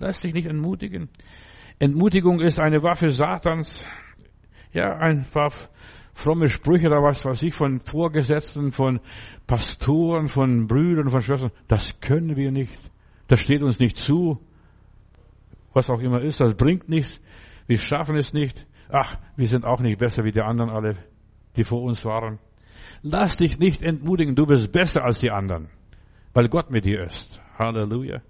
Lass 0.00 0.20
dich 0.20 0.32
nicht 0.32 0.46
entmutigen. 0.46 1.08
Entmutigung 1.78 2.40
ist 2.40 2.60
eine 2.60 2.82
Waffe 2.82 3.10
Satans. 3.10 3.84
Ja, 4.72 4.96
ein 4.96 5.24
paar 5.24 5.52
fromme 6.14 6.48
Sprüche 6.48 6.86
oder 6.86 7.02
was 7.02 7.24
weiß 7.24 7.42
ich 7.42 7.54
von 7.54 7.80
Vorgesetzten, 7.80 8.72
von 8.72 9.00
Pastoren, 9.46 10.28
von 10.28 10.66
Brüdern, 10.66 11.10
von 11.10 11.22
Schwestern. 11.22 11.50
Das 11.68 11.98
können 12.00 12.36
wir 12.36 12.50
nicht. 12.50 12.72
Das 13.28 13.40
steht 13.40 13.62
uns 13.62 13.78
nicht 13.78 13.96
zu. 13.96 14.40
Was 15.72 15.90
auch 15.90 16.00
immer 16.00 16.20
ist, 16.20 16.40
das 16.40 16.54
bringt 16.54 16.88
nichts. 16.88 17.20
Wir 17.66 17.78
schaffen 17.78 18.16
es 18.16 18.32
nicht. 18.32 18.66
Ach, 18.88 19.18
wir 19.36 19.46
sind 19.46 19.64
auch 19.64 19.80
nicht 19.80 19.98
besser 19.98 20.24
wie 20.24 20.32
die 20.32 20.40
anderen 20.40 20.70
alle, 20.70 20.96
die 21.56 21.64
vor 21.64 21.82
uns 21.82 22.04
waren. 22.04 22.38
Lass 23.02 23.36
dich 23.36 23.58
nicht 23.58 23.82
entmutigen. 23.82 24.34
Du 24.34 24.46
bist 24.46 24.72
besser 24.72 25.04
als 25.04 25.18
die 25.18 25.30
anderen, 25.30 25.68
weil 26.34 26.48
Gott 26.48 26.70
mit 26.70 26.84
dir 26.84 27.04
ist. 27.04 27.40
Halleluja. 27.58 28.22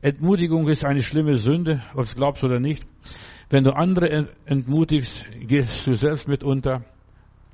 Entmutigung 0.00 0.68
ist 0.68 0.84
eine 0.84 1.02
schlimme 1.02 1.36
Sünde, 1.36 1.82
ob 1.94 2.06
du 2.06 2.14
glaubst 2.14 2.44
oder 2.44 2.60
nicht. 2.60 2.86
Wenn 3.50 3.64
du 3.64 3.74
andere 3.74 4.28
entmutigst, 4.44 5.26
gehst 5.40 5.86
du 5.86 5.94
selbst 5.94 6.28
mit 6.28 6.44
unter. 6.44 6.84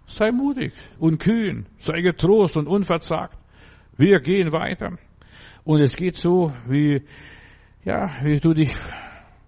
Sei 0.06 0.32
mutig 0.32 0.72
und 0.98 1.18
kühn, 1.18 1.66
sei 1.78 2.02
getrost 2.02 2.56
und 2.56 2.66
unverzagt. 2.66 3.38
Wir 3.96 4.20
gehen 4.20 4.52
weiter. 4.52 4.98
Und 5.64 5.80
es 5.80 5.96
geht 5.96 6.16
so, 6.16 6.52
wie, 6.66 7.02
ja, 7.84 8.10
wie 8.22 8.38
du 8.38 8.52
dich 8.52 8.74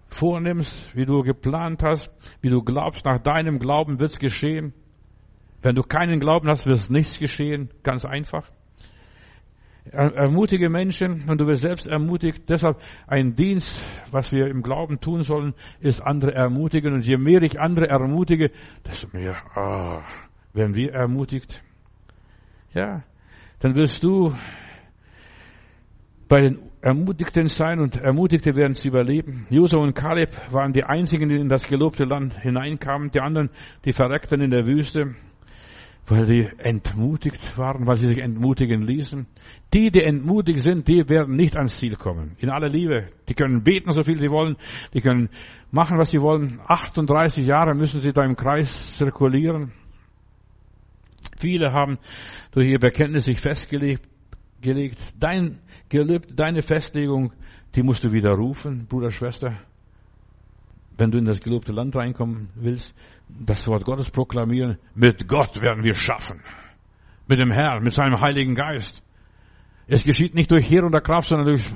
vornimmst, 0.09 0.95
wie 0.95 1.05
du 1.05 1.21
geplant 1.21 1.83
hast, 1.83 2.09
wie 2.41 2.49
du 2.49 2.63
glaubst, 2.63 3.05
nach 3.05 3.19
deinem 3.19 3.59
Glauben 3.59 3.99
wird's 3.99 4.17
geschehen. 4.17 4.73
Wenn 5.61 5.75
du 5.75 5.83
keinen 5.83 6.19
Glauben 6.19 6.49
hast, 6.49 6.65
wird 6.65 6.89
nichts 6.89 7.19
geschehen. 7.19 7.69
Ganz 7.83 8.05
einfach. 8.05 8.49
Ermutige 9.91 10.69
Menschen 10.69 11.29
und 11.29 11.39
du 11.39 11.47
wirst 11.47 11.61
selbst 11.61 11.87
ermutigt. 11.87 12.49
Deshalb 12.49 12.77
ein 13.07 13.35
Dienst, 13.35 13.83
was 14.11 14.31
wir 14.31 14.47
im 14.47 14.61
Glauben 14.61 14.99
tun 14.99 15.23
sollen, 15.23 15.53
ist 15.79 16.01
andere 16.01 16.33
ermutigen. 16.33 16.93
Und 16.93 17.05
je 17.05 17.17
mehr 17.17 17.41
ich 17.41 17.59
andere 17.59 17.87
ermutige, 17.87 18.51
desto 18.85 19.07
mehr 19.11 19.35
ah, 19.55 20.03
werden 20.53 20.75
wir 20.75 20.93
ermutigt. 20.93 21.61
Ja, 22.73 23.03
dann 23.59 23.75
wirst 23.75 24.03
du 24.03 24.33
bei 26.27 26.41
den 26.41 26.59
Ermutigten 26.81 27.47
sein 27.47 27.79
und 27.79 27.97
Ermutigte 27.97 28.55
werden 28.55 28.73
sie 28.73 28.89
überleben. 28.89 29.47
Josua 29.49 29.81
und 29.81 29.95
Kaleb 29.95 30.29
waren 30.51 30.73
die 30.73 30.83
einzigen, 30.83 31.29
die 31.29 31.35
in 31.35 31.49
das 31.49 31.63
gelobte 31.63 32.03
Land 32.03 32.39
hineinkamen. 32.39 33.11
Die 33.11 33.19
anderen, 33.19 33.49
die 33.83 33.93
verreckten 33.93 34.41
in 34.41 34.51
der 34.51 34.65
Wüste 34.65 35.15
weil 36.07 36.25
die 36.25 36.49
entmutigt 36.59 37.57
waren, 37.57 37.85
weil 37.85 37.97
sie 37.97 38.07
sich 38.07 38.19
entmutigen 38.19 38.81
ließen. 38.81 39.27
Die, 39.73 39.91
die 39.91 40.01
entmutigt 40.01 40.59
sind, 40.59 40.87
die 40.87 41.07
werden 41.09 41.35
nicht 41.35 41.57
ans 41.57 41.77
Ziel 41.77 41.97
kommen. 41.97 42.37
In 42.39 42.49
aller 42.49 42.69
Liebe. 42.69 43.09
Die 43.27 43.33
können 43.33 43.61
beten, 43.63 43.91
so 43.91 44.03
viel 44.03 44.19
sie 44.19 44.31
wollen. 44.31 44.55
Die 44.93 45.01
können 45.01 45.29
machen, 45.69 45.97
was 45.97 46.11
sie 46.11 46.21
wollen. 46.21 46.61
38 46.65 47.45
Jahre 47.45 47.75
müssen 47.75 47.99
sie 47.99 48.13
da 48.13 48.23
im 48.23 48.37
Kreis 48.37 48.97
zirkulieren. 48.97 49.73
Viele 51.37 51.73
haben 51.73 51.97
durch 52.51 52.69
ihr 52.69 52.79
Bekenntnis 52.79 53.25
sich 53.25 53.41
festgelegt. 53.41 54.03
Gelegt. 54.61 54.97
Dein 55.19 55.59
Gelübde, 55.89 56.33
deine 56.33 56.61
Festlegung, 56.61 57.33
die 57.75 57.83
musst 57.83 58.03
du 58.03 58.11
widerrufen, 58.13 58.87
Bruder, 58.87 59.11
Schwester. 59.11 59.59
Wenn 60.97 61.11
du 61.11 61.17
in 61.17 61.25
das 61.25 61.41
gelobte 61.41 61.71
Land 61.71 61.95
reinkommen 61.95 62.49
willst, 62.55 62.95
das 63.29 63.67
Wort 63.67 63.85
Gottes 63.85 64.09
proklamieren. 64.09 64.77
Mit 64.95 65.27
Gott 65.27 65.61
werden 65.61 65.83
wir 65.83 65.95
schaffen. 65.95 66.43
Mit 67.27 67.39
dem 67.39 67.51
Herrn, 67.51 67.83
mit 67.83 67.93
seinem 67.93 68.19
Heiligen 68.19 68.55
Geist. 68.55 69.03
Es 69.87 70.03
geschieht 70.03 70.33
nicht 70.33 70.51
durch 70.51 70.69
Heer 70.69 70.83
oder 70.83 71.01
Kraft, 71.01 71.29
sondern 71.29 71.47
durch 71.47 71.69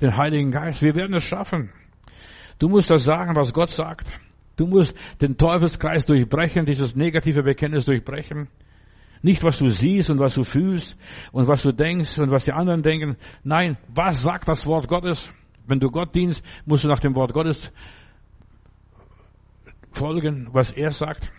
den 0.00 0.16
Heiligen 0.16 0.50
Geist. 0.50 0.82
Wir 0.82 0.94
werden 0.94 1.14
es 1.14 1.24
schaffen. 1.24 1.70
Du 2.58 2.68
musst 2.68 2.90
das 2.90 3.04
sagen, 3.04 3.36
was 3.36 3.52
Gott 3.52 3.70
sagt. 3.70 4.10
Du 4.56 4.66
musst 4.66 4.96
den 5.20 5.36
Teufelskreis 5.36 6.06
durchbrechen, 6.06 6.66
dieses 6.66 6.96
negative 6.96 7.42
Bekenntnis 7.42 7.84
durchbrechen. 7.84 8.48
Nicht, 9.22 9.44
was 9.44 9.58
du 9.58 9.68
siehst 9.68 10.10
und 10.10 10.18
was 10.18 10.34
du 10.34 10.44
fühlst 10.44 10.96
und 11.32 11.46
was 11.46 11.62
du 11.62 11.72
denkst 11.72 12.18
und 12.18 12.30
was 12.30 12.44
die 12.44 12.52
anderen 12.52 12.82
denken. 12.82 13.16
Nein, 13.42 13.76
was 13.88 14.22
sagt 14.22 14.48
das 14.48 14.66
Wort 14.66 14.88
Gottes? 14.88 15.30
Wenn 15.66 15.80
du 15.80 15.90
Gott 15.90 16.14
dienst, 16.14 16.42
musst 16.64 16.84
du 16.84 16.88
nach 16.88 17.00
dem 17.00 17.14
Wort 17.14 17.32
Gottes 17.32 17.72
folgen, 19.98 20.48
was 20.52 20.70
er 20.70 20.92
sagt 20.92 21.30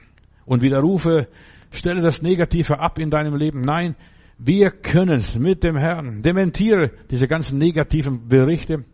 und 0.45 0.61
widerrufe, 0.61 1.27
stelle 1.71 2.01
das 2.01 2.21
Negative 2.21 2.79
ab 2.79 2.99
in 2.99 3.09
deinem 3.09 3.35
Leben. 3.35 3.61
Nein, 3.61 3.95
wir 4.37 4.71
können 4.71 5.17
es 5.17 5.37
mit 5.37 5.63
dem 5.63 5.77
Herrn. 5.77 6.21
Dementiere 6.21 6.91
diese 7.09 7.27
ganzen 7.27 7.57
negativen 7.57 8.27
Berichte. 8.27 8.85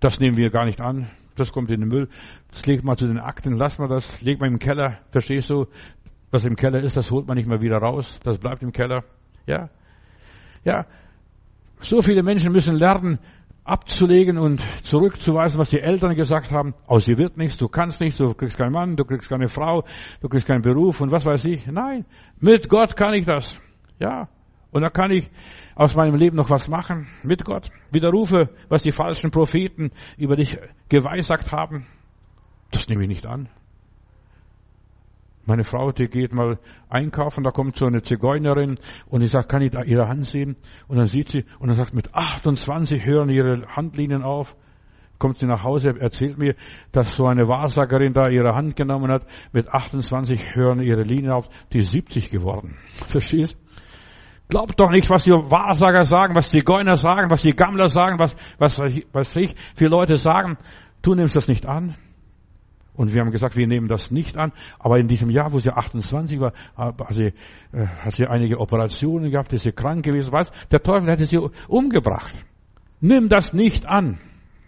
Das 0.00 0.20
nehmen 0.20 0.36
wir 0.36 0.50
gar 0.50 0.64
nicht 0.66 0.80
an. 0.80 1.08
Das 1.36 1.52
kommt 1.52 1.70
in 1.70 1.80
den 1.80 1.88
Müll. 1.88 2.08
Das 2.50 2.64
legt 2.66 2.84
mal 2.84 2.96
zu 2.96 3.06
den 3.06 3.18
Akten. 3.18 3.54
Lass 3.54 3.78
mal 3.78 3.88
das. 3.88 4.20
Leg 4.22 4.40
mal 4.40 4.48
im 4.48 4.58
Keller. 4.58 4.98
Verstehst 5.10 5.50
du? 5.50 5.66
Was 6.30 6.44
im 6.44 6.56
Keller 6.56 6.80
ist, 6.80 6.96
das 6.96 7.10
holt 7.10 7.26
man 7.26 7.36
nicht 7.36 7.48
mehr 7.48 7.60
wieder 7.60 7.78
raus. 7.78 8.18
Das 8.24 8.38
bleibt 8.38 8.62
im 8.62 8.72
Keller. 8.72 9.04
Ja. 9.46 9.70
Ja. 10.64 10.86
So 11.80 12.02
viele 12.02 12.22
Menschen 12.22 12.52
müssen 12.52 12.76
lernen, 12.76 13.18
abzulegen 13.66 14.38
und 14.38 14.62
zurückzuweisen, 14.82 15.58
was 15.58 15.70
die 15.70 15.80
Eltern 15.80 16.14
gesagt 16.14 16.50
haben. 16.50 16.74
Aus 16.86 17.04
dir 17.04 17.18
wird 17.18 17.36
nichts, 17.36 17.58
du 17.58 17.68
kannst 17.68 18.00
nichts, 18.00 18.18
du 18.18 18.32
kriegst 18.34 18.56
keinen 18.56 18.72
Mann, 18.72 18.96
du 18.96 19.04
kriegst 19.04 19.28
keine 19.28 19.48
Frau, 19.48 19.84
du 20.20 20.28
kriegst 20.28 20.46
keinen 20.46 20.62
Beruf 20.62 21.00
und 21.00 21.10
was 21.10 21.26
weiß 21.26 21.44
ich. 21.46 21.66
Nein, 21.66 22.04
mit 22.40 22.68
Gott 22.68 22.96
kann 22.96 23.14
ich 23.14 23.26
das. 23.26 23.58
Ja. 23.98 24.28
Und 24.70 24.82
da 24.82 24.90
kann 24.90 25.10
ich 25.10 25.30
aus 25.74 25.94
meinem 25.94 26.16
Leben 26.16 26.36
noch 26.36 26.50
was 26.50 26.68
machen. 26.68 27.08
Mit 27.22 27.44
Gott. 27.44 27.70
Widerrufe, 27.90 28.50
was 28.68 28.82
die 28.82 28.92
falschen 28.92 29.30
Propheten 29.30 29.90
über 30.16 30.36
dich 30.36 30.58
geweissagt 30.88 31.50
haben. 31.52 31.86
Das 32.70 32.88
nehme 32.88 33.02
ich 33.02 33.08
nicht 33.08 33.26
an. 33.26 33.48
Meine 35.46 35.62
Frau, 35.62 35.92
die 35.92 36.08
geht 36.08 36.34
mal 36.34 36.58
einkaufen, 36.88 37.44
da 37.44 37.52
kommt 37.52 37.76
so 37.76 37.86
eine 37.86 38.02
Zigeunerin 38.02 38.78
und 39.06 39.22
ich 39.22 39.30
sage, 39.30 39.46
kann 39.46 39.62
ich 39.62 39.70
da 39.70 39.82
ihre 39.82 40.08
Hand 40.08 40.26
sehen? 40.26 40.56
Und 40.88 40.98
dann 40.98 41.06
sieht 41.06 41.28
sie 41.28 41.44
und 41.60 41.68
dann 41.68 41.76
sagt, 41.76 41.94
mit 41.94 42.12
28 42.12 43.06
hören 43.06 43.28
ihre 43.28 43.64
Handlinien 43.68 44.22
auf. 44.22 44.56
Kommt 45.18 45.38
sie 45.38 45.46
nach 45.46 45.62
Hause, 45.62 45.94
erzählt 45.98 46.36
mir, 46.36 46.56
dass 46.92 47.16
so 47.16 47.26
eine 47.26 47.48
Wahrsagerin 47.48 48.12
da 48.12 48.28
ihre 48.28 48.54
Hand 48.54 48.76
genommen 48.76 49.10
hat. 49.10 49.24
Mit 49.52 49.68
28 49.68 50.56
hören 50.56 50.82
ihre 50.82 51.02
Linien 51.02 51.32
auf, 51.32 51.48
die 51.72 51.78
ist 51.78 51.92
70 51.92 52.30
geworden. 52.30 52.76
Verstehst? 53.06 53.56
Glaubt 54.48 54.78
doch 54.78 54.90
nicht, 54.90 55.08
was 55.08 55.24
die 55.24 55.30
Wahrsager 55.30 56.04
sagen, 56.04 56.34
was 56.34 56.50
die 56.50 56.60
Geuner 56.60 56.96
sagen, 56.96 57.30
was 57.30 57.42
die 57.42 57.52
Gammler 57.52 57.88
sagen, 57.88 58.18
was, 58.18 58.36
was, 58.58 58.80
was 59.12 59.36
ich 59.36 59.54
für 59.74 59.86
Leute 59.86 60.16
sagen. 60.16 60.58
Du 61.02 61.14
nimmst 61.14 61.34
das 61.34 61.48
nicht 61.48 61.66
an. 61.66 61.96
Und 62.96 63.12
wir 63.12 63.20
haben 63.20 63.30
gesagt, 63.30 63.56
wir 63.56 63.66
nehmen 63.66 63.88
das 63.88 64.10
nicht 64.10 64.36
an. 64.36 64.52
Aber 64.78 64.98
in 64.98 65.08
diesem 65.08 65.30
Jahr, 65.30 65.52
wo 65.52 65.58
sie 65.58 65.70
28 65.70 66.40
war, 66.40 66.52
hat 66.76 66.96
sie, 67.12 67.32
äh, 67.72 67.86
hat 67.86 68.14
sie 68.14 68.26
einige 68.26 68.58
Operationen 68.58 69.30
gehabt, 69.30 69.52
ist 69.52 69.62
sie 69.62 69.72
krank 69.72 70.04
gewesen. 70.04 70.32
Was? 70.32 70.50
Der 70.70 70.82
Teufel 70.82 71.10
hätte 71.10 71.26
sie 71.26 71.38
umgebracht. 71.68 72.34
Nimm 73.00 73.28
das 73.28 73.52
nicht 73.52 73.86
an. 73.86 74.18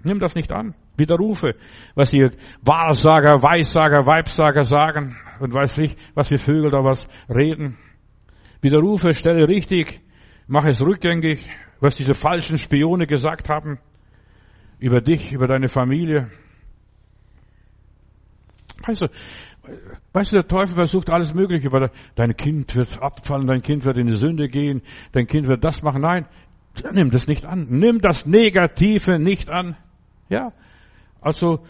Nimm 0.03 0.19
das 0.19 0.35
nicht 0.35 0.53
an. 0.53 0.75
Widerrufe, 0.97 1.55
was 1.95 2.11
die 2.11 2.29
Wahrsager, 2.63 3.43
Weissager, 3.43 4.05
Weibsager 4.07 4.65
sagen 4.65 5.17
und 5.39 5.55
weiß 5.55 5.79
nicht, 5.79 5.97
was 6.15 6.29
für 6.29 6.39
Vögel 6.39 6.71
da 6.71 6.83
was 6.83 7.07
reden. 7.29 7.79
Widerrufe, 8.61 9.13
stelle 9.13 9.47
richtig, 9.47 10.01
mach 10.49 10.65
es 10.65 10.85
rückgängig, 10.85 11.49
was 11.81 11.97
diese 11.97 12.15
falschen 12.15 12.59
Spione 12.59 13.07
gesagt 13.07 13.49
haben 13.49 13.79
über 14.81 15.01
dich, 15.01 15.33
über 15.33 15.47
deine 15.47 15.69
Familie. 15.69 16.31
Weißt 18.87 19.03
du, 19.03 19.07
weißt 20.13 20.33
du, 20.33 20.37
der 20.37 20.49
Teufel 20.49 20.75
versucht 20.75 21.11
alles 21.11 21.35
Mögliche, 21.35 21.71
weil 21.73 21.91
dein 22.15 22.37
Kind 22.37 22.75
wird 22.77 23.03
abfallen, 23.03 23.47
dein 23.47 23.63
Kind 23.63 23.85
wird 23.85 23.97
in 23.97 24.07
die 24.07 24.17
Sünde 24.17 24.49
gehen, 24.49 24.83
dein 25.13 25.27
Kind 25.27 25.49
wird 25.49 25.65
das 25.65 25.83
machen. 25.83 26.03
Nein, 26.03 26.27
Nimm 26.93 27.11
das 27.11 27.27
nicht 27.27 27.47
an. 27.47 27.67
Nimm 27.71 28.01
das 28.01 28.27
Negative 28.27 29.19
nicht 29.19 29.49
an. 29.51 29.77
Ja. 30.29 30.53
Also, 31.21 31.61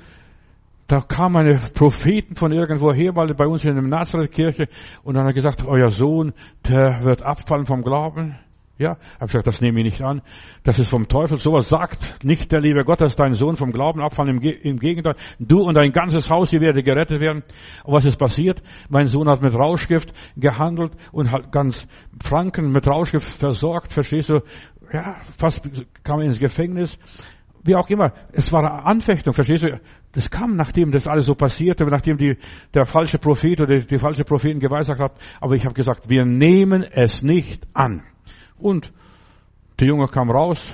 da 0.87 1.01
kamen 1.01 1.37
eine 1.37 1.61
Propheten 1.75 2.37
von 2.37 2.53
irgendwoher, 2.53 3.13
mal 3.13 3.27
bei 3.35 3.47
uns 3.47 3.65
in 3.65 3.75
der 3.75 3.83
Nazareth-Kirche, 3.83 4.69
und 5.03 5.15
dann 5.15 5.25
hat 5.25 5.31
er 5.31 5.35
gesagt, 5.35 5.65
euer 5.67 5.91
Sohn, 5.91 6.33
der 6.69 7.05
wird 7.05 7.23
abfallen 7.23 7.67
vom 7.67 7.83
Glauben. 7.83 8.39
Ja, 8.79 8.97
habe 9.17 9.27
gesagt, 9.27 9.49
das 9.49 9.61
nehme 9.61 9.81
ich 9.81 9.85
nicht 9.87 10.03
an. 10.03 10.23
Das 10.63 10.79
ist 10.79 10.89
vom 10.89 11.09
Teufel. 11.09 11.39
Sowas 11.39 11.69
sagt 11.69 12.25
nicht 12.25 12.53
der 12.53 12.61
liebe 12.61 12.85
Gott, 12.85 13.01
dass 13.01 13.17
dein 13.17 13.35
Sohn 13.35 13.57
vom 13.57 13.73
Glauben 13.73 14.01
abfallen. 14.01 14.41
Im, 14.41 14.79
Gegenteil, 14.79 15.17
du 15.41 15.63
und 15.63 15.75
dein 15.75 15.91
ganzes 15.91 16.31
Haus, 16.31 16.53
ihr 16.53 16.61
werdet 16.61 16.85
gerettet 16.85 17.21
werden. 17.21 17.43
Und 17.83 17.95
was 17.95 18.07
ist 18.07 18.19
passiert? 18.19 18.63
Mein 18.89 19.09
Sohn 19.09 19.29
hat 19.29 19.43
mit 19.43 19.53
Rauschgift 19.53 20.13
gehandelt 20.37 20.93
und 21.11 21.33
hat 21.33 21.51
ganz 21.51 21.89
Franken 22.23 22.71
mit 22.71 22.87
Rauschgift 22.87 23.27
versorgt. 23.27 23.93
Verstehst 23.93 24.29
du? 24.29 24.43
Ja, 24.93 25.17
fast 25.37 25.69
kam 26.05 26.21
er 26.21 26.27
ins 26.27 26.39
Gefängnis. 26.39 26.97
Wie 27.65 27.75
auch 27.75 27.91
immer. 27.91 28.13
Es 28.31 28.53
war 28.53 28.61
eine 28.61 28.87
Anfechtung. 28.87 29.35
Verstehst 29.35 29.65
du? 29.65 29.81
Das 30.13 30.31
kam, 30.31 30.55
nachdem 30.55 30.93
das 30.93 31.09
alles 31.09 31.27
so 31.27 31.35
passierte, 31.35 31.85
nachdem 31.85 32.17
die, 32.17 32.37
der 32.75 32.87
falsche 32.87 33.19
Prophet 33.19 33.61
oder 33.61 33.81
die, 33.81 33.87
die 33.87 33.99
falsche 33.99 34.23
Propheten 34.23 34.61
geweissagt 34.61 35.01
hat. 35.01 35.13
Aber 35.41 35.57
ich 35.57 35.65
habe 35.65 35.75
gesagt, 35.75 36.09
wir 36.09 36.25
nehmen 36.25 36.85
es 36.85 37.23
nicht 37.23 37.67
an. 37.75 38.05
Und 38.59 38.93
der 39.79 39.89
Junge 39.89 40.07
kam 40.07 40.31
raus, 40.31 40.69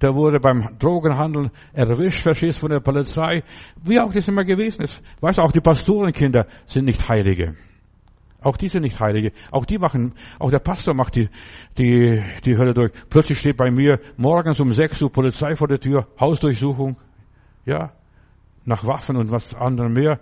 der 0.00 0.14
wurde 0.14 0.40
beim 0.40 0.76
Drogenhandel 0.78 1.50
erwischt, 1.72 2.22
verschießt 2.22 2.58
von 2.58 2.70
der 2.70 2.80
Polizei, 2.80 3.42
wie 3.82 4.00
auch 4.00 4.12
das 4.12 4.28
immer 4.28 4.44
gewesen 4.44 4.82
ist. 4.82 5.00
Weißt 5.20 5.38
du, 5.38 5.42
auch 5.42 5.52
die 5.52 5.60
Pastorenkinder 5.60 6.46
sind 6.66 6.84
nicht 6.84 7.08
Heilige. 7.08 7.56
Auch 8.42 8.58
die 8.58 8.68
sind 8.68 8.82
nicht 8.82 9.00
Heilige. 9.00 9.32
Auch 9.50 9.64
die 9.64 9.78
machen, 9.78 10.12
auch 10.38 10.50
der 10.50 10.58
Pastor 10.58 10.94
macht 10.94 11.16
die, 11.16 11.30
die, 11.78 12.22
die 12.44 12.58
Hölle 12.58 12.74
durch. 12.74 12.92
Plötzlich 13.08 13.38
steht 13.38 13.56
bei 13.56 13.70
mir 13.70 13.98
morgens 14.18 14.60
um 14.60 14.72
6 14.72 15.00
Uhr 15.00 15.10
Polizei 15.10 15.56
vor 15.56 15.68
der 15.68 15.80
Tür, 15.80 16.06
Hausdurchsuchung. 16.20 16.96
Ja, 17.64 17.92
nach 18.66 18.86
Waffen 18.86 19.16
und 19.16 19.30
was 19.30 19.54
anderem 19.54 19.94
mehr. 19.94 20.20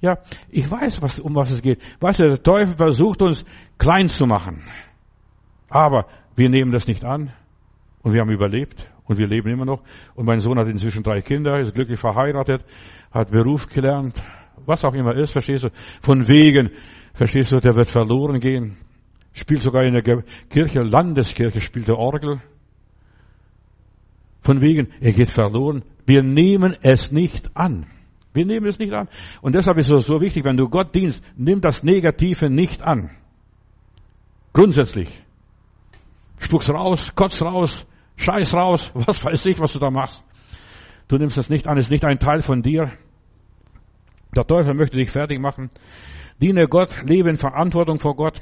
Ja, 0.00 0.18
ich 0.50 0.70
weiß, 0.70 1.02
was, 1.02 1.18
um 1.18 1.34
was 1.34 1.50
es 1.50 1.62
geht. 1.62 1.80
Weißt 2.00 2.20
du, 2.20 2.28
der 2.28 2.42
Teufel 2.42 2.76
versucht 2.76 3.22
uns 3.22 3.44
klein 3.78 4.06
zu 4.06 4.26
machen. 4.26 4.62
Aber 5.68 6.06
wir 6.36 6.48
nehmen 6.48 6.72
das 6.72 6.86
nicht 6.86 7.04
an 7.04 7.32
und 8.02 8.12
wir 8.12 8.20
haben 8.20 8.30
überlebt 8.30 8.88
und 9.06 9.18
wir 9.18 9.26
leben 9.26 9.48
immer 9.50 9.64
noch. 9.64 9.82
Und 10.14 10.26
mein 10.26 10.40
Sohn 10.40 10.58
hat 10.58 10.68
inzwischen 10.68 11.02
drei 11.02 11.20
Kinder, 11.20 11.60
ist 11.60 11.74
glücklich 11.74 11.98
verheiratet, 11.98 12.64
hat 13.10 13.30
Beruf 13.30 13.68
gelernt, 13.68 14.22
was 14.66 14.84
auch 14.84 14.94
immer 14.94 15.14
ist, 15.14 15.32
verstehst 15.32 15.64
du? 15.64 15.68
Von 16.00 16.26
wegen, 16.28 16.70
verstehst 17.12 17.52
du, 17.52 17.60
der 17.60 17.74
wird 17.74 17.88
verloren 17.88 18.40
gehen. 18.40 18.76
Spielt 19.32 19.62
sogar 19.62 19.84
in 19.84 19.94
der 19.94 20.22
Kirche, 20.48 20.82
Landeskirche, 20.82 21.60
spielt 21.60 21.88
der 21.88 21.98
Orgel. 21.98 22.40
Von 24.42 24.60
wegen, 24.60 24.88
er 25.00 25.12
geht 25.12 25.30
verloren. 25.30 25.82
Wir 26.06 26.22
nehmen 26.22 26.76
es 26.82 27.10
nicht 27.10 27.50
an. 27.54 27.86
Wir 28.32 28.44
nehmen 28.44 28.66
es 28.66 28.78
nicht 28.78 28.92
an. 28.92 29.08
Und 29.42 29.54
deshalb 29.54 29.78
ist 29.78 29.90
es 29.90 30.06
so 30.06 30.20
wichtig, 30.20 30.44
wenn 30.44 30.56
du 30.56 30.68
Gott 30.68 30.94
dienst, 30.94 31.24
nimm 31.36 31.60
das 31.60 31.82
Negative 31.82 32.50
nicht 32.50 32.82
an. 32.82 33.10
Grundsätzlich. 34.52 35.08
Spuck's 36.38 36.70
raus, 36.70 37.14
kotz 37.14 37.40
raus, 37.42 37.86
scheiß 38.16 38.54
raus, 38.54 38.90
was 38.94 39.24
weiß 39.24 39.46
ich, 39.46 39.60
was 39.60 39.72
du 39.72 39.78
da 39.78 39.90
machst. 39.90 40.22
Du 41.08 41.18
nimmst 41.18 41.38
es 41.38 41.50
nicht 41.50 41.66
an, 41.66 41.76
ist 41.76 41.90
nicht 41.90 42.04
ein 42.04 42.18
Teil 42.18 42.40
von 42.40 42.62
dir. 42.62 42.92
Der 44.34 44.46
Teufel 44.46 44.74
möchte 44.74 44.96
dich 44.96 45.10
fertig 45.10 45.38
machen. 45.38 45.70
Diene 46.40 46.66
Gott, 46.66 46.90
lebe 47.06 47.30
in 47.30 47.38
Verantwortung 47.38 47.98
vor 47.98 48.16
Gott. 48.16 48.40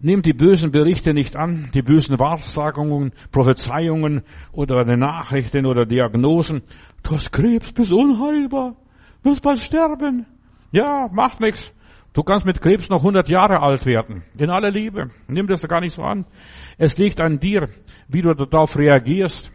Nimm 0.00 0.22
die 0.22 0.32
bösen 0.32 0.70
Berichte 0.70 1.12
nicht 1.12 1.34
an, 1.34 1.70
die 1.74 1.82
bösen 1.82 2.20
Wahrsagungen, 2.20 3.12
Prophezeiungen 3.32 4.22
oder 4.52 4.84
Nachrichten 4.84 5.66
oder 5.66 5.86
Diagnosen. 5.86 6.62
Du 7.02 7.16
hast 7.16 7.32
Krebs, 7.32 7.72
bist 7.72 7.90
unheilbar, 7.90 8.76
wirst 9.24 9.42
bald 9.42 9.58
sterben. 9.58 10.26
Ja, 10.70 11.08
macht 11.12 11.40
nichts. 11.40 11.74
Du 12.12 12.22
kannst 12.22 12.46
mit 12.46 12.60
Krebs 12.60 12.88
noch 12.88 12.98
100 12.98 13.28
Jahre 13.28 13.60
alt 13.60 13.86
werden. 13.86 14.24
In 14.36 14.50
aller 14.50 14.70
Liebe. 14.70 15.10
Nimm 15.28 15.46
das 15.46 15.62
gar 15.62 15.80
nicht 15.80 15.94
so 15.94 16.02
an. 16.02 16.26
Es 16.76 16.96
liegt 16.98 17.20
an 17.20 17.38
dir, 17.38 17.68
wie 18.08 18.22
du 18.22 18.34
darauf 18.34 18.76
reagierst. 18.76 19.52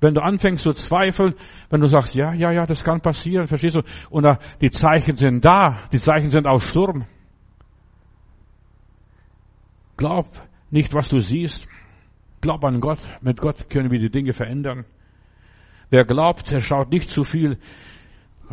Wenn 0.00 0.14
du 0.14 0.22
anfängst 0.22 0.62
zu 0.62 0.72
zweifeln, 0.72 1.34
wenn 1.70 1.80
du 1.80 1.88
sagst, 1.88 2.14
ja, 2.14 2.32
ja, 2.32 2.52
ja, 2.52 2.66
das 2.66 2.84
kann 2.84 3.00
passieren, 3.00 3.46
verstehst 3.46 3.74
du? 3.74 3.82
Und 4.10 4.28
die 4.60 4.70
Zeichen 4.70 5.16
sind 5.16 5.44
da, 5.44 5.88
die 5.92 5.98
Zeichen 5.98 6.30
sind 6.30 6.46
auf 6.46 6.62
Sturm. 6.62 7.06
Glaub 9.96 10.26
nicht, 10.70 10.94
was 10.94 11.08
du 11.08 11.18
siehst. 11.18 11.66
Glaub 12.40 12.64
an 12.64 12.80
Gott. 12.80 13.00
Mit 13.20 13.40
Gott 13.40 13.68
können 13.68 13.90
wir 13.90 13.98
die 13.98 14.10
Dinge 14.10 14.32
verändern. 14.32 14.84
Wer 15.90 16.04
glaubt, 16.04 16.50
der 16.50 16.60
schaut 16.60 16.90
nicht 16.90 17.08
zu 17.08 17.24
viel 17.24 17.58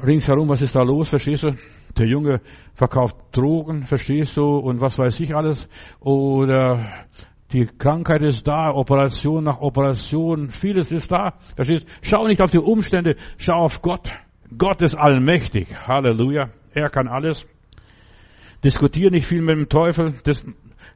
ringsherum, 0.03 0.49
was 0.49 0.61
ist 0.61 0.75
da 0.75 0.81
los, 0.81 1.09
verstehst 1.09 1.43
du? 1.43 1.55
Der 1.97 2.07
Junge 2.07 2.41
verkauft 2.73 3.15
Drogen, 3.31 3.83
verstehst 3.83 4.37
du, 4.37 4.43
und 4.43 4.81
was 4.81 4.97
weiß 4.97 5.19
ich 5.21 5.35
alles. 5.35 5.69
Oder 5.99 7.05
die 7.51 7.65
Krankheit 7.65 8.21
ist 8.21 8.47
da, 8.47 8.71
Operation 8.71 9.43
nach 9.43 9.61
Operation, 9.61 10.49
vieles 10.49 10.91
ist 10.91 11.11
da. 11.11 11.35
Verstehst? 11.55 11.87
Schau 12.01 12.27
nicht 12.27 12.41
auf 12.41 12.51
die 12.51 12.59
Umstände, 12.59 13.15
schau 13.37 13.63
auf 13.63 13.81
Gott. 13.81 14.09
Gott 14.57 14.81
ist 14.81 14.95
allmächtig. 14.95 15.67
Halleluja. 15.87 16.49
Er 16.73 16.89
kann 16.89 17.07
alles. 17.07 17.47
Diskutier 18.63 19.09
nicht 19.11 19.25
viel 19.25 19.41
mit 19.41 19.55
dem 19.55 19.69
Teufel. 19.69 20.15
Das 20.23 20.43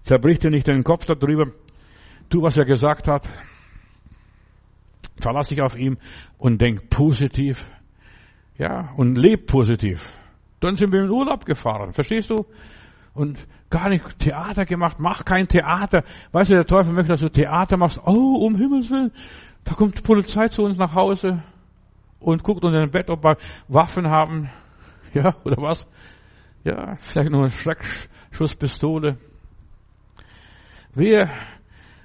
zerbricht 0.02 0.44
dir 0.44 0.50
nicht 0.50 0.68
den 0.68 0.84
Kopf 0.84 1.06
darüber. 1.06 1.52
Tu, 2.30 2.42
was 2.42 2.58
er 2.58 2.66
gesagt 2.66 3.08
hat. 3.08 3.28
Verlass 5.22 5.50
dich 5.50 5.62
auf 5.62 5.78
ihn 5.78 5.98
und 6.38 6.62
denk 6.62 6.90
positiv. 6.90 7.70
Ja, 8.60 8.90
und 8.98 9.16
leb 9.16 9.48
positiv. 9.48 10.20
Dann 10.60 10.76
sind 10.76 10.92
wir 10.92 11.02
in 11.02 11.10
Urlaub 11.10 11.46
gefahren. 11.46 11.94
Verstehst 11.94 12.30
du? 12.30 12.46
Und 13.14 13.48
gar 13.70 13.88
nicht 13.88 14.20
Theater 14.20 14.66
gemacht. 14.66 14.98
Mach 15.00 15.24
kein 15.24 15.48
Theater. 15.48 16.04
Weißt 16.34 16.52
du, 16.52 16.56
der 16.56 16.66
Teufel 16.66 16.92
möchte, 16.94 17.14
dass 17.14 17.22
du 17.22 17.30
Theater 17.30 17.78
machst. 17.78 18.02
Oh, 18.06 18.46
um 18.46 18.56
Himmels 18.58 18.92
Willen. 18.92 19.12
Da 19.64 19.74
kommt 19.74 19.98
die 19.98 20.02
Polizei 20.02 20.50
zu 20.50 20.64
uns 20.64 20.78
nach 20.78 20.94
Hause 20.94 21.42
und 22.20 22.44
guckt 22.44 22.66
unter 22.66 22.82
dem 22.82 22.92
Bett, 22.92 23.10
ob 23.10 23.24
wir 23.24 23.38
Waffen 23.68 24.08
haben. 24.08 24.50
Ja, 25.12 25.34
oder 25.44 25.60
was? 25.60 25.88
Ja, 26.64 26.98
vielleicht 26.98 27.32
noch 27.32 27.40
eine 27.40 27.50
Schreckschusspistole. 27.50 29.18
Wir 30.94 31.32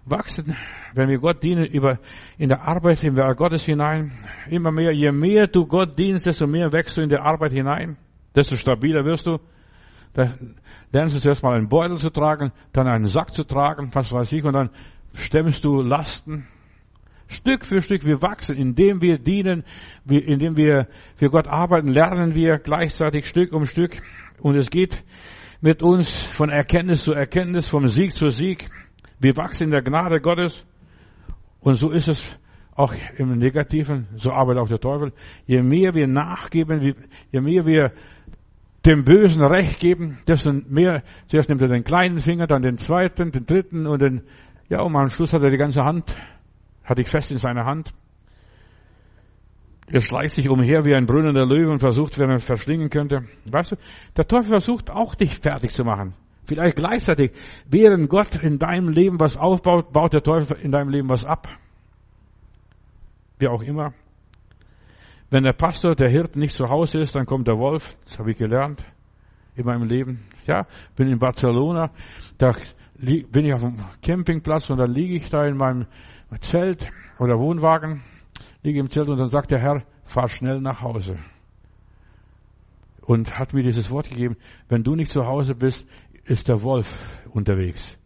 wachsen, 0.07 0.57
wenn 0.95 1.09
wir 1.09 1.19
Gott 1.19 1.43
dienen, 1.43 1.65
über, 1.65 1.99
in 2.39 2.49
der 2.49 2.63
Arbeit, 2.63 3.03
in 3.05 3.15
der 3.15 3.35
Gottes 3.35 3.65
hinein. 3.65 4.13
Immer 4.49 4.71
mehr, 4.71 4.93
je 4.93 5.13
mehr 5.13 5.47
du 5.47 5.67
Gott 5.67 5.99
dienst, 5.99 6.27
desto 6.27 6.47
mehr 6.47 6.73
wächst 6.73 6.97
du 6.97 7.03
in 7.03 7.09
der 7.09 7.23
Arbeit 7.23 7.53
hinein. 7.53 7.97
Desto 8.35 8.57
stabiler 8.57 9.05
wirst 9.05 9.27
du. 9.27 9.39
Da 10.13 10.33
lernst 10.93 11.17
du 11.17 11.21
zuerst 11.21 11.43
mal 11.43 11.57
einen 11.57 11.69
Beutel 11.69 11.99
zu 11.99 12.11
tragen, 12.11 12.53
dann 12.73 12.87
einen 12.87 13.09
Sack 13.09 13.33
zu 13.33 13.45
tragen, 13.45 13.91
was 13.93 14.13
weiß 14.13 14.33
ich, 14.33 14.45
und 14.45 14.53
dann 14.53 14.71
stemmst 15.15 15.65
du 15.65 15.83
Lasten. 15.83 16.47
Stück 17.27 17.65
für 17.65 17.81
Stück, 17.83 18.05
wir 18.05 18.23
wachsen, 18.23 18.57
indem 18.57 19.01
wir 19.01 19.19
dienen, 19.19 19.65
indem 20.07 20.57
wir 20.57 20.87
für 21.17 21.31
Gott 21.31 21.49
arbeiten, 21.49 21.89
lernen 21.89 22.35
wir 22.35 22.59
gleichzeitig 22.59 23.27
Stück 23.27 23.53
um 23.53 23.65
Stück. 23.65 23.97
Und 24.41 24.57
es 24.57 24.71
geht 24.71 25.03
mit 25.61 25.83
uns 25.83 26.11
von 26.11 26.51
Erkenntnis 26.51 27.05
zu 27.05 27.13
Erkenntnis, 27.13 27.69
vom 27.69 27.89
Sieg 27.89 28.15
zu 28.15 28.29
Sieg. 28.29 28.69
Wir 29.19 29.37
wachsen 29.37 29.65
in 29.65 29.71
der 29.71 29.83
Gnade 29.83 30.21
Gottes. 30.21 30.67
Und 31.61 31.77
so 31.77 31.91
ist 31.91 32.09
es 32.09 32.39
auch 32.75 32.93
im 33.17 33.39
Negativen, 33.39 34.09
so 34.17 34.33
arbeitet 34.33 34.63
auch 34.63 34.69
der 34.69 34.81
Teufel. 34.81 35.13
Je 35.47 35.63
mehr 35.63 35.95
wir 35.95 36.07
nachgeben, 36.07 36.95
je 37.31 37.41
mehr 37.41 37.67
wir 37.67 37.93
dem 38.85 39.05
Bösen 39.05 39.43
Recht 39.43 39.81
geben, 39.81 40.19
desto 40.27 40.53
mehr, 40.53 41.03
zuerst 41.27 41.49
nimmt 41.49 41.63
er 41.63 41.69
den 41.69 41.85
kleinen 41.85 42.19
Finger, 42.19 42.47
dann 42.47 42.63
den 42.63 42.77
zweiten, 42.77 43.31
den 43.31 43.47
dritten 43.47 43.87
und 43.87 44.03
den, 44.03 44.23
ja, 44.69 44.83
und 44.83 44.95
am 44.95 45.09
Schluss 45.09 45.33
hat 45.33 45.43
er 45.43 45.51
die 45.51 45.57
ganze 45.57 45.85
Hand, 45.85 46.15
hatte 46.85 47.01
ich 47.01 47.09
fest 47.09 47.31
in 47.31 47.39
seiner 47.39 47.65
Hand. 47.65 47.95
Er 49.87 50.01
schleicht 50.01 50.35
sich 50.35 50.49
umher 50.49 50.85
wie 50.85 50.95
ein 50.95 51.07
brüllender 51.07 51.47
Löwe 51.47 51.71
und 51.71 51.79
versucht, 51.79 52.19
wer 52.19 52.29
er 52.29 52.39
verschlingen 52.39 52.91
könnte. 52.91 53.25
Weißt 53.51 53.73
du, 53.73 53.77
der 54.17 54.27
Teufel 54.27 54.49
versucht 54.49 54.91
auch, 54.91 55.15
dich 55.15 55.39
fertig 55.39 55.71
zu 55.71 55.85
machen. 55.85 56.15
Vielleicht 56.47 56.77
gleichzeitig, 56.77 57.33
während 57.67 58.09
Gott 58.09 58.37
in 58.37 58.59
deinem 58.59 58.89
Leben 58.89 59.19
was 59.21 59.37
aufbaut, 59.37 59.93
baut 59.93 60.13
der 60.13 60.23
Teufel 60.23 60.59
in 60.59 60.73
deinem 60.73 60.91
Leben 60.91 61.09
was 61.09 61.25
ab. 61.25 61.49
Wie 63.39 63.49
auch 63.49 63.63
immer. 63.63 63.95
Wenn 65.31 65.45
der 65.45 65.53
Pastor, 65.53 65.95
der 65.95 66.09
Hirt 66.09 66.37
nicht 66.37 66.55
zu 66.55 66.69
Hause 66.69 67.01
ist, 67.01 67.15
dann 67.15 67.27
kommt 67.27 67.49
der 67.49 67.59
Wolf. 67.59 67.97
Das 68.05 68.19
habe 68.19 68.31
ich 68.31 68.37
gelernt 68.37 68.85
in 69.57 69.65
meinem 69.65 69.85
Leben. 69.85 70.25
Ja, 70.47 70.67
bin 70.97 71.09
in 71.09 71.19
Barcelona, 71.19 71.91
da 72.39 72.55
bin 72.97 73.45
ich 73.45 73.55
auf 73.55 73.63
dem 73.63 73.77
Campingplatz 74.03 74.71
und 74.71 74.79
dann 74.79 74.91
liege 74.91 75.15
ich 75.15 75.31
da 75.31 75.47
in 75.47 75.57
meinem 75.57 75.87
Zelt 76.41 76.89
oder 77.19 77.39
Wohnwagen, 77.39 78.03
liege 78.63 78.81
im 78.81 78.91
Zelt 78.91 79.09
und 79.09 79.19
dann 79.19 79.29
sagt 79.29 79.51
der 79.51 79.59
Herr, 79.59 79.83
fahr 80.05 80.29
schnell 80.29 80.61
nach 80.61 80.83
Hause. 80.83 81.19
Und 83.03 83.39
hat 83.39 83.53
mir 83.53 83.63
dieses 83.63 83.91
Wort 83.91 84.09
gegeben, 84.09 84.37
wenn 84.69 84.83
du 84.83 84.95
nicht 84.95 85.13
zu 85.13 85.27
Hause 85.27 85.55
bist, 85.55 85.87
ist 86.25 86.49
der 86.49 86.63
Wolf 86.63 87.21
unterwegs. 87.31 87.99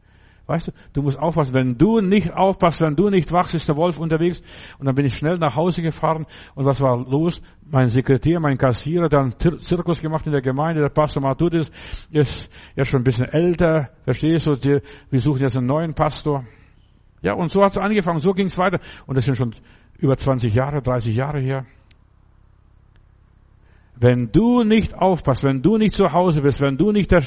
Weißt 0.48 0.68
du, 0.68 0.72
du 0.94 1.02
musst 1.02 1.18
aufpassen. 1.18 1.52
Wenn 1.52 1.76
du 1.76 2.00
nicht 2.00 2.32
aufpasst, 2.32 2.80
wenn 2.80 2.96
du 2.96 3.10
nicht 3.10 3.30
wachst, 3.32 3.54
ist 3.54 3.68
der 3.68 3.76
Wolf 3.76 3.98
unterwegs. 3.98 4.40
Und 4.78 4.86
dann 4.86 4.94
bin 4.94 5.04
ich 5.04 5.14
schnell 5.14 5.36
nach 5.36 5.54
Hause 5.56 5.82
gefahren. 5.82 6.24
Und 6.54 6.64
was 6.64 6.80
war 6.80 6.96
los? 6.96 7.42
Mein 7.70 7.90
Sekretär, 7.90 8.40
mein 8.40 8.56
Kassierer, 8.56 9.12
einen 9.12 9.34
Zirkus 9.38 10.00
gemacht 10.00 10.24
in 10.24 10.32
der 10.32 10.40
Gemeinde. 10.40 10.80
Der 10.80 10.88
Pastor 10.88 11.22
Matudis 11.22 11.70
ist 12.10 12.50
ja 12.74 12.86
schon 12.86 13.02
ein 13.02 13.04
bisschen 13.04 13.26
älter. 13.26 13.90
Verstehst 14.04 14.46
du? 14.46 14.80
Wir 15.10 15.20
suchen 15.20 15.42
jetzt 15.42 15.58
einen 15.58 15.66
neuen 15.66 15.92
Pastor. 15.92 16.46
Ja, 17.20 17.34
und 17.34 17.50
so 17.50 17.62
hat 17.62 17.72
es 17.72 17.78
angefangen. 17.78 18.20
So 18.20 18.32
ging 18.32 18.46
es 18.46 18.56
weiter. 18.56 18.80
Und 19.06 19.18
das 19.18 19.26
sind 19.26 19.36
schon 19.36 19.54
über 19.98 20.16
20 20.16 20.54
Jahre, 20.54 20.80
30 20.80 21.14
Jahre 21.14 21.40
her. 21.40 21.66
Wenn 24.00 24.30
du 24.30 24.62
nicht 24.62 24.94
aufpasst, 24.94 25.42
wenn 25.42 25.60
du 25.60 25.76
nicht 25.76 25.94
zu 25.94 26.12
Hause 26.12 26.40
bist, 26.40 26.60
wenn 26.60 26.76
du 26.76 26.92
nicht 26.92 27.10
der, 27.10 27.24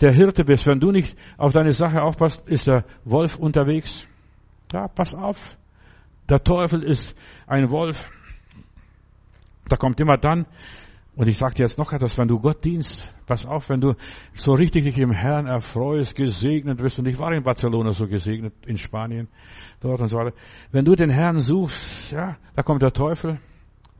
der 0.00 0.12
Hirte 0.12 0.44
bist, 0.44 0.66
wenn 0.66 0.78
du 0.78 0.92
nicht 0.92 1.16
auf 1.36 1.52
deine 1.52 1.72
Sache 1.72 2.00
aufpasst, 2.00 2.46
ist 2.48 2.68
der 2.68 2.84
Wolf 3.04 3.36
unterwegs. 3.36 4.06
Ja, 4.72 4.86
pass 4.86 5.14
auf. 5.14 5.56
Der 6.28 6.42
Teufel 6.42 6.84
ist 6.84 7.16
ein 7.46 7.70
Wolf. 7.70 8.08
Da 9.68 9.76
kommt 9.76 9.98
immer 10.00 10.16
dann, 10.16 10.46
und 11.14 11.28
ich 11.28 11.36
sage 11.36 11.54
dir 11.54 11.62
jetzt 11.62 11.78
noch 11.78 11.92
etwas, 11.92 12.16
wenn 12.16 12.28
du 12.28 12.38
Gott 12.38 12.64
dienst, 12.64 13.12
pass 13.26 13.44
auf, 13.44 13.68
wenn 13.68 13.80
du 13.80 13.94
so 14.32 14.54
richtig 14.54 14.84
dich 14.84 14.98
im 14.98 15.10
Herrn 15.10 15.46
erfreust, 15.46 16.14
gesegnet 16.14 16.78
bist, 16.78 16.98
und 16.98 17.06
ich 17.06 17.18
war 17.18 17.32
in 17.32 17.42
Barcelona 17.42 17.92
so 17.92 18.06
gesegnet, 18.06 18.54
in 18.66 18.76
Spanien, 18.76 19.28
dort 19.80 20.00
und 20.00 20.08
so 20.08 20.16
weiter. 20.16 20.34
Wenn 20.70 20.84
du 20.84 20.94
den 20.94 21.10
Herrn 21.10 21.40
suchst, 21.40 22.12
ja, 22.12 22.36
da 22.54 22.62
kommt 22.62 22.80
der 22.80 22.92
Teufel, 22.92 23.40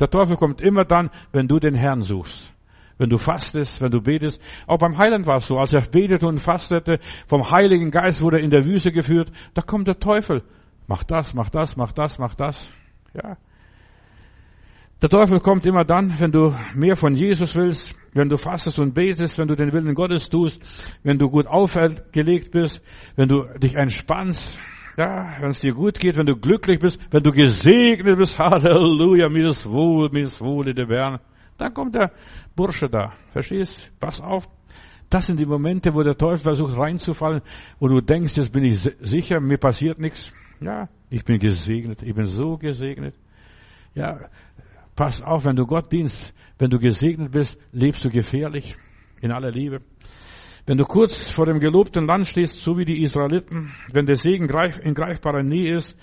der 0.03 0.11
Teufel 0.11 0.37
kommt 0.37 0.61
immer 0.61 0.85
dann, 0.85 1.11
wenn 1.31 1.47
du 1.47 1.61
den 1.61 1.77
Herrn 1.77 2.03
suchst. 2.03 2.53
Wenn 2.99 3.09
du 3.09 3.19
fastest, 3.19 3.81
wenn 3.81 3.93
du 3.93 4.01
betest. 4.01 4.43
Auch 4.67 4.79
beim 4.79 4.99
Heiland 4.99 5.27
war 5.27 5.37
es 5.37 5.47
so, 5.47 5.59
als 5.59 5.73
er 5.73 5.83
betete 5.83 6.27
und 6.27 6.41
fastete, 6.41 6.99
vom 7.29 7.49
Heiligen 7.53 7.93
Geist 7.93 8.21
wurde 8.21 8.39
er 8.39 8.43
in 8.43 8.51
der 8.51 8.65
Wüste 8.65 8.91
geführt, 8.91 9.31
da 9.55 9.63
kommt 9.63 9.87
der 9.87 10.01
Teufel. 10.01 10.43
Mach 10.89 11.05
das, 11.05 11.35
mach 11.35 11.51
das, 11.51 11.77
mach 11.77 11.93
das, 11.93 12.19
mach 12.19 12.35
das. 12.35 12.69
Ja. 13.15 13.37
Der 15.01 15.09
Teufel 15.09 15.39
kommt 15.39 15.67
immer 15.67 15.85
dann, 15.85 16.19
wenn 16.19 16.33
du 16.33 16.53
mehr 16.75 16.97
von 16.97 17.15
Jesus 17.15 17.55
willst, 17.55 17.95
wenn 18.13 18.29
du 18.29 18.37
fastest 18.37 18.81
und 18.81 18.95
betest, 18.95 19.39
wenn 19.39 19.47
du 19.47 19.55
den 19.55 19.73
Willen 19.73 19.95
Gottes 19.95 20.29
tust, 20.29 20.61
wenn 21.05 21.17
du 21.17 21.31
gut 21.31 21.47
aufgelegt 21.47 22.51
bist, 22.51 22.83
wenn 23.15 23.29
du 23.29 23.45
dich 23.61 23.77
entspannst, 23.77 24.61
ja, 24.97 25.37
wenn 25.41 25.51
es 25.51 25.61
dir 25.61 25.73
gut 25.73 25.99
geht, 25.99 26.17
wenn 26.17 26.27
du 26.27 26.37
glücklich 26.37 26.79
bist, 26.79 27.01
wenn 27.11 27.23
du 27.23 27.31
gesegnet 27.31 28.19
bist, 28.19 28.39
Halleluja, 28.39 29.29
mir 29.29 29.49
ist 29.49 29.69
wohl, 29.69 30.11
mir 30.11 30.25
ist 30.25 30.41
wohl 30.41 30.69
in 30.69 30.77
der 30.77 30.87
Bern. 30.87 31.21
Dann 31.57 31.73
kommt 31.73 31.95
der 31.95 32.13
Bursche 32.55 32.89
da. 32.89 33.13
Verstehst? 33.31 33.91
Pass 34.01 34.21
auf. 34.21 34.49
Das 35.09 35.27
sind 35.27 35.39
die 35.39 35.47
Momente, 35.47 35.95
wo 35.95 36.03
der 36.03 36.17
Teufel 36.17 36.39
versucht 36.39 36.77
reinzufallen, 36.77 37.43
wo 37.79 37.89
du 37.89 38.01
denkst, 38.01 38.37
jetzt 38.37 38.53
bin 38.53 38.65
ich 38.65 38.81
sicher, 38.81 39.41
mir 39.41 39.59
passiert 39.59 39.99
nichts. 39.99 40.33
Ja, 40.61 40.89
ich 41.11 41.25
bin 41.25 41.39
gesegnet, 41.39 42.03
ich 42.03 42.15
bin 42.15 42.25
so 42.25 42.57
gesegnet. 42.57 43.15
Ja, 43.95 44.31
pass 44.97 45.21
auf, 45.21 45.45
wenn 45.45 45.57
du 45.57 45.67
Gott 45.67 45.93
dienst, 45.93 46.33
wenn 46.59 46.71
du 46.71 46.79
gesegnet 46.79 47.33
bist, 47.33 47.59
lebst 47.73 48.05
du 48.05 48.09
gefährlich 48.09 48.77
in 49.21 49.33
aller 49.33 49.51
Liebe. 49.51 49.83
Wenn 50.65 50.79
du 50.79 50.85
kurz 50.85 51.29
vor 51.29 51.47
dem 51.47 51.59
gelobten 51.59 52.07
Land 52.07 52.29
stehst, 52.29 52.63
so 52.63 52.79
wie 52.79 52.85
die 52.85 53.03
Israeliten, 53.03 53.73
wenn 53.93 54.07
der 54.07 54.15
Segen 54.15 54.49
in 54.49 54.95
greifbarer 54.95 55.43
Nähe 55.43 55.75
ist, 55.75 55.99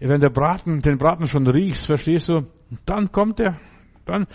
wenn 0.00 0.20
der 0.20 0.28
Braten, 0.28 0.82
den 0.82 0.98
Braten 0.98 1.26
schon 1.26 1.46
riechst, 1.46 1.86
verstehst 1.86 2.28
du, 2.28 2.46
dann 2.84 3.10
kommt 3.10 3.40
er, 3.40 3.58
dann 4.04 4.26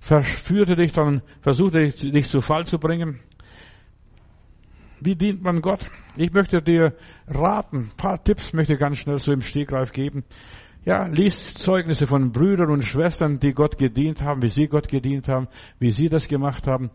verführt 0.00 0.70
er 0.70 0.76
dich, 0.76 0.92
dann 0.92 1.22
versucht 1.42 1.74
er 1.74 1.88
dich, 1.88 2.28
zu 2.28 2.40
Fall 2.40 2.66
zu 2.66 2.78
bringen. 2.78 3.20
Wie 5.00 5.14
dient 5.14 5.42
man 5.42 5.60
Gott? 5.60 5.86
Ich 6.16 6.32
möchte 6.32 6.60
dir 6.60 6.94
raten, 7.28 7.76
ein 7.76 7.96
paar 7.96 8.22
Tipps 8.22 8.52
möchte 8.52 8.74
ich 8.74 8.80
ganz 8.80 8.98
schnell 8.98 9.18
so 9.18 9.32
im 9.32 9.42
Stegreif 9.42 9.92
geben. 9.92 10.24
Ja, 10.84 11.06
liest 11.06 11.58
Zeugnisse 11.58 12.06
von 12.06 12.32
Brüdern 12.32 12.70
und 12.70 12.82
Schwestern, 12.82 13.38
die 13.38 13.52
Gott 13.52 13.78
gedient 13.78 14.22
haben, 14.22 14.42
wie 14.42 14.48
sie 14.48 14.66
Gott 14.66 14.88
gedient 14.88 15.28
haben, 15.28 15.46
wie 15.78 15.92
sie 15.92 16.08
das 16.08 16.26
gemacht 16.26 16.66
haben 16.66 16.90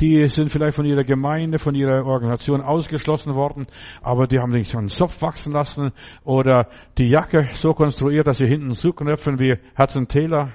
die 0.00 0.28
sind 0.28 0.50
vielleicht 0.50 0.76
von 0.76 0.84
ihrer 0.84 1.04
Gemeinde, 1.04 1.58
von 1.58 1.74
ihrer 1.74 2.04
Organisation 2.04 2.60
ausgeschlossen 2.60 3.34
worden, 3.34 3.66
aber 4.02 4.26
die 4.26 4.38
haben 4.38 4.52
sich 4.52 4.76
einen 4.76 4.88
Zopf 4.88 5.22
wachsen 5.22 5.52
lassen 5.52 5.92
oder 6.24 6.68
die 6.98 7.08
Jacke 7.08 7.48
so 7.52 7.72
konstruiert, 7.72 8.26
dass 8.26 8.38
sie 8.38 8.46
hinten 8.46 8.74
zuknöpfen 8.74 9.38
wie 9.38 9.56
Hudson 9.78 10.06
Taylor, 10.06 10.52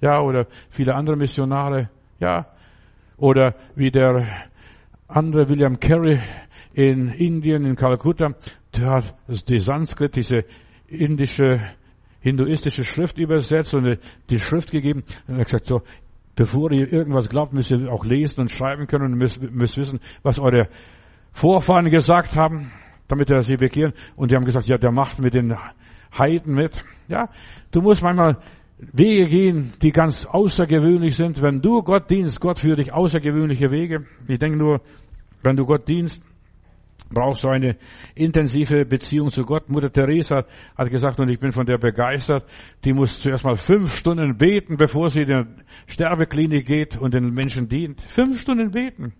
ja, 0.00 0.20
oder 0.20 0.46
viele 0.70 0.94
andere 0.94 1.16
Missionare, 1.16 1.90
ja, 2.18 2.46
oder 3.16 3.54
wie 3.74 3.90
der 3.90 4.26
andere 5.08 5.48
William 5.48 5.78
Carey 5.78 6.20
in 6.72 7.08
Indien, 7.08 7.64
in 7.66 7.76
Kalkutta, 7.76 8.34
der 8.76 8.90
hat 8.90 9.14
die 9.48 9.60
Sanskrit, 9.60 10.16
diese 10.16 10.44
indische 10.86 11.60
hinduistische 12.20 12.84
Schrift 12.84 13.18
übersetzt 13.18 13.74
und 13.74 13.98
die 14.28 14.38
Schrift 14.38 14.70
gegeben 14.70 15.04
und 15.26 15.34
er 15.34 15.40
hat 15.40 15.46
gesagt, 15.46 15.66
so, 15.66 15.82
Bevor 16.40 16.72
ihr 16.72 16.90
irgendwas 16.90 17.28
glaubt, 17.28 17.52
müsst 17.52 17.70
ihr 17.70 17.92
auch 17.92 18.06
lesen 18.06 18.40
und 18.40 18.50
schreiben 18.50 18.86
können 18.86 19.12
und 19.12 19.18
müsst, 19.18 19.42
müsst 19.42 19.76
wissen, 19.76 20.00
was 20.22 20.38
eure 20.38 20.70
Vorfahren 21.32 21.90
gesagt 21.90 22.34
haben, 22.34 22.72
damit 23.08 23.28
er 23.28 23.42
sie 23.42 23.56
bekehren. 23.56 23.92
Und 24.16 24.30
die 24.30 24.36
haben 24.36 24.46
gesagt, 24.46 24.64
ja, 24.64 24.78
der 24.78 24.90
macht 24.90 25.18
mit 25.18 25.34
den 25.34 25.54
Heiden 26.18 26.54
mit. 26.54 26.72
Ja, 27.08 27.28
du 27.72 27.82
musst 27.82 28.02
manchmal 28.02 28.38
Wege 28.78 29.26
gehen, 29.26 29.74
die 29.82 29.90
ganz 29.90 30.24
außergewöhnlich 30.24 31.14
sind. 31.14 31.42
Wenn 31.42 31.60
du 31.60 31.82
Gott 31.82 32.08
dienst, 32.08 32.40
Gott 32.40 32.60
führt 32.60 32.78
dich 32.78 32.90
außergewöhnliche 32.90 33.70
Wege. 33.70 34.06
Ich 34.26 34.38
denke 34.38 34.56
nur, 34.56 34.80
wenn 35.42 35.56
du 35.56 35.66
Gott 35.66 35.86
dienst, 35.90 36.22
brauchst 37.12 37.44
du 37.44 37.48
eine 37.48 37.76
intensive 38.14 38.86
Beziehung 38.86 39.30
zu 39.30 39.44
Gott. 39.44 39.68
Mutter 39.68 39.92
Teresa 39.92 40.44
hat 40.76 40.90
gesagt, 40.90 41.20
und 41.20 41.28
ich 41.28 41.40
bin 41.40 41.52
von 41.52 41.66
der 41.66 41.78
begeistert, 41.78 42.46
die 42.84 42.92
muss 42.92 43.20
zuerst 43.20 43.44
mal 43.44 43.56
fünf 43.56 43.94
Stunden 43.94 44.36
beten, 44.38 44.76
bevor 44.76 45.10
sie 45.10 45.22
in 45.22 45.28
die 45.28 45.92
Sterbeklinik 45.92 46.66
geht 46.66 46.96
und 46.96 47.12
den 47.12 47.34
Menschen 47.34 47.68
dient. 47.68 48.00
Fünf 48.00 48.40
Stunden 48.40 48.70
beten. 48.70 49.12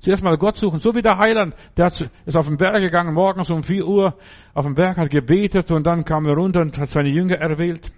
Zuerst 0.00 0.22
mal 0.22 0.36
Gott 0.36 0.56
suchen, 0.56 0.78
so 0.78 0.94
wie 0.94 1.02
der 1.02 1.18
Heiland, 1.18 1.54
der 1.76 1.86
ist 2.26 2.36
auf 2.36 2.46
den 2.46 2.56
Berg 2.56 2.80
gegangen, 2.80 3.14
morgens 3.14 3.50
um 3.50 3.62
vier 3.62 3.86
Uhr 3.86 4.18
auf 4.52 4.66
den 4.66 4.74
Berg, 4.74 4.98
hat 4.98 5.10
gebetet 5.10 5.70
und 5.72 5.86
dann 5.86 6.04
kam 6.04 6.26
er 6.26 6.34
runter 6.34 6.60
und 6.60 6.78
hat 6.78 6.90
seine 6.90 7.08
Jünger 7.08 7.36
erwählt. 7.36 7.90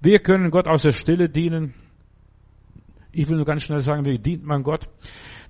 Wir 0.00 0.20
können 0.20 0.50
Gott 0.50 0.68
aus 0.68 0.82
der 0.82 0.92
Stille 0.92 1.28
dienen. 1.28 1.74
Ich 3.10 3.28
will 3.28 3.36
nur 3.36 3.46
ganz 3.46 3.62
schnell 3.62 3.80
sagen, 3.80 4.04
wie 4.04 4.18
dient 4.18 4.44
man 4.44 4.62
Gott? 4.62 4.88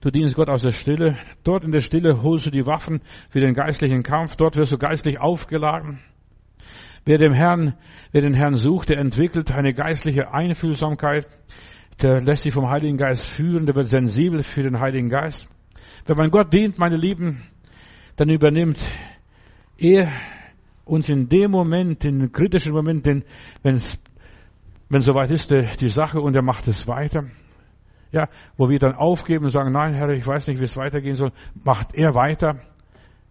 Du 0.00 0.10
dienst 0.10 0.36
Gott 0.36 0.48
aus 0.48 0.62
der 0.62 0.70
Stille. 0.70 1.16
Dort 1.42 1.64
in 1.64 1.72
der 1.72 1.80
Stille 1.80 2.22
holst 2.22 2.46
du 2.46 2.50
die 2.50 2.66
Waffen 2.66 3.00
für 3.30 3.40
den 3.40 3.54
geistlichen 3.54 4.04
Kampf. 4.04 4.36
Dort 4.36 4.56
wirst 4.56 4.70
du 4.70 4.78
geistlich 4.78 5.18
aufgeladen. 5.18 5.98
Wer 7.04 7.18
dem 7.18 7.32
Herrn, 7.32 7.74
wer 8.12 8.22
den 8.22 8.34
Herrn 8.34 8.54
sucht, 8.54 8.90
der 8.90 8.98
entwickelt 8.98 9.50
eine 9.50 9.74
geistliche 9.74 10.32
Einfühlsamkeit. 10.32 11.26
Der 12.00 12.20
lässt 12.20 12.44
sich 12.44 12.54
vom 12.54 12.68
Heiligen 12.68 12.96
Geist 12.96 13.24
führen. 13.24 13.66
Der 13.66 13.74
wird 13.74 13.88
sensibel 13.88 14.44
für 14.44 14.62
den 14.62 14.78
Heiligen 14.78 15.08
Geist. 15.08 15.48
Wenn 16.06 16.16
man 16.16 16.30
Gott 16.30 16.52
dient, 16.52 16.78
meine 16.78 16.96
Lieben, 16.96 17.42
dann 18.14 18.30
übernimmt 18.30 18.78
er 19.78 20.12
uns 20.84 21.08
in 21.08 21.28
dem 21.28 21.50
Moment, 21.50 22.04
in 22.04 22.20
dem 22.20 22.32
kritischen 22.32 22.72
Moment, 22.72 23.04
wenn 23.04 23.24
es 23.74 23.98
wenn 24.90 25.02
soweit 25.02 25.30
ist, 25.30 25.50
die 25.50 25.88
Sache 25.88 26.20
und 26.20 26.34
er 26.34 26.42
macht 26.42 26.66
es 26.66 26.88
weiter. 26.88 27.24
Ja, 28.10 28.28
wo 28.56 28.68
wir 28.70 28.78
dann 28.78 28.94
aufgeben 28.94 29.44
und 29.44 29.50
sagen, 29.50 29.72
nein, 29.72 29.92
Herr, 29.92 30.08
ich 30.10 30.26
weiß 30.26 30.48
nicht, 30.48 30.60
wie 30.60 30.64
es 30.64 30.76
weitergehen 30.76 31.14
soll, 31.14 31.32
macht 31.62 31.94
er 31.94 32.14
weiter. 32.14 32.60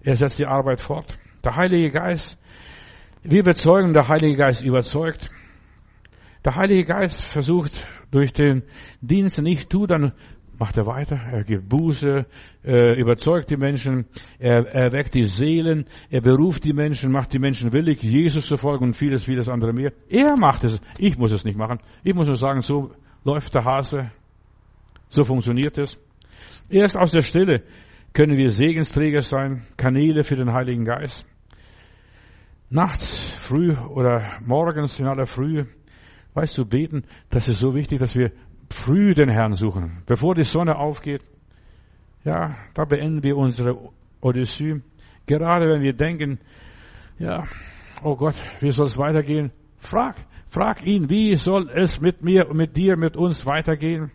Er 0.02 0.16
setzt 0.16 0.38
die 0.40 0.46
Arbeit 0.46 0.82
fort. 0.82 1.18
Der 1.44 1.56
Heilige 1.56 1.92
Geist, 1.92 2.38
wir 3.24 3.44
bezeugen, 3.44 3.94
der 3.94 4.08
Heilige 4.08 4.36
Geist 4.36 4.64
überzeugt. 4.64 5.30
Der 6.46 6.56
Heilige 6.56 6.86
Geist 6.86 7.24
versucht 7.24 7.88
durch 8.12 8.32
den 8.32 8.64
Dienst 9.02 9.42
nicht 9.42 9.70
tu, 9.70 9.88
dann 9.88 10.14
macht 10.60 10.78
er 10.78 10.86
weiter. 10.86 11.16
Er 11.16 11.44
gibt 11.44 11.70
Buße, 11.70 12.26
äh, 12.64 13.00
überzeugt 13.00 13.50
die 13.50 13.58
Menschen, 13.58 14.06
er 14.40 14.66
erweckt 14.68 15.14
die 15.14 15.26
Seelen, 15.26 15.86
er 16.10 16.22
beruft 16.22 16.64
die 16.64 16.74
Menschen, 16.74 17.12
macht 17.12 17.34
die 17.34 17.40
Menschen 17.40 17.74
willig, 17.74 18.02
Jesus 18.02 18.48
zu 18.48 18.58
folgen 18.58 18.86
und 18.86 18.98
vieles, 18.98 19.26
vieles 19.26 19.50
andere 19.50 19.74
mehr. 19.74 19.92
Er 20.10 20.36
macht 20.38 20.64
es. 20.64 20.80
Ich 20.98 21.18
muss 21.18 21.32
es 21.32 21.44
nicht 21.44 21.58
machen. 21.58 21.80
Ich 22.04 22.14
muss 22.14 22.28
nur 22.28 22.38
sagen, 22.38 22.62
so 22.62 22.92
läuft 23.24 23.54
der 23.56 23.66
Hase, 23.66 24.12
so 25.10 25.24
funktioniert 25.24 25.78
es. 25.78 26.00
Erst 26.70 26.98
aus 26.98 27.12
der 27.12 27.22
Stille 27.22 27.64
können 28.14 28.38
wir 28.38 28.50
Segensträger 28.50 29.22
sein, 29.22 29.66
Kanäle 29.78 30.24
für 30.24 30.36
den 30.36 30.52
Heiligen 30.52 30.86
Geist. 30.86 31.26
Nachts, 32.70 33.32
früh 33.40 33.74
oder 33.74 34.40
morgens 34.46 35.00
in 35.00 35.08
aller 35.08 35.26
Frühe, 35.26 35.68
weißt 36.34 36.58
du, 36.58 36.66
beten, 36.66 37.04
das 37.30 37.48
ist 37.48 37.60
so 37.60 37.74
wichtig, 37.74 38.00
dass 38.00 38.16
wir 38.16 38.32
früh 38.70 39.14
den 39.14 39.30
Herrn 39.30 39.54
suchen, 39.54 40.04
bevor 40.06 40.36
die 40.36 40.44
Sonne 40.44 40.76
aufgeht. 40.76 41.22
Ja, 42.26 42.58
da 42.74 42.84
beenden 42.84 43.24
wir 43.24 43.38
unsere 43.38 43.78
Odyssee. 44.20 44.82
Gerade 45.26 45.70
wenn 45.70 45.82
wir 45.82 45.94
denken, 45.94 46.40
ja, 47.20 47.46
oh 48.04 48.16
Gott, 48.16 48.36
wie 48.60 48.72
soll 48.72 48.88
es 48.88 48.98
weitergehen? 48.98 49.52
Frag, 49.78 50.16
frag 50.50 50.86
ihn, 50.86 51.10
wie 51.10 51.36
soll 51.36 51.70
es 51.70 52.02
mit 52.02 52.22
mir, 52.22 52.54
mit 52.54 52.76
dir, 52.76 52.98
mit 52.98 53.16
uns 53.16 53.46
weitergehen? 53.46 54.12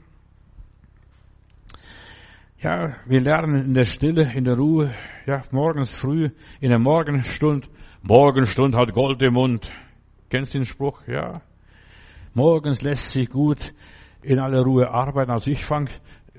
Ja, 2.62 2.94
wir 3.06 3.20
lernen 3.20 3.64
in 3.64 3.74
der 3.74 3.84
Stille, 3.84 4.32
in 4.34 4.44
der 4.44 4.56
Ruhe, 4.56 4.94
ja, 5.26 5.42
morgens 5.50 5.96
früh, 5.96 6.30
in 6.60 6.68
der 6.70 6.78
Morgenstund. 6.78 7.68
Morgenstund 8.02 8.76
hat 8.76 8.92
Gold 8.92 9.20
im 9.22 9.34
Mund. 9.34 9.68
Kennst 10.30 10.54
du 10.54 10.58
den 10.58 10.64
Spruch? 10.64 11.02
Ja. 11.08 11.42
Morgens 12.34 12.80
lässt 12.82 13.10
sich 13.10 13.28
gut 13.30 13.74
in 14.22 14.38
aller 14.38 14.62
Ruhe 14.62 14.88
arbeiten. 14.88 15.32
Also 15.32 15.50
ich 15.50 15.64
fange 15.64 15.90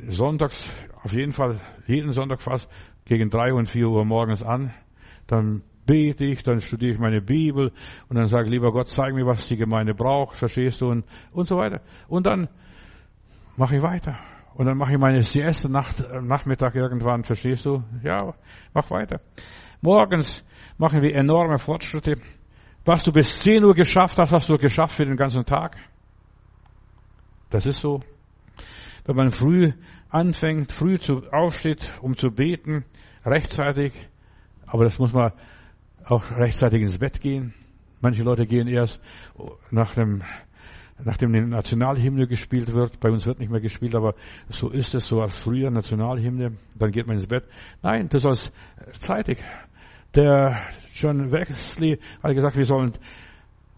sonntags, 0.07 0.63
auf 1.03 1.11
jeden 1.11 1.33
Fall, 1.33 1.59
jeden 1.87 2.13
Sonntag 2.13 2.41
fast 2.41 2.69
gegen 3.03 3.29
drei 3.29 3.53
und 3.53 3.67
vier 3.67 3.89
Uhr 3.89 4.05
morgens 4.05 4.43
an. 4.43 4.73
Dann 5.27 5.61
bete 5.85 6.23
ich, 6.23 6.41
dann 6.41 6.61
studiere 6.61 6.93
ich 6.93 6.99
meine 6.99 7.19
Bibel 7.19 7.73
und 8.07 8.15
dann 8.15 8.27
sage 8.27 8.45
ich, 8.45 8.51
lieber 8.51 8.71
Gott, 8.71 8.87
zeig 8.87 9.13
mir, 9.13 9.25
was 9.25 9.45
die 9.49 9.57
Gemeinde 9.57 9.93
braucht, 9.93 10.37
verstehst 10.37 10.79
du, 10.79 10.89
und, 10.89 11.03
und 11.33 11.49
so 11.49 11.57
weiter. 11.57 11.81
Und 12.07 12.25
dann 12.25 12.47
mache 13.57 13.75
ich 13.75 13.81
weiter. 13.81 14.17
Und 14.55 14.67
dann 14.67 14.77
mache 14.77 14.93
ich 14.93 14.99
meine 14.99 15.23
Sieste 15.23 15.69
Nacht, 15.69 15.99
äh, 15.99 16.21
Nachmittag 16.21 16.75
irgendwann, 16.75 17.23
verstehst 17.23 17.65
du? 17.65 17.83
Ja, 18.03 18.33
mach 18.73 18.89
weiter. 18.91 19.19
Morgens 19.81 20.45
machen 20.77 21.01
wir 21.01 21.15
enorme 21.15 21.57
Fortschritte. 21.57 22.15
Was 22.85 23.03
du 23.03 23.11
bis 23.11 23.39
10 23.39 23.63
Uhr 23.63 23.73
geschafft 23.73 24.17
hast, 24.17 24.31
hast 24.31 24.49
du 24.49 24.57
geschafft 24.57 24.97
für 24.97 25.05
den 25.05 25.17
ganzen 25.17 25.45
Tag. 25.45 25.77
Das 27.49 27.65
ist 27.65 27.81
so. 27.81 28.01
Wenn 29.05 29.15
man 29.15 29.31
früh 29.31 29.71
anfängt, 30.09 30.71
früh 30.71 30.99
zu, 30.99 31.23
aufsteht, 31.31 31.89
um 32.01 32.15
zu 32.15 32.29
beten, 32.29 32.85
rechtzeitig, 33.25 33.93
aber 34.67 34.83
das 34.83 34.99
muss 34.99 35.13
man 35.13 35.31
auch 36.05 36.31
rechtzeitig 36.31 36.81
ins 36.81 36.99
Bett 36.99 37.21
gehen. 37.21 37.53
Manche 38.01 38.23
Leute 38.23 38.45
gehen 38.45 38.67
erst 38.67 39.01
nach 39.71 39.93
dem 39.95 40.23
nachdem 41.05 41.33
die 41.33 41.41
Nationalhymne 41.41 42.27
gespielt 42.27 42.73
wird. 42.73 42.99
Bei 42.99 43.09
uns 43.09 43.25
wird 43.25 43.39
nicht 43.39 43.51
mehr 43.51 43.61
gespielt, 43.61 43.95
aber 43.95 44.15
so 44.49 44.69
ist 44.69 44.95
es, 44.95 45.05
so 45.05 45.21
als 45.21 45.37
früher 45.37 45.71
Nationalhymne. 45.71 46.53
Dann 46.75 46.91
geht 46.91 47.07
man 47.07 47.17
ins 47.17 47.27
Bett. 47.27 47.45
Nein, 47.81 48.09
du 48.09 48.17
sollst 48.19 48.51
zeitig. 48.99 49.37
Der 50.15 50.61
John 50.93 51.31
Wesley 51.31 51.99
hat 52.21 52.33
gesagt, 52.33 52.57
wir 52.57 52.65
sollen 52.65 52.93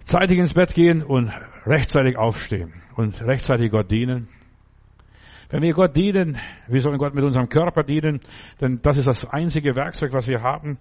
zeitig 0.03 0.37
ins 0.37 0.53
Bett 0.53 0.73
gehen 0.73 1.03
und 1.03 1.31
rechtzeitig 1.65 2.17
aufstehen 2.17 2.73
und 2.95 3.21
rechtzeitig 3.21 3.71
Gott 3.71 3.89
dienen. 3.89 4.27
Wenn 5.49 5.61
wir 5.61 5.73
Gott 5.73 5.95
dienen, 5.95 6.37
wir 6.67 6.81
sollen 6.81 6.97
Gott 6.97 7.13
mit 7.13 7.23
unserem 7.23 7.49
Körper 7.49 7.83
dienen, 7.83 8.21
denn 8.59 8.81
das 8.81 8.97
ist 8.97 9.07
das 9.07 9.25
einzige 9.25 9.75
Werkzeug, 9.75 10.11
was 10.11 10.27
wir 10.27 10.41
haben. 10.41 10.77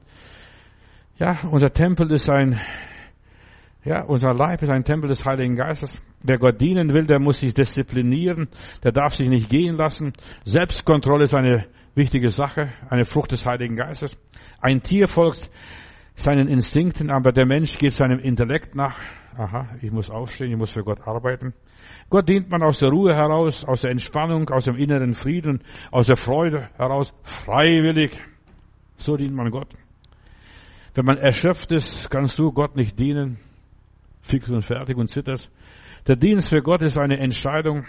Ja, 1.19 1.39
unser 1.51 1.73
Tempel 1.73 2.11
ist 2.11 2.29
ein, 2.29 2.61
ja, 3.85 4.03
unser 4.03 4.33
Leib 4.33 4.63
ist 4.63 4.71
ein 4.71 4.85
Tempel 4.85 5.09
des 5.09 5.25
Heiligen 5.25 5.57
Geistes. 5.57 6.03
Wer 6.23 6.39
Gott 6.39 6.61
dienen 6.61 6.95
will, 6.95 7.07
der 7.07 7.21
muss 7.21 7.41
sich 7.41 7.53
disziplinieren, 7.53 8.49
der 8.83 8.93
darf 8.93 9.15
sich 9.15 9.29
nicht 9.29 9.51
gehen 9.51 9.77
lassen. 9.77 10.15
Selbstkontrolle 10.45 11.25
ist 11.25 11.35
eine 11.35 11.67
wichtige 11.95 12.31
Sache, 12.31 12.73
eine 12.89 13.05
Frucht 13.05 13.33
des 13.33 13.45
Heiligen 13.45 13.77
Geistes. 13.77 14.17
Ein 14.61 14.83
Tier 14.83 15.07
folgt 15.07 15.51
seinen 16.17 16.49
Instinkten, 16.49 17.11
aber 17.11 17.33
der 17.33 17.47
Mensch 17.47 17.77
geht 17.77 17.93
seinem 17.93 18.19
Intellekt 18.21 18.75
nach. 18.75 18.99
Aha, 19.37 19.69
ich 19.83 19.91
muss 19.91 20.11
aufstehen, 20.11 20.53
ich 20.53 20.57
muss 20.57 20.71
für 20.71 20.85
Gott 20.85 21.07
arbeiten. 21.07 21.53
Gott 22.09 22.29
dient 22.29 22.49
man 22.49 22.63
aus 22.63 22.79
der 22.79 22.89
Ruhe 22.89 23.15
heraus, 23.15 23.65
aus 23.65 23.83
der 23.83 23.91
Entspannung, 23.91 24.49
aus 24.49 24.65
dem 24.65 24.77
inneren 24.77 25.15
Frieden, 25.15 25.63
aus 25.91 26.07
der 26.07 26.17
Freude 26.17 26.71
heraus, 26.77 27.13
freiwillig. 27.23 28.19
So 28.97 29.17
dient 29.17 29.35
man 29.35 29.51
Gott. 29.51 29.75
Wenn 30.95 31.05
man 31.05 31.19
erschöpft 31.19 31.73
ist, 31.73 32.09
kannst 32.11 32.39
du 32.39 32.53
Gott 32.53 32.77
nicht 32.77 32.99
dienen. 32.99 33.39
Fix 34.25 34.49
und 34.49 34.63
fertig 34.63 34.97
und 34.97 35.09
zitterst. 35.09 35.51
Der 36.07 36.17
Dienst 36.17 36.49
für 36.49 36.63
Gott 36.63 36.81
ist 36.81 36.99
eine 36.99 37.19
Entscheidung. 37.19 37.85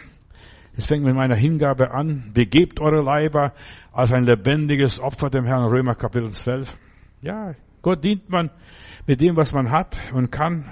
Es 0.75 0.85
fängt 0.85 1.05
mit 1.05 1.15
meiner 1.15 1.35
Hingabe 1.35 1.91
an. 1.91 2.31
Begebt 2.33 2.81
eure 2.81 3.01
Leiber 3.01 3.53
als 3.93 4.11
ein 4.11 4.25
lebendiges 4.25 4.99
Opfer 4.99 5.29
dem 5.29 5.45
Herrn. 5.45 5.63
Römer 5.63 5.95
Kapitel 5.95 6.29
12. 6.29 6.77
Ja, 7.21 7.53
Gott 7.81 8.03
dient 8.03 8.29
man 8.29 8.51
mit 9.07 9.21
dem, 9.21 9.37
was 9.37 9.53
man 9.53 9.71
hat 9.71 9.97
und 10.13 10.29
kann. 10.29 10.69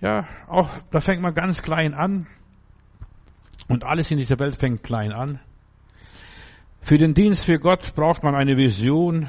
Ja, 0.00 0.26
auch, 0.48 0.70
da 0.90 1.00
fängt 1.00 1.20
man 1.20 1.34
ganz 1.34 1.60
klein 1.60 1.92
an. 1.92 2.26
Und 3.68 3.84
alles 3.84 4.10
in 4.10 4.16
dieser 4.16 4.38
Welt 4.38 4.56
fängt 4.56 4.82
klein 4.82 5.12
an. 5.12 5.40
Für 6.80 6.96
den 6.96 7.12
Dienst 7.12 7.44
für 7.44 7.58
Gott 7.58 7.94
braucht 7.94 8.22
man 8.22 8.34
eine 8.34 8.56
Vision, 8.56 9.28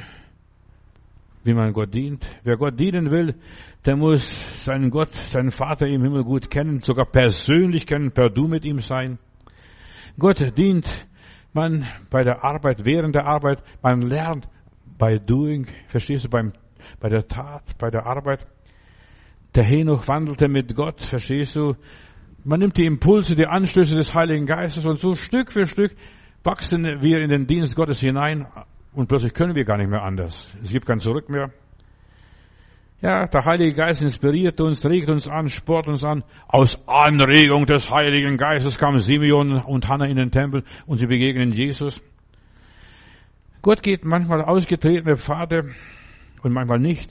wie 1.43 1.53
man 1.53 1.73
Gott 1.73 1.93
dient. 1.93 2.25
Wer 2.43 2.57
Gott 2.57 2.79
dienen 2.79 3.09
will, 3.09 3.35
der 3.85 3.95
muss 3.95 4.23
seinen 4.63 4.89
Gott, 4.89 5.13
seinen 5.27 5.51
Vater 5.51 5.87
im 5.87 6.03
Himmel 6.03 6.23
gut 6.23 6.49
kennen, 6.49 6.81
sogar 6.81 7.05
persönlich 7.05 7.85
kennen, 7.85 8.11
per 8.11 8.29
Du 8.29 8.47
mit 8.47 8.65
ihm 8.65 8.79
sein. 8.79 9.17
Gott 10.19 10.57
dient 10.57 10.87
man 11.53 11.85
bei 12.09 12.21
der 12.21 12.43
Arbeit, 12.43 12.85
während 12.85 13.15
der 13.15 13.25
Arbeit, 13.25 13.63
man 13.81 14.01
lernt 14.01 14.47
bei 14.97 15.17
Doing, 15.17 15.67
verstehst 15.87 16.25
du, 16.25 16.29
beim, 16.29 16.53
bei 16.99 17.09
der 17.09 17.27
Tat, 17.27 17.63
bei 17.79 17.89
der 17.89 18.05
Arbeit. 18.05 18.45
Der 19.55 19.63
Henoch 19.63 20.07
wandelte 20.07 20.47
mit 20.47 20.75
Gott, 20.75 21.01
verstehst 21.01 21.55
du? 21.55 21.75
Man 22.43 22.59
nimmt 22.59 22.77
die 22.77 22.85
Impulse, 22.85 23.35
die 23.35 23.47
Anstöße 23.47 23.95
des 23.95 24.15
Heiligen 24.15 24.45
Geistes 24.45 24.85
und 24.85 24.99
so 24.99 25.15
Stück 25.15 25.51
für 25.51 25.65
Stück 25.65 25.95
wachsen 26.43 26.83
wir 27.01 27.19
in 27.19 27.29
den 27.29 27.45
Dienst 27.45 27.75
Gottes 27.75 27.99
hinein 27.99 28.47
und 28.93 29.07
plötzlich 29.07 29.33
können 29.33 29.55
wir 29.55 29.65
gar 29.65 29.77
nicht 29.77 29.89
mehr 29.89 30.03
anders. 30.03 30.51
Es 30.61 30.71
gibt 30.71 30.85
kein 30.85 30.99
Zurück 30.99 31.29
mehr. 31.29 31.51
Ja, 33.01 33.25
der 33.25 33.45
Heilige 33.45 33.73
Geist 33.73 34.03
inspiriert 34.03 34.61
uns, 34.61 34.85
regt 34.85 35.09
uns 35.09 35.27
an, 35.27 35.47
sport 35.47 35.87
uns 35.87 36.03
an. 36.03 36.23
Aus 36.47 36.77
Anregung 36.87 37.65
des 37.65 37.89
Heiligen 37.89 38.37
Geistes 38.37 38.77
kamen 38.77 38.99
Simeon 38.99 39.59
und 39.63 39.87
Hannah 39.87 40.05
in 40.05 40.17
den 40.17 40.29
Tempel 40.29 40.63
und 40.85 40.97
sie 40.97 41.07
begegnen 41.07 41.51
Jesus. 41.51 41.99
Gott 43.63 43.81
geht 43.81 44.05
manchmal 44.05 44.43
ausgetretene 44.43 45.17
Pfade 45.17 45.69
und 46.43 46.53
manchmal 46.53 46.79
nicht. 46.79 47.09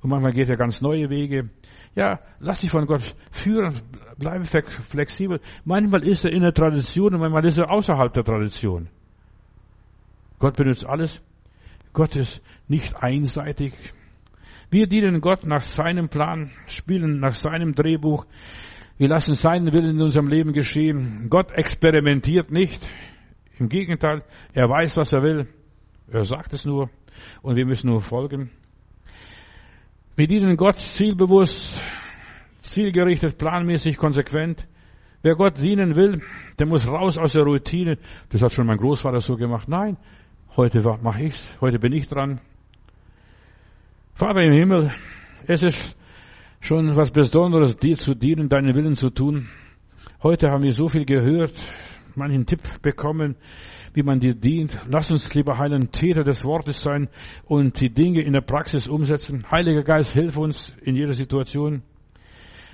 Und 0.00 0.10
manchmal 0.10 0.32
geht 0.32 0.48
er 0.48 0.56
ganz 0.56 0.80
neue 0.80 1.08
Wege. 1.08 1.50
Ja, 1.94 2.18
lass 2.40 2.60
dich 2.60 2.70
von 2.70 2.86
Gott 2.86 3.14
führen, 3.30 3.80
bleibe 4.18 4.44
flexibel. 4.44 5.40
Manchmal 5.64 6.02
ist 6.02 6.24
er 6.24 6.32
in 6.32 6.42
der 6.42 6.54
Tradition 6.54 7.14
und 7.14 7.20
manchmal 7.20 7.44
ist 7.44 7.58
er 7.58 7.70
außerhalb 7.70 8.12
der 8.12 8.24
Tradition. 8.24 8.88
Gott 10.42 10.56
benutzt 10.56 10.84
alles. 10.84 11.22
Gott 11.92 12.16
ist 12.16 12.42
nicht 12.66 12.96
einseitig. 12.96 13.74
Wir 14.70 14.88
dienen 14.88 15.20
Gott 15.20 15.46
nach 15.46 15.62
seinem 15.62 16.08
Plan, 16.08 16.50
spielen 16.66 17.20
nach 17.20 17.34
seinem 17.34 17.76
Drehbuch. 17.76 18.26
Wir 18.98 19.06
lassen 19.06 19.34
seinen 19.34 19.72
Willen 19.72 19.94
in 19.94 20.02
unserem 20.02 20.26
Leben 20.26 20.52
geschehen. 20.52 21.28
Gott 21.30 21.52
experimentiert 21.52 22.50
nicht. 22.50 22.84
Im 23.60 23.68
Gegenteil, 23.68 24.24
er 24.52 24.68
weiß, 24.68 24.96
was 24.96 25.12
er 25.12 25.22
will. 25.22 25.46
Er 26.10 26.24
sagt 26.24 26.52
es 26.54 26.64
nur 26.64 26.90
und 27.42 27.54
wir 27.54 27.64
müssen 27.64 27.88
nur 27.88 28.00
folgen. 28.00 28.50
Wir 30.16 30.26
dienen 30.26 30.56
Gott 30.56 30.78
zielbewusst, 30.78 31.80
zielgerichtet, 32.62 33.38
planmäßig, 33.38 33.96
konsequent. 33.96 34.66
Wer 35.22 35.36
Gott 35.36 35.60
dienen 35.60 35.94
will, 35.94 36.20
der 36.58 36.66
muss 36.66 36.88
raus 36.88 37.16
aus 37.16 37.32
der 37.32 37.44
Routine. 37.44 37.96
Das 38.30 38.42
hat 38.42 38.50
schon 38.50 38.66
mein 38.66 38.78
Großvater 38.78 39.20
so 39.20 39.36
gemacht. 39.36 39.68
Nein, 39.68 39.96
Heute 40.54 40.82
mache 41.00 41.22
ich's, 41.22 41.48
heute 41.62 41.78
bin 41.78 41.94
ich 41.94 42.08
dran. 42.08 42.38
Vater 44.12 44.42
im 44.42 44.52
Himmel, 44.52 44.90
es 45.46 45.62
ist 45.62 45.96
schon 46.60 46.94
was 46.94 47.10
Besonderes, 47.10 47.78
dir 47.78 47.96
zu 47.96 48.14
dienen, 48.14 48.50
deinen 48.50 48.74
Willen 48.74 48.94
zu 48.94 49.08
tun. 49.08 49.48
Heute 50.22 50.50
haben 50.50 50.62
wir 50.62 50.74
so 50.74 50.88
viel 50.88 51.06
gehört, 51.06 51.54
manchen 52.16 52.44
Tipp 52.44 52.60
bekommen, 52.82 53.36
wie 53.94 54.02
man 54.02 54.20
dir 54.20 54.34
dient. 54.34 54.78
Lass 54.90 55.10
uns, 55.10 55.32
lieber 55.32 55.56
Heiland, 55.56 55.94
Täter 55.94 56.22
des 56.22 56.44
Wortes 56.44 56.82
sein 56.82 57.08
und 57.46 57.80
die 57.80 57.88
Dinge 57.88 58.20
in 58.20 58.34
der 58.34 58.42
Praxis 58.42 58.88
umsetzen. 58.88 59.50
Heiliger 59.50 59.82
Geist, 59.82 60.12
hilf 60.12 60.36
uns 60.36 60.76
in 60.82 60.96
jeder 60.96 61.14
Situation. 61.14 61.82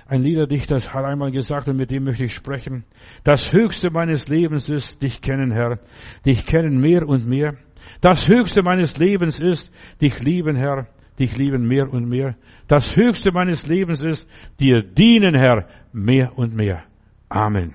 Ein 0.05 0.23
Liederdichter 0.23 0.75
hat 0.77 1.05
einmal 1.05 1.31
gesagt, 1.31 1.69
und 1.69 1.77
mit 1.77 1.91
dem 1.91 2.03
möchte 2.03 2.25
ich 2.25 2.33
sprechen, 2.33 2.83
das 3.23 3.53
Höchste 3.53 3.91
meines 3.91 4.27
Lebens 4.27 4.67
ist, 4.67 5.01
dich 5.03 5.21
kennen, 5.21 5.51
Herr, 5.51 5.79
dich 6.25 6.45
kennen 6.45 6.81
mehr 6.81 7.07
und 7.07 7.25
mehr. 7.25 7.55
Das 8.01 8.27
Höchste 8.27 8.61
meines 8.63 8.97
Lebens 8.97 9.39
ist, 9.39 9.73
dich 10.01 10.19
lieben, 10.21 10.55
Herr, 10.55 10.87
dich 11.19 11.35
lieben 11.37 11.67
mehr 11.67 11.91
und 11.91 12.07
mehr. 12.07 12.35
Das 12.67 12.95
Höchste 12.95 13.31
meines 13.31 13.67
Lebens 13.67 14.03
ist, 14.03 14.27
dir 14.59 14.81
dienen, 14.81 15.35
Herr, 15.35 15.67
mehr 15.91 16.37
und 16.37 16.55
mehr. 16.55 16.83
Amen. 17.29 17.73